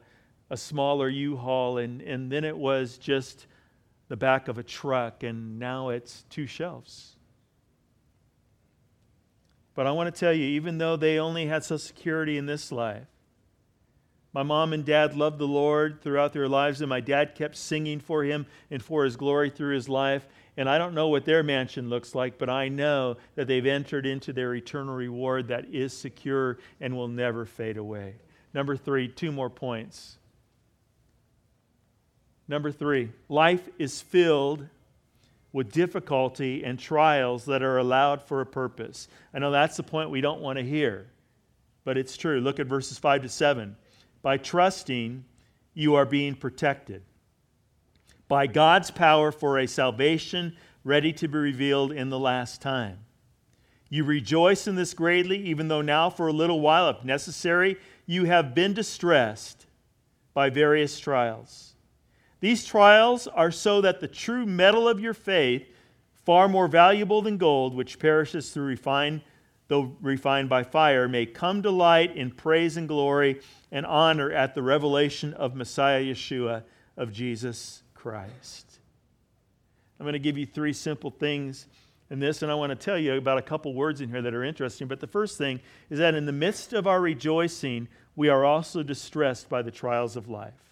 a 0.50 0.56
smaller 0.56 1.08
U 1.08 1.36
Haul, 1.36 1.78
and, 1.78 2.02
and 2.02 2.30
then 2.30 2.44
it 2.44 2.56
was 2.56 2.98
just 2.98 3.46
the 4.08 4.16
back 4.16 4.48
of 4.48 4.58
a 4.58 4.62
truck, 4.62 5.22
and 5.22 5.58
now 5.58 5.90
it's 5.90 6.24
two 6.28 6.46
shelves. 6.46 7.16
But 9.74 9.86
I 9.86 9.92
want 9.92 10.12
to 10.12 10.18
tell 10.18 10.32
you, 10.32 10.44
even 10.44 10.78
though 10.78 10.96
they 10.96 11.18
only 11.18 11.46
had 11.46 11.62
Social 11.62 11.78
Security 11.78 12.36
in 12.36 12.46
this 12.46 12.72
life, 12.72 13.06
my 14.32 14.42
mom 14.42 14.72
and 14.72 14.84
dad 14.84 15.16
loved 15.16 15.38
the 15.38 15.46
Lord 15.46 16.02
throughout 16.02 16.32
their 16.32 16.48
lives, 16.48 16.80
and 16.80 16.88
my 16.88 17.00
dad 17.00 17.34
kept 17.34 17.56
singing 17.56 17.98
for 17.98 18.22
him 18.22 18.46
and 18.70 18.82
for 18.82 19.04
his 19.04 19.16
glory 19.16 19.50
through 19.50 19.74
his 19.74 19.88
life. 19.88 20.26
And 20.56 20.68
I 20.68 20.78
don't 20.78 20.94
know 20.94 21.08
what 21.08 21.24
their 21.24 21.42
mansion 21.42 21.88
looks 21.88 22.14
like, 22.14 22.38
but 22.38 22.48
I 22.48 22.68
know 22.68 23.16
that 23.34 23.46
they've 23.48 23.66
entered 23.66 24.06
into 24.06 24.32
their 24.32 24.54
eternal 24.54 24.94
reward 24.94 25.48
that 25.48 25.72
is 25.72 25.92
secure 25.92 26.58
and 26.80 26.96
will 26.96 27.08
never 27.08 27.44
fade 27.44 27.76
away. 27.76 28.16
Number 28.54 28.76
three, 28.76 29.08
two 29.08 29.32
more 29.32 29.50
points. 29.50 30.18
Number 32.50 32.72
three, 32.72 33.12
life 33.28 33.68
is 33.78 34.00
filled 34.00 34.66
with 35.52 35.70
difficulty 35.70 36.64
and 36.64 36.80
trials 36.80 37.44
that 37.44 37.62
are 37.62 37.78
allowed 37.78 38.22
for 38.24 38.40
a 38.40 38.46
purpose. 38.46 39.06
I 39.32 39.38
know 39.38 39.52
that's 39.52 39.76
the 39.76 39.84
point 39.84 40.10
we 40.10 40.20
don't 40.20 40.40
want 40.40 40.58
to 40.58 40.64
hear, 40.64 41.06
but 41.84 41.96
it's 41.96 42.16
true. 42.16 42.40
Look 42.40 42.58
at 42.58 42.66
verses 42.66 42.98
5 42.98 43.22
to 43.22 43.28
7. 43.28 43.76
By 44.22 44.36
trusting, 44.36 45.24
you 45.74 45.94
are 45.94 46.04
being 46.04 46.34
protected 46.34 47.04
by 48.26 48.48
God's 48.48 48.90
power 48.90 49.30
for 49.30 49.60
a 49.60 49.68
salvation 49.68 50.56
ready 50.82 51.12
to 51.12 51.28
be 51.28 51.38
revealed 51.38 51.92
in 51.92 52.10
the 52.10 52.18
last 52.18 52.60
time. 52.60 52.98
You 53.90 54.02
rejoice 54.02 54.66
in 54.66 54.74
this 54.74 54.92
greatly, 54.92 55.38
even 55.38 55.68
though 55.68 55.82
now, 55.82 56.10
for 56.10 56.26
a 56.26 56.32
little 56.32 56.58
while, 56.58 56.88
if 56.88 57.04
necessary, 57.04 57.76
you 58.06 58.24
have 58.24 58.56
been 58.56 58.74
distressed 58.74 59.66
by 60.34 60.50
various 60.50 60.98
trials 60.98 61.69
these 62.40 62.64
trials 62.64 63.26
are 63.26 63.50
so 63.50 63.80
that 63.82 64.00
the 64.00 64.08
true 64.08 64.46
metal 64.46 64.88
of 64.88 64.98
your 64.98 65.14
faith, 65.14 65.66
far 66.24 66.48
more 66.48 66.68
valuable 66.68 67.22
than 67.22 67.36
gold, 67.36 67.74
which 67.74 67.98
perishes 67.98 68.50
through 68.50 68.64
refined, 68.64 69.20
though 69.68 69.96
refined 70.00 70.48
by 70.48 70.62
fire, 70.62 71.06
may 71.06 71.26
come 71.26 71.62
to 71.62 71.70
light 71.70 72.16
in 72.16 72.30
praise 72.30 72.76
and 72.76 72.88
glory 72.88 73.40
and 73.70 73.84
honor 73.86 74.30
at 74.30 74.54
the 74.54 74.62
revelation 74.62 75.34
of 75.34 75.54
Messiah 75.54 76.02
Yeshua, 76.02 76.62
of 76.96 77.12
Jesus 77.12 77.82
Christ. 77.94 78.78
I'm 79.98 80.04
going 80.04 80.14
to 80.14 80.18
give 80.18 80.38
you 80.38 80.46
three 80.46 80.72
simple 80.72 81.10
things 81.10 81.66
in 82.10 82.18
this, 82.18 82.42
and 82.42 82.50
I 82.50 82.54
want 82.54 82.70
to 82.70 82.76
tell 82.76 82.98
you 82.98 83.14
about 83.14 83.38
a 83.38 83.42
couple 83.42 83.74
words 83.74 84.00
in 84.00 84.08
here 84.08 84.22
that 84.22 84.34
are 84.34 84.44
interesting. 84.44 84.88
But 84.88 85.00
the 85.00 85.06
first 85.06 85.38
thing 85.38 85.60
is 85.90 85.98
that 85.98 86.14
in 86.14 86.26
the 86.26 86.32
midst 86.32 86.72
of 86.72 86.86
our 86.86 87.00
rejoicing, 87.00 87.86
we 88.16 88.28
are 88.28 88.44
also 88.44 88.82
distressed 88.82 89.48
by 89.48 89.62
the 89.62 89.70
trials 89.70 90.16
of 90.16 90.28
life. 90.28 90.69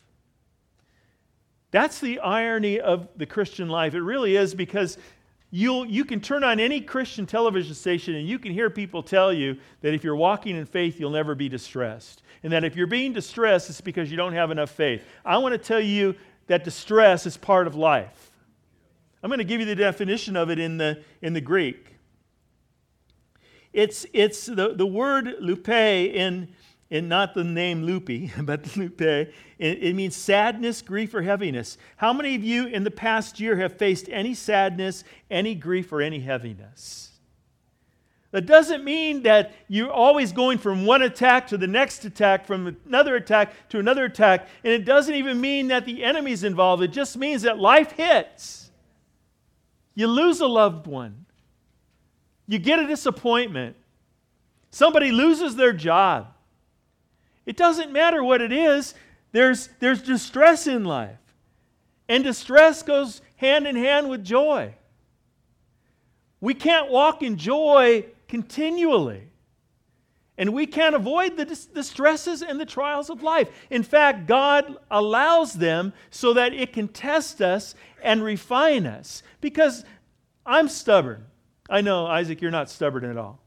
That's 1.70 2.00
the 2.00 2.18
irony 2.20 2.80
of 2.80 3.08
the 3.16 3.26
Christian 3.26 3.68
life. 3.68 3.94
It 3.94 4.00
really 4.00 4.36
is 4.36 4.54
because 4.54 4.98
you 5.50 5.84
you 5.86 6.04
can 6.04 6.20
turn 6.20 6.44
on 6.44 6.60
any 6.60 6.80
Christian 6.80 7.26
television 7.26 7.74
station 7.74 8.14
and 8.14 8.28
you 8.28 8.38
can 8.38 8.52
hear 8.52 8.68
people 8.70 9.02
tell 9.02 9.32
you 9.32 9.56
that 9.80 9.94
if 9.94 10.04
you're 10.04 10.16
walking 10.16 10.56
in 10.56 10.66
faith, 10.66 11.00
you'll 11.00 11.10
never 11.10 11.34
be 11.34 11.48
distressed. 11.48 12.22
And 12.42 12.52
that 12.52 12.64
if 12.64 12.76
you're 12.76 12.86
being 12.86 13.12
distressed, 13.12 13.68
it's 13.70 13.80
because 13.80 14.10
you 14.10 14.16
don't 14.16 14.34
have 14.34 14.50
enough 14.50 14.70
faith. 14.70 15.04
I 15.24 15.38
want 15.38 15.52
to 15.52 15.58
tell 15.58 15.80
you 15.80 16.14
that 16.46 16.64
distress 16.64 17.26
is 17.26 17.36
part 17.36 17.66
of 17.66 17.74
life. 17.74 18.30
I'm 19.22 19.30
going 19.30 19.38
to 19.38 19.44
give 19.44 19.60
you 19.60 19.66
the 19.66 19.74
definition 19.74 20.36
of 20.36 20.50
it 20.50 20.58
in 20.58 20.78
the, 20.78 21.02
in 21.22 21.32
the 21.32 21.40
Greek. 21.40 21.96
It's, 23.72 24.06
it's 24.12 24.46
the, 24.46 24.74
the 24.74 24.86
word 24.86 25.36
lupe 25.40 25.68
in 25.68 26.48
and 26.90 27.08
not 27.08 27.34
the 27.34 27.44
name 27.44 27.82
Lupe, 27.82 28.30
but 28.40 28.76
Lupe. 28.76 29.00
It, 29.00 29.32
it, 29.58 29.94
means 29.94 30.16
sadness, 30.16 30.82
grief, 30.82 31.14
or 31.14 31.22
heaviness. 31.22 31.76
How 31.96 32.12
many 32.12 32.34
of 32.34 32.44
you 32.44 32.66
in 32.66 32.84
the 32.84 32.90
past 32.90 33.40
year 33.40 33.56
have 33.56 33.76
faced 33.76 34.08
any 34.08 34.34
sadness, 34.34 35.04
any 35.30 35.54
grief, 35.54 35.92
or 35.92 36.00
any 36.00 36.20
heaviness? 36.20 37.08
That 38.30 38.44
doesn't 38.44 38.84
mean 38.84 39.22
that 39.22 39.54
you're 39.68 39.90
always 39.90 40.32
going 40.32 40.58
from 40.58 40.84
one 40.84 41.00
attack 41.00 41.46
to 41.48 41.56
the 41.56 41.66
next 41.66 42.04
attack, 42.04 42.46
from 42.46 42.76
another 42.86 43.16
attack 43.16 43.52
to 43.70 43.78
another 43.78 44.04
attack. 44.04 44.48
And 44.62 44.72
it 44.72 44.84
doesn't 44.84 45.14
even 45.14 45.40
mean 45.40 45.68
that 45.68 45.86
the 45.86 46.04
enemy's 46.04 46.44
involved. 46.44 46.82
It 46.82 46.92
just 46.92 47.16
means 47.16 47.42
that 47.42 47.58
life 47.58 47.92
hits. 47.92 48.70
You 49.94 50.06
lose 50.08 50.40
a 50.40 50.46
loved 50.46 50.86
one, 50.86 51.26
you 52.46 52.58
get 52.60 52.78
a 52.78 52.86
disappointment, 52.86 53.74
somebody 54.70 55.10
loses 55.10 55.56
their 55.56 55.72
job. 55.72 56.28
It 57.48 57.56
doesn't 57.56 57.90
matter 57.92 58.22
what 58.22 58.42
it 58.42 58.52
is, 58.52 58.92
there's, 59.32 59.70
there's 59.80 60.02
distress 60.02 60.66
in 60.66 60.84
life. 60.84 61.16
And 62.06 62.22
distress 62.22 62.82
goes 62.82 63.22
hand 63.36 63.66
in 63.66 63.74
hand 63.74 64.10
with 64.10 64.22
joy. 64.22 64.74
We 66.42 66.52
can't 66.52 66.90
walk 66.90 67.22
in 67.22 67.38
joy 67.38 68.04
continually. 68.28 69.30
And 70.36 70.52
we 70.52 70.66
can't 70.66 70.94
avoid 70.94 71.38
the, 71.38 71.46
the 71.72 71.82
stresses 71.82 72.42
and 72.42 72.60
the 72.60 72.66
trials 72.66 73.08
of 73.08 73.22
life. 73.22 73.48
In 73.70 73.82
fact, 73.82 74.26
God 74.26 74.76
allows 74.90 75.54
them 75.54 75.94
so 76.10 76.34
that 76.34 76.52
it 76.52 76.74
can 76.74 76.86
test 76.86 77.40
us 77.40 77.74
and 78.02 78.22
refine 78.22 78.84
us. 78.84 79.22
Because 79.40 79.86
I'm 80.44 80.68
stubborn. 80.68 81.24
I 81.70 81.80
know, 81.80 82.06
Isaac, 82.06 82.42
you're 82.42 82.50
not 82.50 82.68
stubborn 82.68 83.06
at 83.06 83.16
all. 83.16 83.40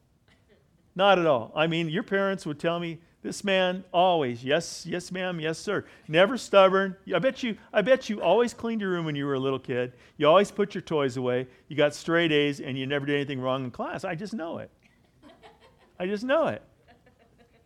Not 0.96 1.20
at 1.20 1.28
all. 1.28 1.52
I 1.56 1.68
mean, 1.68 1.88
your 1.88 2.02
parents 2.02 2.48
would 2.48 2.60
tell 2.60 2.80
me, 2.80 2.98
this 3.24 3.44
man 3.44 3.84
always, 3.94 4.44
yes, 4.44 4.84
yes, 4.86 5.12
ma'am, 5.12 5.40
yes, 5.40 5.60
sir. 5.60 5.86
Never 6.08 6.38
stubborn. 6.38 6.96
I 7.14 7.20
bet 7.20 7.44
you, 7.44 7.56
I 7.72 7.84
bet 7.84 8.10
you 8.10 8.20
always 8.20 8.52
cleaned 8.52 8.82
your 8.82 8.90
room 8.90 9.06
when 9.06 9.16
you 9.16 9.28
were 9.28 9.36
a 9.36 9.40
little 9.40 9.60
kid. 9.60 9.94
You 10.18 10.28
always 10.28 10.50
put 10.50 10.74
your 10.74 10.82
toys 10.82 11.18
away. 11.18 11.48
You 11.68 11.76
got 11.76 11.94
straight 11.94 12.32
A's, 12.32 12.60
and 12.60 12.78
you 12.78 12.88
never 12.88 13.06
did 13.06 13.16
anything 13.16 13.40
wrong 13.40 13.64
in 13.64 13.70
class. 13.70 14.04
I 14.04 14.16
just 14.16 14.34
know 14.34 14.58
it. 14.58 14.72
I 16.00 16.08
just 16.08 16.24
know 16.24 16.48
it. 16.48 16.64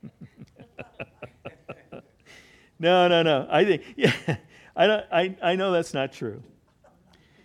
no, 2.79 3.07
no, 3.07 3.23
no. 3.23 3.47
I 3.49 3.63
think, 3.63 3.83
yeah, 3.95 4.11
I, 4.75 4.87
don't, 4.87 5.05
I, 5.09 5.37
I 5.41 5.55
know 5.55 5.71
that's 5.71 5.93
not 5.93 6.11
true. 6.11 6.43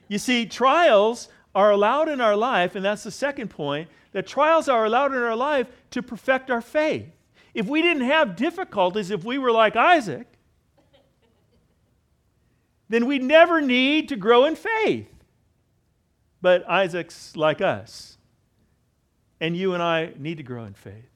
You 0.09 0.19
see, 0.19 0.47
trials 0.47 1.29
are 1.55 1.71
allowed 1.71 2.09
in 2.09 2.21
our 2.21 2.35
life, 2.35 2.75
and 2.75 2.85
that's 2.85 3.05
the 3.05 3.13
second 3.13 3.51
point, 3.51 3.89
that 4.11 4.27
trials 4.27 4.69
are 4.69 4.85
allowed 4.85 5.13
in 5.13 5.23
our 5.23 5.37
life 5.37 5.69
to 5.93 6.03
perfect 6.03 6.51
our 6.51 6.61
faith. 6.61 7.07
If 7.55 7.67
we 7.67 7.83
didn't 7.83 8.05
have 8.05 8.37
difficulties, 8.37 9.11
if 9.11 9.25
we 9.25 9.39
were 9.39 9.53
like 9.53 9.77
Isaac, 9.77 10.27
then 12.89 13.07
we'd 13.07 13.23
never 13.23 13.61
need 13.61 14.09
to 14.09 14.17
grow 14.17 14.45
in 14.45 14.57
faith. 14.57 15.09
But 16.43 16.69
Isaac's 16.69 17.37
like 17.37 17.61
us. 17.61 18.19
And 19.41 19.57
you 19.57 19.75
and 19.75 19.83
I 19.83 20.13
need 20.19 20.37
to 20.39 20.43
grow 20.43 20.65
in 20.65 20.75
faith. 20.75 21.09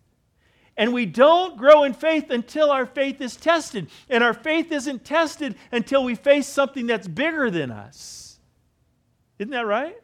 And 0.76 0.92
we 0.92 1.06
don't 1.06 1.56
grow 1.56 1.84
in 1.84 1.92
faith 1.92 2.30
until 2.30 2.70
our 2.70 2.86
faith 2.86 3.20
is 3.20 3.36
tested. 3.36 3.88
And 4.08 4.24
our 4.24 4.34
faith 4.34 4.72
isn't 4.72 5.04
tested 5.04 5.56
until 5.70 6.04
we 6.04 6.14
face 6.14 6.46
something 6.46 6.86
that's 6.86 7.06
bigger 7.06 7.50
than 7.50 7.70
us. 7.70 8.38
Isn't 9.38 9.52
that 9.52 9.66
right? 9.66 9.96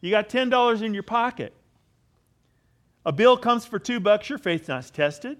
You 0.00 0.10
got 0.10 0.28
$10 0.28 0.82
in 0.82 0.94
your 0.94 1.02
pocket. 1.02 1.54
A 3.06 3.12
bill 3.12 3.36
comes 3.36 3.64
for 3.64 3.78
two 3.78 4.00
bucks, 4.00 4.28
your 4.28 4.38
faith's 4.38 4.66
not 4.66 4.84
tested. 4.92 5.38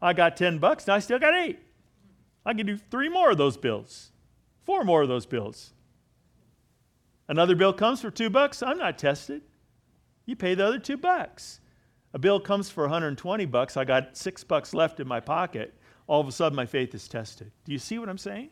I 0.00 0.12
got 0.12 0.36
10 0.36 0.58
bucks, 0.58 0.84
and 0.84 0.94
I 0.94 1.00
still 1.00 1.18
got 1.18 1.34
eight. 1.34 1.58
I 2.46 2.54
can 2.54 2.66
do 2.66 2.76
three 2.76 3.08
more 3.08 3.32
of 3.32 3.36
those 3.36 3.56
bills, 3.56 4.12
four 4.62 4.84
more 4.84 5.02
of 5.02 5.08
those 5.08 5.26
bills. 5.26 5.72
Another 7.26 7.56
bill 7.56 7.72
comes 7.72 8.00
for 8.00 8.12
two 8.12 8.30
bucks, 8.30 8.62
I'm 8.62 8.78
not 8.78 8.96
tested. 8.96 9.42
You 10.24 10.36
pay 10.36 10.54
the 10.54 10.64
other 10.64 10.78
two 10.78 10.96
bucks. 10.96 11.60
A 12.12 12.18
bill 12.18 12.38
comes 12.38 12.70
for 12.70 12.84
120 12.84 13.44
bucks, 13.46 13.76
I 13.76 13.84
got 13.84 14.16
six 14.16 14.44
bucks 14.44 14.72
left 14.72 15.00
in 15.00 15.08
my 15.08 15.18
pocket. 15.18 15.74
All 16.06 16.20
of 16.20 16.28
a 16.28 16.32
sudden, 16.32 16.54
my 16.54 16.66
faith 16.66 16.94
is 16.94 17.08
tested. 17.08 17.50
Do 17.64 17.72
you 17.72 17.78
see 17.80 17.98
what 17.98 18.08
I'm 18.08 18.18
saying? 18.18 18.50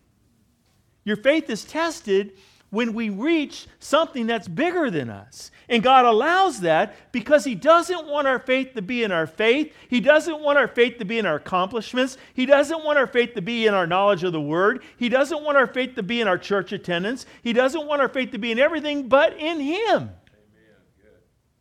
Your 1.04 1.16
faith 1.16 1.48
is 1.48 1.64
tested 1.64 2.32
when 2.72 2.94
we 2.94 3.10
reach 3.10 3.66
something 3.80 4.26
that's 4.26 4.48
bigger 4.48 4.90
than 4.90 5.10
us. 5.10 5.50
And 5.68 5.82
God 5.82 6.06
allows 6.06 6.60
that 6.60 7.12
because 7.12 7.44
He 7.44 7.54
doesn't 7.54 8.06
want 8.06 8.26
our 8.26 8.38
faith 8.38 8.72
to 8.74 8.80
be 8.80 9.04
in 9.04 9.12
our 9.12 9.26
faith. 9.26 9.74
He 9.90 10.00
doesn't 10.00 10.40
want 10.40 10.56
our 10.56 10.66
faith 10.66 10.96
to 10.96 11.04
be 11.04 11.18
in 11.18 11.26
our 11.26 11.36
accomplishments. 11.36 12.16
He 12.32 12.46
doesn't 12.46 12.82
want 12.82 12.98
our 12.98 13.06
faith 13.06 13.34
to 13.34 13.42
be 13.42 13.66
in 13.66 13.74
our 13.74 13.86
knowledge 13.86 14.24
of 14.24 14.32
the 14.32 14.40
Word. 14.40 14.82
He 14.96 15.10
doesn't 15.10 15.44
want 15.44 15.58
our 15.58 15.66
faith 15.66 15.96
to 15.96 16.02
be 16.02 16.22
in 16.22 16.28
our 16.28 16.38
church 16.38 16.72
attendance. 16.72 17.26
He 17.42 17.52
doesn't 17.52 17.86
want 17.86 18.00
our 18.00 18.08
faith 18.08 18.30
to 18.30 18.38
be 18.38 18.50
in 18.50 18.58
everything 18.58 19.06
but 19.06 19.36
in 19.36 19.60
Him. 19.60 20.10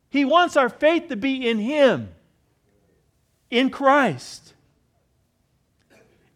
He 0.10 0.24
wants 0.24 0.56
our 0.56 0.70
faith 0.70 1.10
to 1.10 1.18
be 1.18 1.46
in 1.46 1.60
Him, 1.60 2.10
in 3.50 3.70
Christ. 3.70 4.54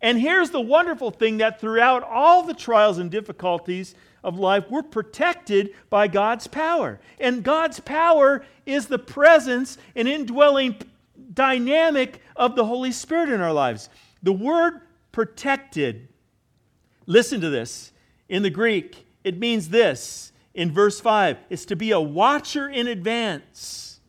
And 0.02 0.20
here's 0.20 0.50
the 0.50 0.62
wonderful 0.62 1.12
thing 1.12 1.38
that 1.38 1.62
throughout 1.62 2.04
all 2.04 2.44
the 2.44 2.54
trials 2.54 2.98
and 2.98 3.10
difficulties, 3.10 3.96
of 4.26 4.40
life, 4.40 4.66
we're 4.70 4.84
protected 4.84 5.74
by 5.90 6.08
God's 6.08 6.48
power. 6.48 7.00
And 7.20 7.44
God's 7.44 7.80
power 7.80 8.44
is 8.66 8.88
the 8.88 9.00
presence 9.00 9.78
and 9.96 10.08
indwelling 10.08 10.78
dynamic 11.34 12.20
of 12.36 12.56
the 12.56 12.66
Holy 12.66 12.92
Spirit 12.92 13.30
in 13.30 13.40
our 13.40 13.54
lives. 13.54 13.88
The 14.24 14.34
word 14.34 14.82
protected, 15.12 16.10
listen 17.06 17.40
to 17.42 17.50
this. 17.50 17.92
In 18.28 18.42
the 18.42 18.50
Greek, 18.50 19.06
it 19.24 19.38
means 19.38 19.70
this. 19.70 20.34
In 20.56 20.72
verse 20.72 21.00
5, 21.00 21.38
it's 21.50 21.66
to 21.66 21.76
be 21.76 21.92
a 21.92 22.02
watcher 22.02 22.68
in 22.68 22.88
advance. 22.88 24.00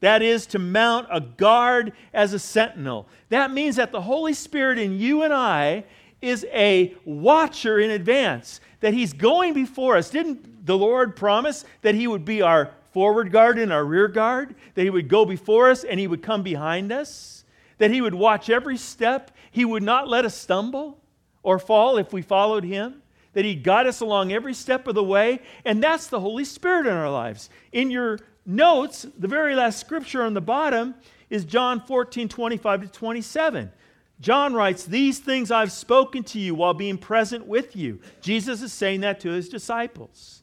That 0.00 0.22
is 0.22 0.46
to 0.48 0.60
mount 0.60 1.08
a 1.10 1.20
guard 1.20 1.92
as 2.14 2.32
a 2.32 2.38
sentinel. 2.38 3.08
That 3.30 3.50
means 3.50 3.76
that 3.76 3.90
the 3.90 4.02
Holy 4.02 4.34
Spirit 4.34 4.78
in 4.78 5.00
you 5.00 5.22
and 5.22 5.34
I 5.34 5.84
is 6.22 6.46
a 6.52 6.94
watcher 7.04 7.78
in 7.78 7.90
advance 7.90 8.60
that 8.80 8.94
He's 8.94 9.12
going 9.12 9.54
before 9.54 9.96
us. 9.96 10.10
Didn't 10.10 10.66
the 10.66 10.76
Lord 10.76 11.16
promise 11.16 11.64
that 11.82 11.94
He 11.94 12.06
would 12.06 12.24
be 12.24 12.42
our 12.42 12.70
forward 12.92 13.30
guard 13.30 13.58
and 13.58 13.72
our 13.72 13.84
rear 13.84 14.08
guard? 14.08 14.54
That 14.74 14.82
He 14.82 14.90
would 14.90 15.08
go 15.08 15.24
before 15.24 15.70
us 15.70 15.84
and 15.84 15.98
He 16.00 16.06
would 16.06 16.22
come 16.22 16.42
behind 16.42 16.92
us? 16.92 17.44
That 17.78 17.90
He 17.90 18.00
would 18.00 18.14
watch 18.14 18.50
every 18.50 18.76
step? 18.76 19.30
He 19.50 19.64
would 19.64 19.82
not 19.82 20.08
let 20.08 20.24
us 20.24 20.36
stumble 20.36 20.98
or 21.42 21.58
fall 21.58 21.98
if 21.98 22.12
we 22.12 22.22
followed 22.22 22.64
Him? 22.64 23.02
That 23.32 23.44
He'd 23.44 23.62
guide 23.62 23.86
us 23.86 24.00
along 24.00 24.32
every 24.32 24.54
step 24.54 24.86
of 24.86 24.94
the 24.94 25.04
way? 25.04 25.40
And 25.64 25.82
that's 25.82 26.06
the 26.06 26.20
Holy 26.20 26.44
Spirit 26.44 26.86
in 26.86 26.92
our 26.92 27.10
lives. 27.10 27.50
In 27.72 27.90
your 27.90 28.20
notes, 28.46 29.06
the 29.18 29.28
very 29.28 29.54
last 29.54 29.80
scripture 29.80 30.22
on 30.22 30.34
the 30.34 30.40
bottom 30.40 30.94
is 31.28 31.44
John 31.44 31.80
14 31.80 32.28
25 32.28 32.82
to 32.82 32.88
27. 32.88 33.72
John 34.20 34.54
writes, 34.54 34.84
These 34.84 35.18
things 35.18 35.50
I've 35.50 35.72
spoken 35.72 36.24
to 36.24 36.38
you 36.38 36.54
while 36.54 36.74
being 36.74 36.98
present 36.98 37.46
with 37.46 37.76
you. 37.76 38.00
Jesus 38.20 38.62
is 38.62 38.72
saying 38.72 39.00
that 39.02 39.20
to 39.20 39.30
his 39.30 39.48
disciples. 39.48 40.42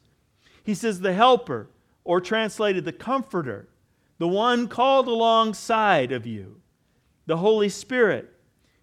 He 0.62 0.74
says, 0.74 1.00
The 1.00 1.12
helper, 1.12 1.68
or 2.04 2.20
translated, 2.20 2.84
the 2.84 2.92
comforter, 2.92 3.68
the 4.18 4.28
one 4.28 4.68
called 4.68 5.08
alongside 5.08 6.12
of 6.12 6.26
you, 6.26 6.60
the 7.26 7.38
Holy 7.38 7.68
Spirit, 7.68 8.32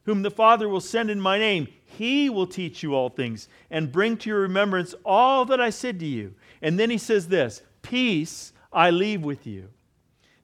whom 0.03 0.23
the 0.23 0.31
Father 0.31 0.67
will 0.67 0.81
send 0.81 1.09
in 1.09 1.21
my 1.21 1.37
name, 1.37 1.67
he 1.85 2.29
will 2.29 2.47
teach 2.47 2.83
you 2.83 2.95
all 2.95 3.09
things 3.09 3.47
and 3.69 3.91
bring 3.91 4.17
to 4.17 4.29
your 4.29 4.39
remembrance 4.39 4.95
all 5.05 5.45
that 5.45 5.61
I 5.61 5.69
said 5.69 5.99
to 5.99 6.05
you. 6.05 6.33
And 6.61 6.79
then 6.79 6.89
he 6.89 6.97
says 6.97 7.27
this 7.27 7.61
Peace 7.81 8.53
I 8.73 8.89
leave 8.89 9.21
with 9.21 9.45
you. 9.45 9.69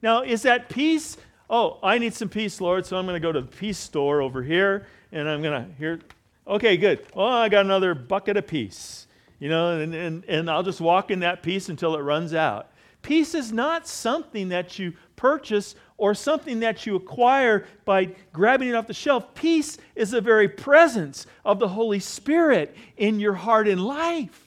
Now, 0.02 0.22
is 0.22 0.44
that 0.44 0.70
peace 0.70 1.18
oh, 1.50 1.80
I 1.84 1.98
need 1.98 2.14
some 2.14 2.30
peace, 2.30 2.60
Lord, 2.62 2.86
so 2.86 2.98
I'm 2.98 3.06
going 3.06 3.16
to 3.16 3.26
go 3.26 3.32
to 3.32 3.42
the 3.42 3.48
peace 3.48 3.78
store 3.78 4.22
over 4.22 4.44
here, 4.44 4.88
and 5.12 5.28
I'm 5.30 5.42
going 5.42 5.66
to 5.66 5.74
here. 5.78 6.00
Okay, 6.48 6.78
good. 6.78 7.06
Well, 7.14 7.28
I 7.28 7.50
got 7.50 7.66
another 7.66 7.94
bucket 7.94 8.38
of 8.38 8.48
peace, 8.48 9.08
you 9.40 9.50
know, 9.50 9.80
and, 9.80 9.94
and, 9.94 10.24
and 10.26 10.50
I'll 10.50 10.64
just 10.64 10.82
walk 10.82 11.12
in 11.12 11.20
that 11.20 11.44
peace 11.44 11.70
until 11.70 11.96
it 11.96 12.02
runs 12.02 12.34
out. 12.34 12.70
Peace 13.02 13.34
is 13.36 13.52
not 13.52 13.88
something 13.88 14.50
that 14.50 14.80
you 14.80 14.94
purchase 15.16 15.76
or 15.98 16.14
something 16.14 16.60
that 16.60 16.86
you 16.86 16.96
acquire 16.96 17.66
by 17.86 18.06
grabbing 18.34 18.70
it 18.70 18.76
off 18.76 18.88
the 18.88 18.94
shelf. 18.94 19.34
Peace 19.34 19.78
is 19.96 20.12
the 20.12 20.22
very 20.22 20.48
presence 20.48 21.26
of 21.44 21.60
the 21.60 21.70
Holy 21.70 22.00
Spirit 22.00 22.76
in 22.98 23.20
your 23.20 23.34
heart 23.34 23.68
and 23.68 23.84
life. 23.84 24.47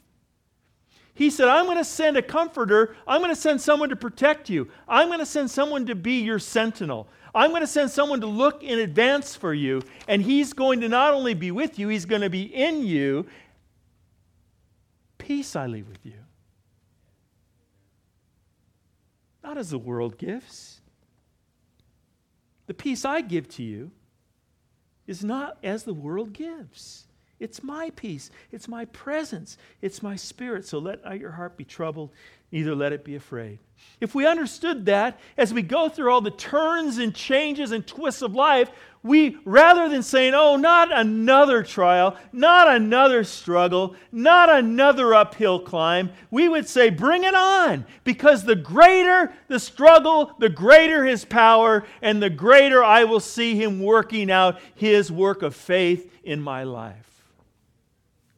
He 1.20 1.28
said, 1.28 1.48
I'm 1.48 1.66
going 1.66 1.76
to 1.76 1.84
send 1.84 2.16
a 2.16 2.22
comforter. 2.22 2.96
I'm 3.06 3.20
going 3.20 3.30
to 3.30 3.38
send 3.38 3.60
someone 3.60 3.90
to 3.90 3.96
protect 3.96 4.48
you. 4.48 4.70
I'm 4.88 5.08
going 5.08 5.18
to 5.18 5.26
send 5.26 5.50
someone 5.50 5.84
to 5.84 5.94
be 5.94 6.22
your 6.22 6.38
sentinel. 6.38 7.08
I'm 7.34 7.50
going 7.50 7.60
to 7.60 7.66
send 7.66 7.90
someone 7.90 8.22
to 8.22 8.26
look 8.26 8.62
in 8.62 8.78
advance 8.78 9.36
for 9.36 9.52
you. 9.52 9.82
And 10.08 10.22
he's 10.22 10.54
going 10.54 10.80
to 10.80 10.88
not 10.88 11.12
only 11.12 11.34
be 11.34 11.50
with 11.50 11.78
you, 11.78 11.88
he's 11.88 12.06
going 12.06 12.22
to 12.22 12.30
be 12.30 12.44
in 12.44 12.86
you. 12.86 13.26
Peace 15.18 15.54
I 15.54 15.66
leave 15.66 15.88
with 15.88 16.06
you. 16.06 16.14
Not 19.44 19.58
as 19.58 19.68
the 19.68 19.78
world 19.78 20.16
gives. 20.16 20.80
The 22.66 22.72
peace 22.72 23.04
I 23.04 23.20
give 23.20 23.46
to 23.56 23.62
you 23.62 23.90
is 25.06 25.22
not 25.22 25.58
as 25.62 25.82
the 25.84 25.92
world 25.92 26.32
gives. 26.32 27.08
It's 27.40 27.62
my 27.62 27.90
peace. 27.96 28.30
It's 28.52 28.68
my 28.68 28.84
presence. 28.84 29.56
It's 29.80 30.02
my 30.02 30.14
spirit. 30.14 30.66
So 30.66 30.78
let 30.78 31.02
not 31.02 31.18
your 31.18 31.32
heart 31.32 31.56
be 31.56 31.64
troubled, 31.64 32.10
neither 32.52 32.74
let 32.74 32.92
it 32.92 33.02
be 33.02 33.16
afraid. 33.16 33.58
If 33.98 34.14
we 34.14 34.26
understood 34.26 34.86
that 34.86 35.18
as 35.38 35.52
we 35.54 35.62
go 35.62 35.88
through 35.88 36.12
all 36.12 36.20
the 36.20 36.30
turns 36.30 36.98
and 36.98 37.14
changes 37.14 37.72
and 37.72 37.86
twists 37.86 38.20
of 38.20 38.34
life, 38.34 38.70
we, 39.02 39.38
rather 39.46 39.88
than 39.88 40.02
saying, 40.02 40.34
oh, 40.34 40.56
not 40.56 40.92
another 40.92 41.62
trial, 41.62 42.18
not 42.30 42.68
another 42.68 43.24
struggle, 43.24 43.96
not 44.12 44.50
another 44.50 45.14
uphill 45.14 45.60
climb, 45.60 46.10
we 46.30 46.46
would 46.46 46.68
say, 46.68 46.90
bring 46.90 47.24
it 47.24 47.34
on. 47.34 47.86
Because 48.04 48.44
the 48.44 48.56
greater 48.56 49.32
the 49.48 49.58
struggle, 49.58 50.34
the 50.38 50.50
greater 50.50 51.06
his 51.06 51.24
power, 51.24 51.84
and 52.02 52.22
the 52.22 52.28
greater 52.28 52.84
I 52.84 53.04
will 53.04 53.20
see 53.20 53.54
him 53.54 53.80
working 53.80 54.30
out 54.30 54.60
his 54.74 55.10
work 55.10 55.40
of 55.40 55.56
faith 55.56 56.12
in 56.22 56.42
my 56.42 56.64
life. 56.64 57.06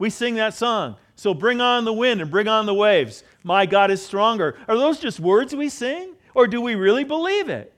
We 0.03 0.11
sing 0.11 0.35
that 0.35 0.55
song. 0.55 0.97
So 1.15 1.33
bring 1.33 1.61
on 1.61 1.85
the 1.85 1.93
wind 1.93 2.21
and 2.21 2.29
bring 2.29 2.49
on 2.49 2.67
the 2.67 2.75
waves. 2.75 3.23
My 3.45 3.67
God 3.67 3.89
is 3.89 4.05
stronger. 4.05 4.57
Are 4.67 4.77
those 4.77 4.99
just 4.99 5.21
words 5.21 5.55
we 5.55 5.69
sing? 5.69 6.17
Or 6.35 6.49
do 6.49 6.61
we 6.61 6.75
really 6.75 7.05
believe 7.05 7.49
it? 7.49 7.73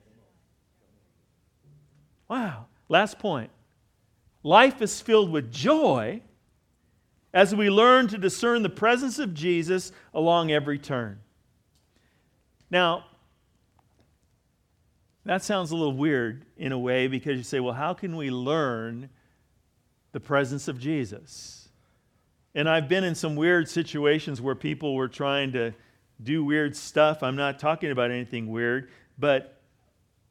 Wow. 2.26 2.64
Last 2.88 3.18
point. 3.18 3.50
Life 4.42 4.80
is 4.80 5.02
filled 5.02 5.30
with 5.30 5.52
joy 5.52 6.22
as 7.34 7.54
we 7.54 7.68
learn 7.68 8.08
to 8.08 8.16
discern 8.16 8.62
the 8.62 8.70
presence 8.70 9.18
of 9.18 9.34
Jesus 9.34 9.92
along 10.14 10.50
every 10.50 10.78
turn. 10.78 11.20
Now, 12.70 13.04
that 15.26 15.44
sounds 15.44 15.72
a 15.72 15.76
little 15.76 15.92
weird 15.92 16.46
in 16.56 16.72
a 16.72 16.78
way 16.78 17.06
because 17.06 17.36
you 17.36 17.44
say, 17.44 17.60
well, 17.60 17.74
how 17.74 17.92
can 17.92 18.16
we 18.16 18.30
learn 18.30 19.10
the 20.12 20.20
presence 20.20 20.68
of 20.68 20.78
Jesus? 20.78 21.63
And 22.54 22.68
I've 22.68 22.88
been 22.88 23.04
in 23.04 23.14
some 23.14 23.34
weird 23.34 23.68
situations 23.68 24.40
where 24.40 24.54
people 24.54 24.94
were 24.94 25.08
trying 25.08 25.52
to 25.52 25.74
do 26.22 26.44
weird 26.44 26.76
stuff. 26.76 27.22
I'm 27.22 27.36
not 27.36 27.58
talking 27.58 27.90
about 27.90 28.10
anything 28.10 28.48
weird, 28.48 28.90
but 29.18 29.60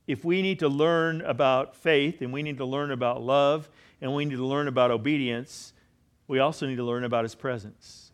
if 0.07 0.23
we 0.23 0.41
need 0.41 0.59
to 0.59 0.69
learn 0.69 1.21
about 1.21 1.75
faith 1.75 2.21
and 2.21 2.31
we 2.31 2.43
need 2.43 2.57
to 2.57 2.65
learn 2.65 2.91
about 2.91 3.21
love 3.21 3.69
and 4.01 4.13
we 4.13 4.26
need 4.26 4.36
to 4.36 4.45
learn 4.45 4.67
about 4.67 4.91
obedience, 4.91 5.74
we 6.28 6.39
also 6.39 6.65
need 6.65 6.78
to 6.78 6.84
learn 6.84 7.03
about 7.03 7.24
His 7.24 7.36
presence 7.36 8.11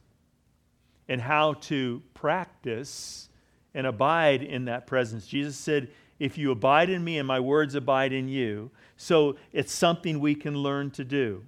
and 1.07 1.21
how 1.21 1.53
to 1.53 2.01
practice 2.13 3.29
and 3.73 3.87
abide 3.87 4.43
in 4.43 4.65
that 4.65 4.87
presence. 4.87 5.27
Jesus 5.27 5.57
said, 5.57 5.89
If 6.19 6.37
you 6.37 6.51
abide 6.51 6.89
in 6.89 7.03
me 7.03 7.17
and 7.17 7.27
my 7.27 7.39
words 7.39 7.75
abide 7.75 8.13
in 8.13 8.27
you, 8.27 8.71
so 8.97 9.37
it's 9.51 9.73
something 9.73 10.19
we 10.19 10.35
can 10.35 10.55
learn 10.55 10.91
to 10.91 11.03
do. 11.03 11.43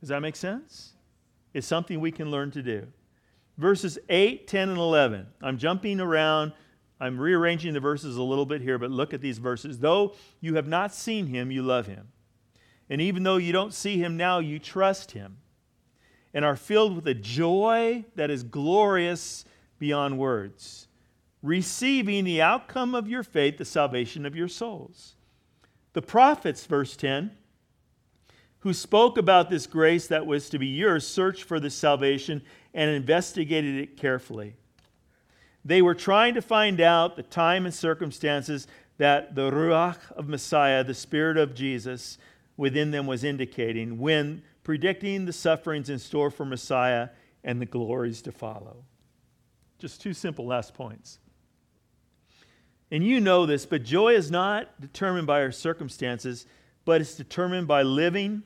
Does 0.00 0.08
that 0.08 0.20
make 0.20 0.36
sense? 0.36 0.92
Is 1.54 1.66
something 1.66 2.00
we 2.00 2.12
can 2.12 2.30
learn 2.30 2.50
to 2.52 2.62
do. 2.62 2.86
Verses 3.58 3.98
8, 4.08 4.46
10, 4.46 4.68
and 4.70 4.78
11. 4.78 5.26
I'm 5.42 5.58
jumping 5.58 6.00
around. 6.00 6.52
I'm 7.00 7.18
rearranging 7.18 7.74
the 7.74 7.80
verses 7.80 8.16
a 8.16 8.22
little 8.22 8.46
bit 8.46 8.60
here, 8.60 8.78
but 8.78 8.90
look 8.90 9.12
at 9.14 9.20
these 9.20 9.38
verses. 9.38 9.78
Though 9.78 10.14
you 10.40 10.54
have 10.54 10.68
not 10.68 10.94
seen 10.94 11.26
him, 11.26 11.50
you 11.50 11.62
love 11.62 11.86
him. 11.86 12.08
And 12.88 13.00
even 13.00 13.22
though 13.22 13.36
you 13.36 13.52
don't 13.52 13.72
see 13.72 13.98
him 13.98 14.16
now, 14.16 14.38
you 14.38 14.58
trust 14.58 15.12
him 15.12 15.38
and 16.32 16.44
are 16.44 16.56
filled 16.56 16.94
with 16.96 17.06
a 17.06 17.14
joy 17.14 18.04
that 18.16 18.30
is 18.30 18.42
glorious 18.42 19.44
beyond 19.78 20.18
words. 20.18 20.88
receiving 21.42 22.24
the 22.24 22.42
outcome 22.42 22.94
of 22.94 23.08
your 23.08 23.22
faith, 23.22 23.58
the 23.58 23.64
salvation 23.64 24.26
of 24.26 24.36
your 24.36 24.48
souls. 24.48 25.16
The 25.92 26.02
prophets, 26.02 26.66
verse 26.66 26.96
10, 26.96 27.36
who 28.60 28.74
spoke 28.74 29.16
about 29.16 29.50
this 29.50 29.66
grace 29.66 30.06
that 30.08 30.26
was 30.26 30.48
to 30.50 30.58
be 30.58 30.66
yours, 30.66 31.06
searched 31.06 31.44
for 31.44 31.58
this 31.58 31.74
salvation 31.74 32.42
and 32.74 32.90
investigated 32.90 33.76
it 33.76 33.96
carefully. 33.96 34.54
They 35.64 35.82
were 35.82 35.94
trying 35.94 36.34
to 36.34 36.42
find 36.42 36.80
out 36.80 37.16
the 37.16 37.22
time 37.22 37.64
and 37.66 37.74
circumstances 37.74 38.66
that 38.98 39.34
the 39.34 39.50
Ruach 39.50 40.12
of 40.12 40.28
Messiah, 40.28 40.84
the 40.84 40.94
Spirit 40.94 41.36
of 41.36 41.54
Jesus, 41.54 42.18
within 42.56 42.90
them 42.90 43.06
was 43.06 43.24
indicating 43.24 43.98
when 43.98 44.42
predicting 44.62 45.24
the 45.24 45.32
sufferings 45.32 45.88
in 45.88 45.98
store 45.98 46.30
for 46.30 46.44
Messiah 46.44 47.08
and 47.42 47.60
the 47.60 47.66
glories 47.66 48.20
to 48.22 48.32
follow. 48.32 48.84
Just 49.78 50.02
two 50.02 50.12
simple 50.12 50.46
last 50.46 50.74
points. 50.74 51.18
And 52.90 53.02
you 53.02 53.20
know 53.20 53.46
this, 53.46 53.64
but 53.64 53.84
joy 53.84 54.14
is 54.14 54.30
not 54.30 54.80
determined 54.80 55.26
by 55.26 55.40
our 55.42 55.52
circumstances, 55.52 56.44
but 56.84 57.00
it's 57.00 57.14
determined 57.14 57.66
by 57.66 57.82
living 57.82 58.42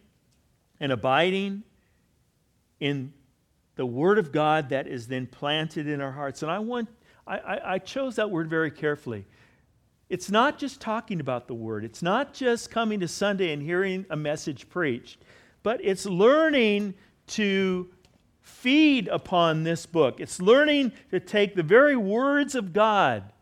and 0.80 0.92
abiding 0.92 1.62
in 2.80 3.12
the 3.76 3.86
Word 3.86 4.18
of 4.18 4.32
God 4.32 4.68
that 4.68 4.86
is 4.86 5.08
then 5.08 5.26
planted 5.26 5.88
in 5.88 6.00
our 6.00 6.12
hearts. 6.12 6.42
And 6.42 6.50
I 6.50 6.58
want 6.58 6.88
I, 7.26 7.38
I, 7.38 7.74
I 7.74 7.78
chose 7.78 8.16
that 8.16 8.30
word 8.30 8.50
very 8.50 8.70
carefully. 8.70 9.24
It's 10.10 10.30
not 10.30 10.58
just 10.58 10.80
talking 10.80 11.20
about 11.20 11.48
the 11.48 11.54
Word, 11.54 11.84
it's 11.84 12.02
not 12.02 12.34
just 12.34 12.70
coming 12.70 13.00
to 13.00 13.08
Sunday 13.08 13.52
and 13.52 13.62
hearing 13.62 14.04
a 14.10 14.16
message 14.16 14.68
preached, 14.68 15.22
but 15.62 15.80
it's 15.82 16.06
learning 16.06 16.94
to 17.26 17.88
feed 18.42 19.08
upon 19.08 19.62
this 19.64 19.86
book. 19.86 20.20
It's 20.20 20.40
learning 20.40 20.92
to 21.10 21.18
take 21.18 21.54
the 21.54 21.62
very 21.62 21.96
words 21.96 22.54
of 22.54 22.74
God. 22.74 23.32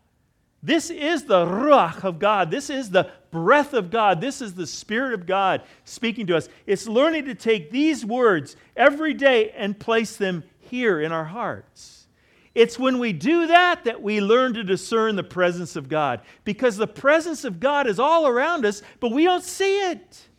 This 0.65 0.89
is 0.89 1.25
the 1.25 1.45
Ruach 1.45 2.05
of 2.05 2.19
God. 2.19 2.49
This 2.49 2.69
is 2.69 2.89
the 2.89 3.11
breath 3.31 3.73
of 3.73 3.91
God. 3.91 4.21
This 4.21 4.41
is 4.41 4.53
the 4.53 4.65
Spirit 4.65 5.13
of 5.13 5.25
God 5.25 5.61
speaking 5.83 6.25
to 6.27 6.37
us. 6.37 6.47
It's 6.65 6.87
learning 6.87 7.25
to 7.25 7.35
take 7.35 7.69
these 7.69 8.05
words 8.05 8.55
every 8.77 9.13
day 9.13 9.51
and 9.51 9.77
place 9.77 10.15
them 10.15 10.45
here 10.59 11.01
in 11.01 11.11
our 11.11 11.25
hearts. 11.25 12.07
It's 12.55 12.79
when 12.79 12.99
we 12.99 13.11
do 13.11 13.47
that 13.47 13.83
that 13.83 14.01
we 14.01 14.21
learn 14.21 14.53
to 14.53 14.63
discern 14.63 15.17
the 15.17 15.23
presence 15.23 15.75
of 15.75 15.89
God 15.89 16.21
because 16.45 16.77
the 16.77 16.87
presence 16.87 17.43
of 17.43 17.59
God 17.59 17.85
is 17.85 17.99
all 17.99 18.25
around 18.25 18.65
us, 18.65 18.81
but 19.01 19.11
we 19.11 19.25
don't 19.25 19.43
see 19.43 19.89
it. 19.89 20.29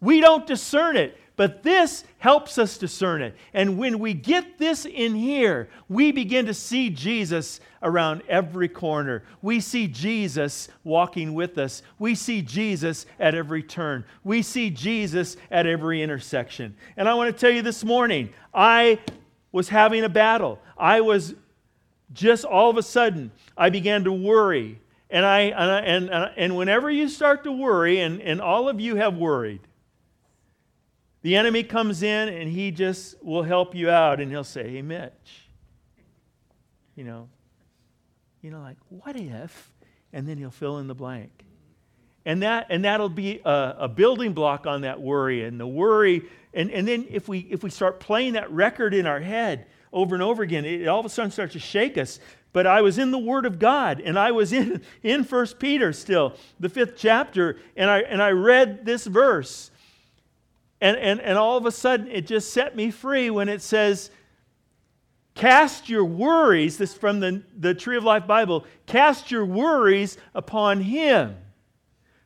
We 0.00 0.20
don't 0.20 0.46
discern 0.46 0.96
it. 0.96 1.18
But 1.36 1.62
this 1.62 2.04
helps 2.18 2.58
us 2.58 2.76
discern 2.76 3.22
it. 3.22 3.34
And 3.54 3.78
when 3.78 3.98
we 3.98 4.12
get 4.12 4.58
this 4.58 4.84
in 4.84 5.14
here, 5.14 5.68
we 5.88 6.12
begin 6.12 6.46
to 6.46 6.54
see 6.54 6.90
Jesus 6.90 7.58
around 7.82 8.22
every 8.28 8.68
corner. 8.68 9.24
We 9.40 9.60
see 9.60 9.86
Jesus 9.88 10.68
walking 10.84 11.32
with 11.32 11.56
us. 11.56 11.82
We 11.98 12.14
see 12.14 12.42
Jesus 12.42 13.06
at 13.18 13.34
every 13.34 13.62
turn. 13.62 14.04
We 14.24 14.42
see 14.42 14.68
Jesus 14.68 15.36
at 15.50 15.66
every 15.66 16.02
intersection. 16.02 16.76
And 16.96 17.08
I 17.08 17.14
want 17.14 17.34
to 17.34 17.40
tell 17.40 17.54
you 17.54 17.62
this 17.62 17.82
morning, 17.82 18.28
I 18.52 19.00
was 19.52 19.70
having 19.70 20.04
a 20.04 20.10
battle. 20.10 20.58
I 20.76 21.00
was 21.00 21.34
just 22.12 22.44
all 22.44 22.68
of 22.68 22.76
a 22.76 22.82
sudden, 22.82 23.30
I 23.56 23.70
began 23.70 24.04
to 24.04 24.12
worry. 24.12 24.80
And, 25.08 25.24
I, 25.24 25.40
and, 25.40 26.10
and, 26.10 26.30
and 26.36 26.56
whenever 26.56 26.90
you 26.90 27.08
start 27.08 27.44
to 27.44 27.52
worry, 27.52 28.00
and, 28.00 28.20
and 28.20 28.40
all 28.40 28.68
of 28.68 28.80
you 28.80 28.96
have 28.96 29.16
worried, 29.16 29.60
the 31.22 31.36
enemy 31.36 31.62
comes 31.62 32.02
in 32.02 32.28
and 32.28 32.50
he 32.50 32.70
just 32.70 33.22
will 33.22 33.42
help 33.42 33.74
you 33.74 33.88
out 33.88 34.20
and 34.20 34.30
he'll 34.30 34.44
say, 34.44 34.68
Hey, 34.70 34.82
Mitch, 34.82 35.48
you 36.94 37.04
know, 37.04 37.28
you 38.42 38.50
know, 38.50 38.60
like, 38.60 38.76
what 38.88 39.16
if? 39.16 39.72
And 40.12 40.28
then 40.28 40.36
he'll 40.36 40.50
fill 40.50 40.78
in 40.78 40.88
the 40.88 40.94
blank. 40.94 41.30
And, 42.24 42.42
that, 42.42 42.66
and 42.70 42.84
that'll 42.84 43.08
be 43.08 43.40
a, 43.44 43.74
a 43.80 43.88
building 43.88 44.32
block 44.32 44.66
on 44.66 44.82
that 44.82 45.00
worry. 45.00 45.44
And 45.44 45.58
the 45.58 45.66
worry, 45.66 46.22
and, 46.54 46.70
and 46.70 46.86
then 46.86 47.06
if 47.08 47.28
we, 47.28 47.40
if 47.40 47.62
we 47.62 47.70
start 47.70 48.00
playing 48.00 48.34
that 48.34 48.50
record 48.50 48.94
in 48.94 49.06
our 49.06 49.20
head 49.20 49.66
over 49.92 50.14
and 50.14 50.22
over 50.22 50.42
again, 50.42 50.64
it 50.64 50.86
all 50.86 51.00
of 51.00 51.06
a 51.06 51.08
sudden 51.08 51.30
starts 51.30 51.54
to 51.54 51.58
shake 51.58 51.98
us. 51.98 52.20
But 52.52 52.66
I 52.66 52.82
was 52.82 52.98
in 52.98 53.10
the 53.10 53.18
Word 53.18 53.46
of 53.46 53.58
God, 53.58 54.00
and 54.00 54.18
I 54.18 54.30
was 54.32 54.52
in, 54.52 54.82
in 55.02 55.24
1 55.24 55.46
Peter 55.58 55.92
still, 55.92 56.34
the 56.60 56.68
fifth 56.68 56.94
chapter, 56.96 57.58
and 57.76 57.90
I, 57.90 58.00
and 58.00 58.22
I 58.22 58.30
read 58.30 58.84
this 58.84 59.06
verse. 59.06 59.70
And, 60.82 60.96
and, 60.96 61.20
and 61.20 61.38
all 61.38 61.56
of 61.56 61.64
a 61.64 61.70
sudden, 61.70 62.08
it 62.08 62.26
just 62.26 62.52
set 62.52 62.74
me 62.74 62.90
free 62.90 63.30
when 63.30 63.48
it 63.48 63.62
says, 63.62 64.10
Cast 65.36 65.88
your 65.88 66.04
worries, 66.04 66.76
this 66.76 66.92
from 66.92 67.20
the, 67.20 67.44
the 67.56 67.72
Tree 67.72 67.96
of 67.96 68.02
Life 68.02 68.26
Bible, 68.26 68.66
cast 68.84 69.30
your 69.30 69.46
worries 69.46 70.18
upon 70.34 70.80
Him, 70.80 71.36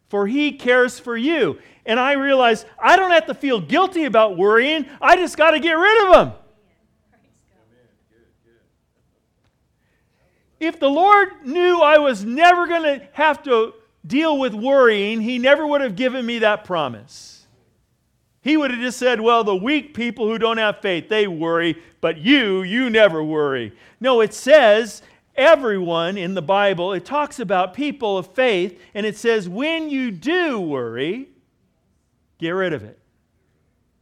for 0.09 0.27
He 0.27 0.53
cares 0.53 0.99
for 0.99 1.19
you. 1.19 1.59
And 1.85 2.01
I 2.01 2.13
realized 2.13 2.67
I 2.83 2.97
don't 2.97 3.11
have 3.11 3.27
to 3.27 3.35
feel 3.35 3.61
guilty 3.61 4.07
about 4.07 4.39
worrying, 4.39 4.87
I 5.03 5.17
just 5.17 5.37
got 5.37 5.51
to 5.51 5.61
get 5.61 5.75
rid 5.75 6.07
of 6.07 6.15
them. 6.15 6.33
If 10.59 10.81
the 10.81 10.89
Lord 10.89 11.45
knew 11.45 11.83
I 11.83 11.99
was 11.99 12.25
never 12.25 12.67
going 12.67 12.85
to 12.85 13.07
have 13.13 13.43
to 13.43 13.75
deal 14.07 14.39
with 14.39 14.55
worrying, 14.55 15.21
He 15.21 15.39
never 15.39 15.67
would 15.67 15.83
have 15.83 15.95
given 15.95 16.25
me 16.25 16.39
that 16.39 16.65
promise. 16.65 17.36
He 18.47 18.57
would 18.57 18.71
have 18.71 18.79
just 18.79 19.01
said, 19.01 19.21
Well, 19.21 19.43
the 19.43 19.57
weak 19.57 19.93
people 19.93 20.29
who 20.29 20.39
don't 20.39 20.59
have 20.59 20.81
faith, 20.81 21.09
they 21.09 21.27
worry, 21.27 21.83
but 22.01 22.19
you, 22.19 22.63
you 22.63 22.89
never 22.89 23.21
worry. 23.21 23.73
No, 23.99 24.21
it 24.21 24.33
says, 24.33 25.03
everyone 25.35 26.17
in 26.17 26.35
the 26.35 26.43
Bible, 26.43 26.93
it 26.93 27.05
talks 27.05 27.41
about 27.41 27.75
people 27.75 28.17
of 28.17 28.33
faith, 28.35 28.81
and 28.95 29.05
it 29.05 29.17
says, 29.17 29.49
When 29.49 29.91
you 29.91 30.13
do 30.13 30.61
worry, 30.61 31.29
get 32.39 32.51
rid 32.51 32.73
of 32.73 32.85
it. 32.85 33.01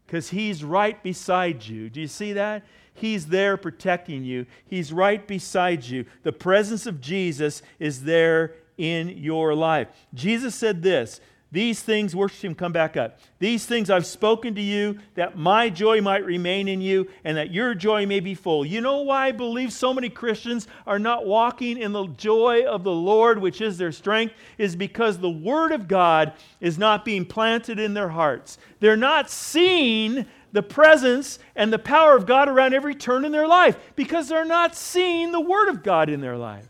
Because 0.07 0.28
He's 0.28 0.62
right 0.62 1.03
beside 1.03 1.64
you. 1.64 1.88
Do 1.88 2.03
you 2.03 2.07
see 2.07 2.34
that? 2.34 2.66
He's 2.92 3.28
there 3.28 3.57
protecting 3.57 4.24
you, 4.24 4.45
He's 4.66 4.92
right 4.92 5.26
beside 5.26 5.84
you. 5.84 6.05
The 6.22 6.34
presence 6.34 6.84
of 6.84 7.01
Jesus 7.01 7.62
is 7.78 8.03
there 8.03 8.57
in 8.76 9.09
your 9.09 9.55
life. 9.55 9.88
Jesus 10.12 10.55
said 10.55 10.82
this 10.82 11.22
these 11.55 11.81
things, 11.81 12.17
worship 12.17 12.43
him, 12.43 12.55
come 12.57 12.73
back 12.73 12.97
up. 12.97 13.21
These 13.39 13.65
things 13.65 13.89
I've 13.89 14.07
spoken 14.07 14.57
to 14.57 14.61
you 14.61 14.99
that 15.15 15.39
my 15.39 15.71
joy 15.71 16.01
might 16.01 16.25
remain 16.25 16.67
in 16.67 16.81
you 16.81 17.09
and 17.23 17.37
that 17.37 17.53
your 17.53 17.77
joy 17.77 18.07
may 18.07 18.19
be 18.19 18.35
full. 18.35 18.67
You 18.67 18.81
know 18.81 19.03
why 19.03 19.29
I 19.29 19.33
believe 19.33 19.73
so 19.73 19.95
many 19.95 20.09
Christians 20.09 20.67
are 20.85 20.99
not 20.99 21.27
walking 21.27 21.79
in 21.79 21.93
the 21.93 22.09
joy 22.09 22.65
of 22.65 22.83
the 22.83 22.91
Lord, 22.91 23.39
which 23.39 23.61
is 23.61 23.79
their 23.79 23.93
strength, 23.93 24.35
is 24.59 24.75
because 24.75 25.19
the 25.19 25.31
Word 25.31 25.71
of 25.71 25.87
God 25.87 26.33
is 26.61 26.77
not 26.77 27.05
being 27.05 27.25
planted 27.25 27.79
in 27.79 27.95
their 27.95 28.09
hearts. 28.09 28.59
They're 28.81 28.97
not 28.97 29.31
seeing 29.31 30.27
the 30.51 30.63
presence 30.63 31.39
and 31.55 31.73
the 31.73 31.79
power 31.79 32.17
of 32.17 32.27
God 32.27 32.49
around 32.49 32.75
every 32.75 32.97
turn 32.97 33.25
in 33.25 33.31
their 33.31 33.47
life 33.47 33.79
because 33.95 34.29
they're 34.29 34.45
not 34.45 34.75
seeing 34.75 35.31
the 35.31 35.41
Word 35.41 35.69
of 35.69 35.85
God 35.85 36.09
in 36.09 36.21
their 36.21 36.37
life. 36.37 36.69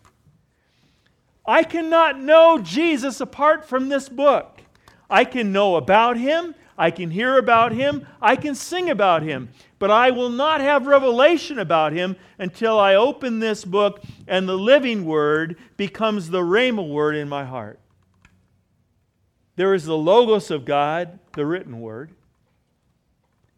I 1.46 1.62
cannot 1.62 2.20
know 2.20 2.58
Jesus 2.58 3.22
apart 3.22 3.66
from 3.66 3.88
this 3.88 4.10
book. 4.10 4.60
I 5.08 5.24
can 5.24 5.52
know 5.52 5.76
about 5.76 6.16
him, 6.16 6.54
I 6.76 6.90
can 6.90 7.10
hear 7.10 7.38
about 7.38 7.72
him, 7.72 8.06
I 8.20 8.36
can 8.36 8.54
sing 8.54 8.90
about 8.90 9.22
him, 9.22 9.50
but 9.78 9.90
I 9.90 10.10
will 10.10 10.30
not 10.30 10.60
have 10.60 10.86
revelation 10.86 11.58
about 11.58 11.92
him 11.92 12.16
until 12.38 12.78
I 12.78 12.94
open 12.94 13.38
this 13.38 13.64
book 13.64 14.02
and 14.26 14.48
the 14.48 14.58
living 14.58 15.04
word 15.04 15.56
becomes 15.76 16.30
the 16.30 16.40
Rhema 16.40 16.88
word 16.88 17.16
in 17.16 17.28
my 17.28 17.44
heart. 17.44 17.78
There 19.56 19.74
is 19.74 19.84
the 19.84 19.96
Logos 19.96 20.50
of 20.50 20.64
God, 20.64 21.20
the 21.34 21.46
written 21.46 21.80
word, 21.80 22.10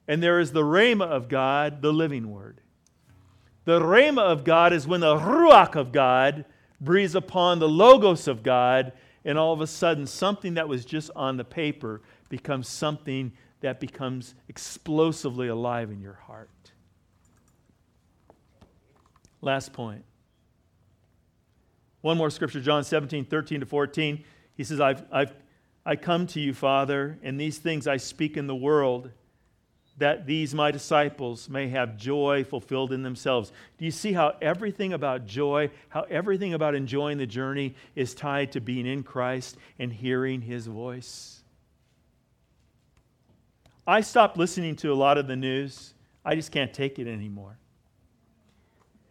and 0.06 0.22
there 0.22 0.38
is 0.38 0.52
the 0.52 0.62
Rhema 0.62 1.06
of 1.06 1.28
God, 1.28 1.80
the 1.80 1.92
living 1.92 2.30
word. 2.30 2.60
The 3.64 3.80
Rhema 3.80 4.20
of 4.20 4.44
God 4.44 4.72
is 4.72 4.86
when 4.86 5.00
the 5.00 5.16
Ruach 5.16 5.74
of 5.74 5.90
God 5.90 6.44
breathes 6.80 7.14
upon 7.14 7.58
the 7.58 7.68
Logos 7.68 8.28
of 8.28 8.42
God 8.42 8.92
and 9.26 9.36
all 9.36 9.52
of 9.52 9.60
a 9.60 9.66
sudden 9.66 10.06
something 10.06 10.54
that 10.54 10.68
was 10.68 10.84
just 10.84 11.10
on 11.16 11.36
the 11.36 11.44
paper 11.44 12.00
becomes 12.28 12.68
something 12.68 13.32
that 13.60 13.80
becomes 13.80 14.34
explosively 14.48 15.48
alive 15.48 15.90
in 15.90 16.00
your 16.00 16.14
heart. 16.14 16.48
Last 19.40 19.72
point. 19.72 20.04
One 22.02 22.16
more 22.16 22.30
scripture, 22.30 22.60
John 22.60 22.84
17, 22.84 23.24
13 23.24 23.60
to 23.60 23.66
14. 23.66 24.24
He 24.54 24.64
says, 24.64 24.80
I've, 24.80 25.04
I've, 25.10 25.34
I 25.84 25.96
come 25.96 26.28
to 26.28 26.40
you, 26.40 26.54
Father, 26.54 27.18
and 27.22 27.38
these 27.38 27.58
things 27.58 27.88
I 27.88 27.96
speak 27.96 28.36
in 28.36 28.46
the 28.46 28.54
world 28.54 29.10
that 29.98 30.26
these 30.26 30.54
my 30.54 30.70
disciples 30.70 31.48
may 31.48 31.68
have 31.68 31.96
joy 31.96 32.44
fulfilled 32.44 32.92
in 32.92 33.02
themselves. 33.02 33.52
Do 33.78 33.84
you 33.84 33.90
see 33.90 34.12
how 34.12 34.34
everything 34.42 34.92
about 34.92 35.26
joy, 35.26 35.70
how 35.88 36.02
everything 36.10 36.54
about 36.54 36.74
enjoying 36.74 37.18
the 37.18 37.26
journey 37.26 37.74
is 37.94 38.14
tied 38.14 38.52
to 38.52 38.60
being 38.60 38.86
in 38.86 39.02
Christ 39.02 39.56
and 39.78 39.92
hearing 39.92 40.42
his 40.42 40.66
voice? 40.66 41.40
I 43.86 44.00
stopped 44.00 44.36
listening 44.36 44.76
to 44.76 44.92
a 44.92 44.94
lot 44.94 45.16
of 45.16 45.28
the 45.28 45.36
news. 45.36 45.94
I 46.24 46.34
just 46.34 46.50
can't 46.50 46.74
take 46.74 46.98
it 46.98 47.06
anymore. 47.06 47.56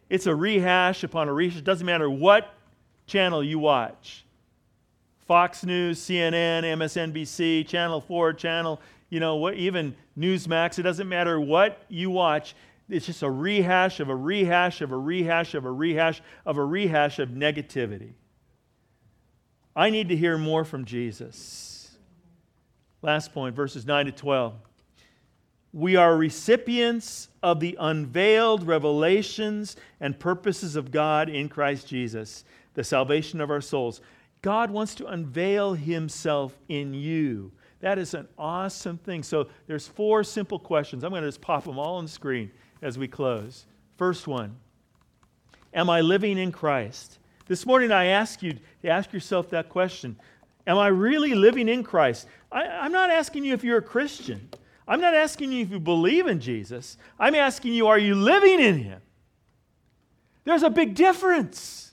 It's 0.08 0.26
a 0.26 0.34
rehash 0.34 1.02
upon 1.02 1.28
a 1.28 1.32
rehash. 1.32 1.58
It 1.58 1.64
doesn't 1.64 1.86
matter 1.86 2.08
what 2.08 2.54
channel 3.06 3.42
you 3.42 3.58
watch. 3.58 4.24
Fox 5.26 5.64
News, 5.64 5.98
CNN, 5.98 6.62
MSNBC, 6.62 7.66
Channel 7.66 8.00
4, 8.00 8.32
Channel, 8.34 8.80
you 9.08 9.20
know, 9.20 9.36
what, 9.36 9.54
even 9.54 9.94
Newsmax, 10.18 10.78
it 10.78 10.82
doesn't 10.82 11.08
matter 11.08 11.40
what 11.40 11.82
you 11.88 12.10
watch. 12.10 12.54
It's 12.88 13.06
just 13.06 13.22
a 13.22 13.30
rehash 13.30 14.00
of 14.00 14.08
a 14.08 14.16
rehash 14.16 14.80
of 14.80 14.92
a 14.92 14.96
rehash 14.96 15.54
of 15.54 15.64
a 15.64 15.70
rehash 15.70 16.22
of 16.44 16.56
a 16.56 16.64
rehash 16.64 17.18
of 17.18 17.30
negativity. 17.30 18.12
I 19.74 19.90
need 19.90 20.08
to 20.08 20.16
hear 20.16 20.38
more 20.38 20.64
from 20.64 20.84
Jesus. 20.84 21.96
Last 23.02 23.32
point, 23.32 23.54
verses 23.54 23.86
9 23.86 24.06
to 24.06 24.12
12. 24.12 24.54
We 25.72 25.96
are 25.96 26.16
recipients 26.16 27.28
of 27.42 27.60
the 27.60 27.76
unveiled 27.78 28.66
revelations 28.66 29.76
and 30.00 30.18
purposes 30.18 30.74
of 30.74 30.90
God 30.90 31.28
in 31.28 31.50
Christ 31.50 31.86
Jesus, 31.86 32.44
the 32.74 32.82
salvation 32.82 33.40
of 33.40 33.50
our 33.50 33.60
souls. 33.60 34.00
God 34.40 34.70
wants 34.70 34.94
to 34.94 35.06
unveil 35.06 35.74
himself 35.74 36.56
in 36.68 36.94
you. 36.94 37.52
That 37.80 37.98
is 37.98 38.14
an 38.14 38.26
awesome 38.38 38.98
thing. 38.98 39.22
So 39.22 39.48
there's 39.66 39.86
four 39.86 40.24
simple 40.24 40.58
questions. 40.58 41.04
I'm 41.04 41.10
going 41.10 41.22
to 41.22 41.28
just 41.28 41.40
pop 41.40 41.64
them 41.64 41.78
all 41.78 41.96
on 41.96 42.04
the 42.04 42.10
screen 42.10 42.50
as 42.82 42.98
we 42.98 43.08
close. 43.08 43.66
First 43.96 44.26
one 44.26 44.56
Am 45.74 45.90
I 45.90 46.00
living 46.00 46.38
in 46.38 46.52
Christ? 46.52 47.18
This 47.46 47.66
morning 47.66 47.92
I 47.92 48.06
ask 48.06 48.42
you 48.42 48.54
to 48.82 48.88
ask 48.88 49.12
yourself 49.12 49.50
that 49.50 49.68
question. 49.68 50.16
Am 50.66 50.78
I 50.78 50.88
really 50.88 51.34
living 51.34 51.68
in 51.68 51.84
Christ? 51.84 52.26
I, 52.50 52.86
am 52.86 52.92
not 52.92 53.10
asking 53.10 53.44
you 53.44 53.54
if 53.54 53.62
you're 53.62 53.78
a 53.78 53.82
Christian. 53.82 54.48
I'm 54.88 55.00
not 55.00 55.14
asking 55.14 55.52
you 55.52 55.62
if 55.62 55.70
you 55.70 55.78
believe 55.78 56.26
in 56.26 56.40
Jesus. 56.40 56.96
I'm 57.18 57.34
asking 57.34 57.74
you, 57.74 57.86
are 57.86 57.98
you 57.98 58.14
living 58.14 58.60
in 58.60 58.78
Him? 58.78 59.00
There's 60.44 60.62
a 60.62 60.70
big 60.70 60.94
difference. 60.94 61.85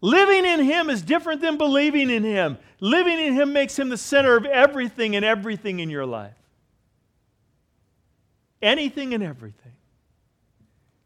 Living 0.00 0.44
in 0.44 0.60
Him 0.60 0.90
is 0.90 1.02
different 1.02 1.40
than 1.40 1.58
believing 1.58 2.10
in 2.10 2.22
Him. 2.22 2.58
Living 2.80 3.18
in 3.18 3.34
Him 3.34 3.52
makes 3.52 3.78
Him 3.78 3.88
the 3.88 3.96
center 3.96 4.36
of 4.36 4.44
everything 4.44 5.16
and 5.16 5.24
everything 5.24 5.80
in 5.80 5.90
your 5.90 6.06
life. 6.06 6.34
Anything 8.62 9.14
and 9.14 9.22
everything. 9.22 9.72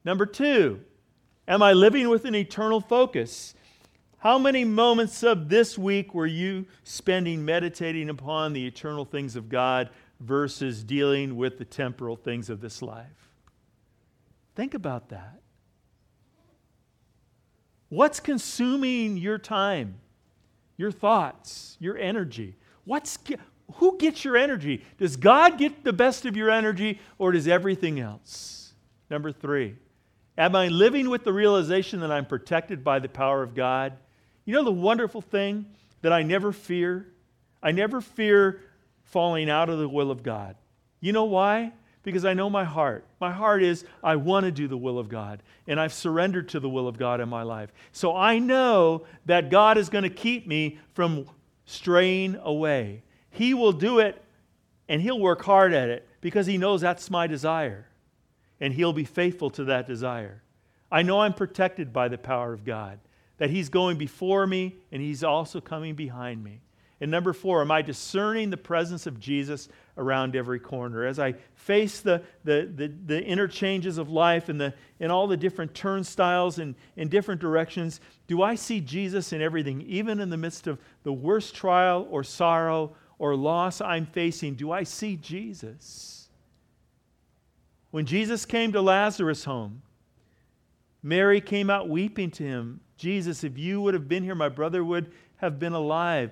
Number 0.05 0.26
two, 0.26 0.80
am 1.49 1.62
I 1.62 1.72
living 1.72 2.09
with 2.09 2.24
an 2.24 2.34
eternal 2.34 2.80
focus? 2.80 3.55
How 4.18 4.38
many 4.38 4.64
moments 4.64 5.22
of 5.22 5.49
this 5.49 5.76
week 5.76 6.14
were 6.14 6.26
you 6.26 6.66
spending 6.84 7.45
meditating 7.45 8.09
upon 8.09 8.53
the 8.53 8.66
eternal 8.66 9.05
things 9.05 9.36
of 9.36 9.49
God 9.49 9.90
versus 10.20 10.84
dealing 10.84 11.36
with 11.36 11.59
the 11.59 11.64
temporal 11.64 12.16
things 12.16 12.49
of 12.49 12.61
this 12.61 12.82
life? 12.82 13.30
Think 14.55 14.74
about 14.74 15.09
that. 15.09 15.41
What's 17.93 18.20
consuming 18.20 19.18
your 19.18 19.36
time, 19.36 19.97
your 20.78 20.90
thoughts, 20.90 21.76
your 21.78 21.99
energy? 21.99 22.57
What's, 22.86 23.18
who 23.74 23.99
gets 23.99 24.24
your 24.24 24.34
energy? 24.34 24.82
Does 24.97 25.16
God 25.16 25.59
get 25.59 25.84
the 25.84 25.93
best 25.93 26.24
of 26.24 26.34
your 26.34 26.49
energy 26.49 27.01
or 27.18 27.32
does 27.32 27.47
everything 27.47 28.01
else? 28.01 28.72
Number 29.11 29.30
three, 29.30 29.76
am 30.38 30.57
I 30.57 30.68
living 30.68 31.11
with 31.11 31.24
the 31.24 31.34
realization 31.34 32.01
that 32.01 32.11
I'm 32.11 32.24
protected 32.24 32.82
by 32.82 32.99
the 32.99 33.11
power 33.11 33.43
of 33.43 33.55
God? 33.55 33.93
You 34.47 34.55
know 34.55 34.64
the 34.64 34.72
wonderful 34.72 35.20
thing 35.20 35.66
that 36.01 36.14
I 36.14 36.22
never 36.22 36.51
fear? 36.51 37.07
I 37.62 37.72
never 37.72 38.01
fear 38.01 38.62
falling 39.03 39.51
out 39.51 39.68
of 39.68 39.78
the 39.78 39.86
will 39.86 40.11
of 40.11 40.22
God. 40.22 40.57
You 41.01 41.12
know 41.12 41.24
why? 41.24 41.74
Because 42.03 42.24
I 42.24 42.34
know 42.34 42.50
my 42.50 42.64
heart. 42.64 43.05
My 43.20 43.32
heart 43.32 43.62
is, 43.62 43.84
I 44.03 44.16
want 44.16 44.44
to 44.44 44.53
do 44.53 44.66
the 44.68 44.76
will 44.76 44.98
of 44.98 45.09
God, 45.09 45.42
and 45.66 45.78
I've 45.78 45.92
surrendered 45.92 46.48
to 46.50 46.61
the 46.61 46.68
will 46.68 46.88
of 46.88 46.98
God 46.98 47.20
in 47.20 47.28
my 47.28 47.42
life. 47.42 47.72
So 47.92 48.16
I 48.16 48.38
know 48.38 49.07
that 49.26 49.50
God 49.50 49.78
is 49.78 49.88
going 49.88 50.05
to 50.05 50.11
keep 50.11 50.46
me 50.46 50.78
from 50.94 51.26
straying 51.64 52.36
away. 52.42 53.03
He 53.30 53.55
will 53.55 53.72
do 53.72 54.00
it, 54.00 54.22
and 54.88 55.00
He'll 55.00 55.20
work 55.20 55.42
hard 55.42 55.72
at 55.72 55.88
it 55.88 56.09
because 56.20 56.46
He 56.46 56.59
knows 56.59 56.80
that's 56.80 57.11
my 57.11 57.26
desire, 57.26 57.86
and 58.61 58.74
He'll 58.74 58.92
be 58.92 59.05
faithful 59.05 59.50
to 59.50 59.64
that 59.64 59.86
desire. 59.86 60.42
I 60.90 61.03
know 61.03 61.20
I'm 61.20 61.34
protected 61.34 61.92
by 61.92 62.09
the 62.09 62.18
power 62.18 62.53
of 62.53 62.64
God, 62.64 62.98
that 63.38 63.50
He's 63.50 63.68
going 63.68 63.96
before 63.96 64.46
me, 64.46 64.76
and 64.90 65.00
He's 65.00 65.24
also 65.24 65.61
coming 65.61 65.94
behind 65.94 66.42
me. 66.42 66.61
And 67.00 67.11
number 67.11 67.32
four, 67.32 67.62
am 67.62 67.70
I 67.72 67.82
discerning 67.82 68.50
the 68.50 68.57
presence 68.57 69.07
of 69.07 69.18
Jesus 69.18 69.68
around 69.97 70.36
every 70.36 70.59
corner? 70.59 71.05
As 71.05 71.18
I 71.18 71.34
face 71.55 72.01
the, 72.01 72.22
the, 72.45 72.70
the, 72.74 72.93
the 73.07 73.24
interchanges 73.24 73.99
of 73.99 74.11
life 74.11 74.49
and, 74.49 74.61
the, 74.61 74.74
and 75.01 75.12
all 75.12 75.26
the 75.26 75.36
different 75.36 75.74
turnstiles 75.74 76.59
and 76.59 76.74
in 76.97 77.09
different 77.09 77.40
directions, 77.40 78.01
do 78.26 78.43
I 78.43 78.55
see 78.55 78.80
Jesus 78.80 79.32
in 79.32 79.43
everything, 79.43 79.82
even 79.82 80.20
in 80.20 80.30
the 80.30 80.36
midst 80.36 80.66
of 80.66 80.78
the 81.03 81.12
worst 81.12 81.55
trial 81.55 82.07
or 82.11 82.24
sorrow 82.24 82.95
or 83.18 83.36
loss 83.36 83.80
I'm 83.80 84.07
facing? 84.07 84.55
Do 84.55 84.72
I 84.72 84.84
see 84.84 85.16
Jesus? 85.16 86.28
When 87.90 88.07
Jesus 88.07 88.47
came 88.47 88.72
to 88.72 88.80
Lazarus' 88.80 89.45
home, 89.45 89.82
Mary 91.03 91.40
came 91.40 91.68
out 91.68 91.88
weeping 91.88 92.30
to 92.32 92.43
him. 92.43 92.80
Jesus, 92.97 93.45
if 93.45 93.59
you 93.59 93.80
would 93.80 93.95
have 93.95 94.09
been 94.09 94.22
here, 94.22 94.34
my 94.34 94.49
brother 94.49 94.82
would 94.84 95.12
have 95.36 95.59
been 95.59 95.72
alive 95.72 96.30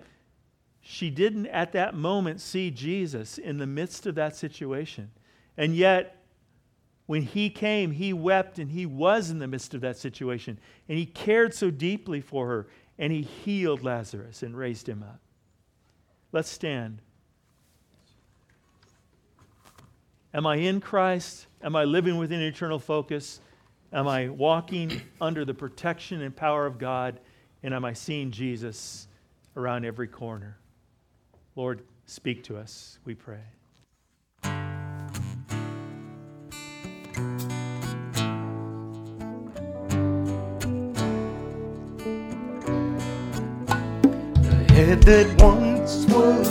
she 0.82 1.10
didn't 1.10 1.46
at 1.46 1.72
that 1.72 1.94
moment 1.94 2.40
see 2.40 2.70
Jesus 2.70 3.38
in 3.38 3.58
the 3.58 3.66
midst 3.66 4.06
of 4.06 4.14
that 4.14 4.34
situation. 4.34 5.10
And 5.56 5.74
yet, 5.74 6.16
when 7.06 7.22
he 7.22 7.50
came, 7.50 7.90
he 7.90 8.12
wept 8.12 8.58
and 8.58 8.70
he 8.70 8.86
was 8.86 9.30
in 9.30 9.38
the 9.38 9.48
midst 9.48 9.74
of 9.74 9.80
that 9.82 9.98
situation. 9.98 10.58
And 10.88 10.96
he 10.96 11.06
cared 11.06 11.54
so 11.54 11.70
deeply 11.70 12.20
for 12.20 12.46
her 12.46 12.66
and 12.98 13.12
he 13.12 13.22
healed 13.22 13.82
Lazarus 13.82 14.42
and 14.42 14.56
raised 14.56 14.88
him 14.88 15.02
up. 15.02 15.20
Let's 16.32 16.50
stand. 16.50 17.00
Am 20.32 20.46
I 20.46 20.56
in 20.56 20.80
Christ? 20.80 21.46
Am 21.62 21.74
I 21.74 21.84
living 21.84 22.16
within 22.18 22.40
eternal 22.40 22.78
focus? 22.78 23.40
Am 23.92 24.06
I 24.06 24.28
walking 24.28 25.00
under 25.20 25.44
the 25.44 25.54
protection 25.54 26.20
and 26.22 26.34
power 26.34 26.66
of 26.66 26.78
God? 26.78 27.18
And 27.62 27.74
am 27.74 27.84
I 27.84 27.94
seeing 27.94 28.30
Jesus 28.30 29.08
around 29.56 29.84
every 29.84 30.06
corner? 30.06 30.56
Lord, 31.60 31.82
speak 32.06 32.42
to 32.44 32.56
us, 32.56 32.98
we 33.04 33.14
pray. 33.14 33.42
The 34.42 34.48
head 44.70 45.02
that 45.02 45.42
once 45.42 46.06
was 46.06 46.48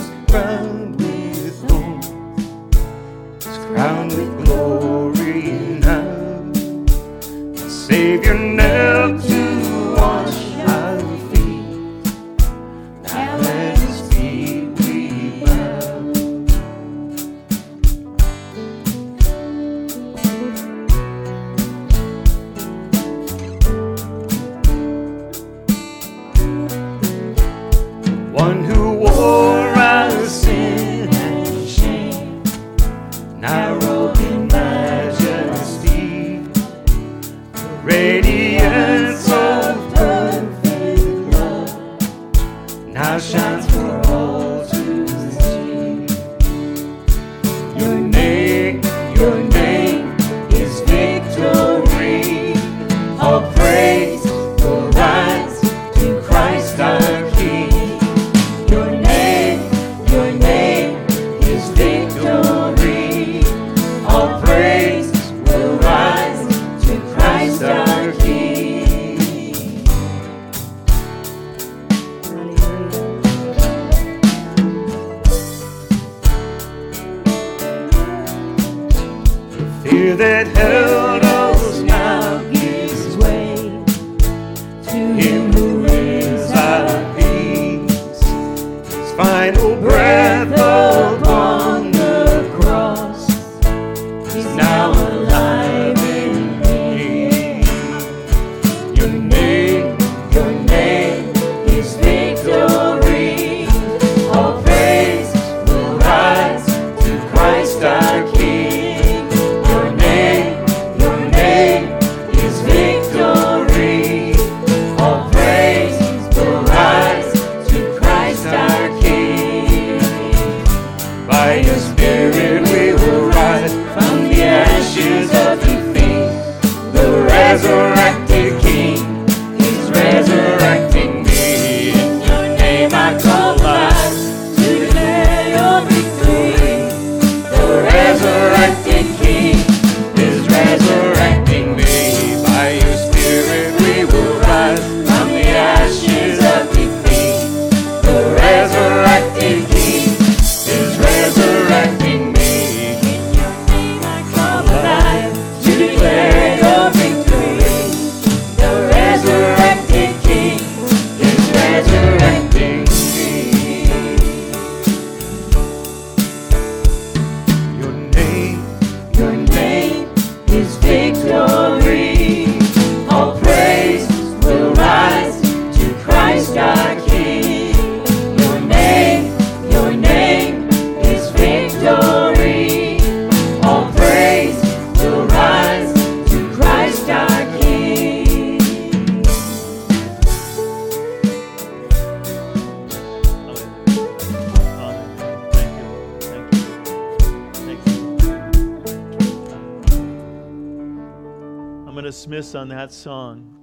on 202.54 202.68
that 202.68 202.92
song, 202.92 203.56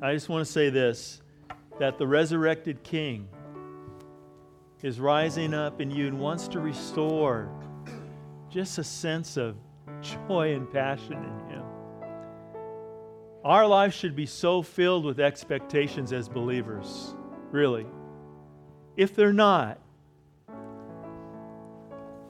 I 0.00 0.12
just 0.14 0.28
want 0.28 0.46
to 0.46 0.52
say 0.52 0.70
this 0.70 1.22
that 1.78 1.98
the 1.98 2.06
resurrected 2.06 2.82
King 2.82 3.28
is 4.82 4.98
rising 4.98 5.54
up 5.54 5.80
in 5.80 5.90
you 5.90 6.06
and 6.08 6.18
wants 6.18 6.48
to 6.48 6.60
restore 6.60 7.50
just 8.50 8.78
a 8.78 8.84
sense 8.84 9.36
of 9.36 9.56
joy 10.00 10.54
and 10.54 10.70
passion 10.72 11.14
in 11.14 11.50
Him. 11.50 11.62
Our 13.44 13.66
life 13.66 13.94
should 13.94 14.16
be 14.16 14.26
so 14.26 14.62
filled 14.62 15.04
with 15.04 15.20
expectations 15.20 16.12
as 16.12 16.28
believers, 16.28 17.14
really. 17.50 17.86
If 18.96 19.14
they're 19.14 19.32
not, 19.32 19.78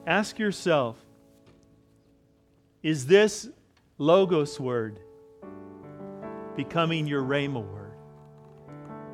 ask 0.05 0.37
yourself 0.39 0.97
is 2.81 3.07
this 3.07 3.49
Logos 3.97 4.59
word 4.59 4.99
becoming 6.59 7.07
your 7.07 7.23
Rhema 7.23 7.65
word. 7.65 7.93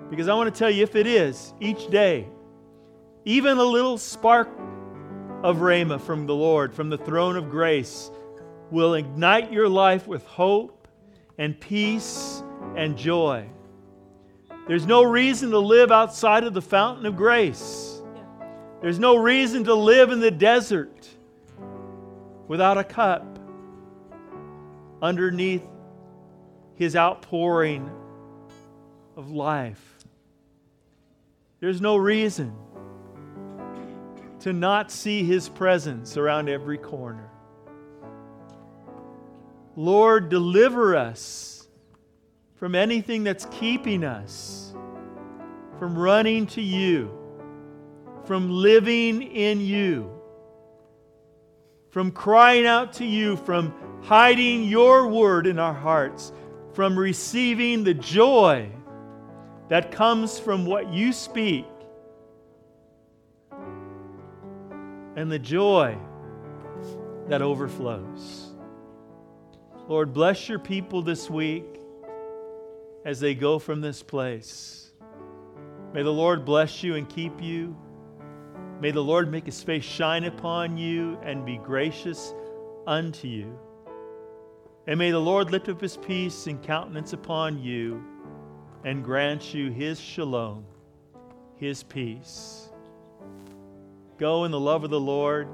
Because 0.10 0.28
I 0.28 0.34
want 0.34 0.52
to 0.52 0.58
tell 0.58 0.72
you, 0.72 0.82
if 0.82 0.96
it 0.96 1.06
is, 1.06 1.54
each 1.60 1.92
day, 1.92 2.28
even 3.24 3.60
a 3.60 3.64
little 3.64 4.00
spark 4.00 4.50
of 5.44 5.58
Rhema 5.58 6.02
from 6.02 6.26
the 6.26 6.34
Lord, 6.34 6.74
from 6.74 6.90
the 6.90 6.98
throne 6.98 7.36
of 7.36 7.52
grace, 7.52 8.10
will 8.72 8.96
ignite 8.96 9.52
your 9.52 9.70
life 9.70 10.08
with 10.08 10.26
hope 10.26 10.88
and 11.38 11.60
peace 11.60 12.42
and 12.76 12.98
joy. 12.98 13.48
There's 14.68 14.88
no 14.88 15.04
reason 15.04 15.52
to 15.52 15.60
live 15.60 15.92
outside 15.92 16.46
of 16.46 16.56
the 16.56 16.64
fountain 16.64 17.06
of 17.06 17.16
grace. 17.16 18.02
There's 18.82 18.98
no 18.98 19.18
reason 19.18 19.64
to 19.66 19.76
live 19.76 20.10
in 20.10 20.20
the 20.20 20.32
desert 20.32 21.08
without 22.48 22.80
a 22.80 22.84
cup 22.84 23.38
underneath 25.04 25.62
his 26.76 26.96
outpouring 26.96 27.90
of 29.16 29.32
life. 29.32 29.98
There's 31.60 31.82
no 31.82 31.98
reason 31.98 32.54
to 34.42 34.54
not 34.54 34.92
see 34.92 35.24
his 35.24 35.50
presence 35.50 36.18
around 36.18 36.50
every 36.50 36.78
corner. 36.78 37.30
Lord, 39.76 40.30
deliver 40.30 40.96
us 40.96 41.68
from 42.56 42.76
anything 42.76 43.24
that's 43.24 43.46
keeping 43.52 44.04
us 44.04 44.74
from 45.78 45.98
running 45.98 46.48
to 46.48 46.62
you, 46.62 47.12
from 48.26 48.50
living 48.50 49.22
in 49.22 49.60
you, 49.60 50.10
from 51.90 52.12
crying 52.12 52.66
out 52.66 52.94
to 52.94 53.06
you, 53.06 53.36
from 53.38 53.74
hiding 54.02 54.64
your 54.64 55.08
word 55.08 55.48
in 55.48 55.60
our 55.60 55.74
hearts 55.74 56.32
from 56.76 57.00
receiving 57.00 57.86
the 57.86 57.94
joy 57.94 58.70
that 59.70 59.94
comes 59.94 60.38
from 60.38 60.66
what 60.66 60.92
you 60.92 61.14
speak 61.14 61.66
and 65.16 65.32
the 65.32 65.40
joy 65.40 65.98
that 67.30 67.42
overflows. 67.42 68.52
Lord, 69.88 70.14
bless 70.14 70.50
your 70.50 70.60
people 70.60 71.02
this 71.02 71.30
week 71.30 71.80
as 73.06 73.22
they 73.22 73.36
go 73.36 73.58
from 73.58 73.80
this 73.80 74.04
place. 74.04 74.92
May 75.94 76.04
the 76.04 76.12
Lord 76.12 76.44
bless 76.44 76.84
you 76.84 76.96
and 76.96 77.08
keep 77.08 77.42
you. 77.42 77.74
May 78.82 78.92
the 78.92 79.04
Lord 79.04 79.32
make 79.32 79.46
his 79.46 79.64
face 79.64 79.86
shine 79.86 80.26
upon 80.26 80.78
you 80.78 81.18
and 81.24 81.46
be 81.46 81.58
gracious 81.58 82.34
unto 82.86 83.30
you. 83.30 83.58
And 84.88 85.00
may 85.00 85.10
the 85.10 85.20
Lord 85.20 85.50
lift 85.50 85.68
up 85.68 85.82
his 85.82 85.98
peace 85.98 86.46
and 86.46 86.62
countenance 86.62 87.14
upon 87.14 87.62
you 87.62 88.04
and 88.84 89.04
grant 89.04 89.52
you 89.52 89.72
his 89.72 90.00
shalom, 90.00 90.64
his 91.56 91.82
peace. 91.82 92.70
Go 94.20 94.44
in 94.44 94.52
the 94.52 94.60
love 94.60 94.84
of 94.84 94.92
the 94.92 95.00
Lord. 95.00 95.48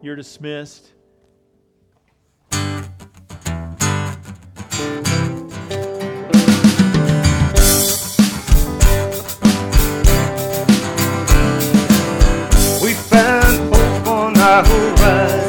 You're 0.00 0.16
dismissed. 0.16 0.94
We 12.82 12.94
found 12.94 13.74
hope 13.74 14.06
on 14.06 14.38
our 14.38 14.64
horizon. 14.64 15.39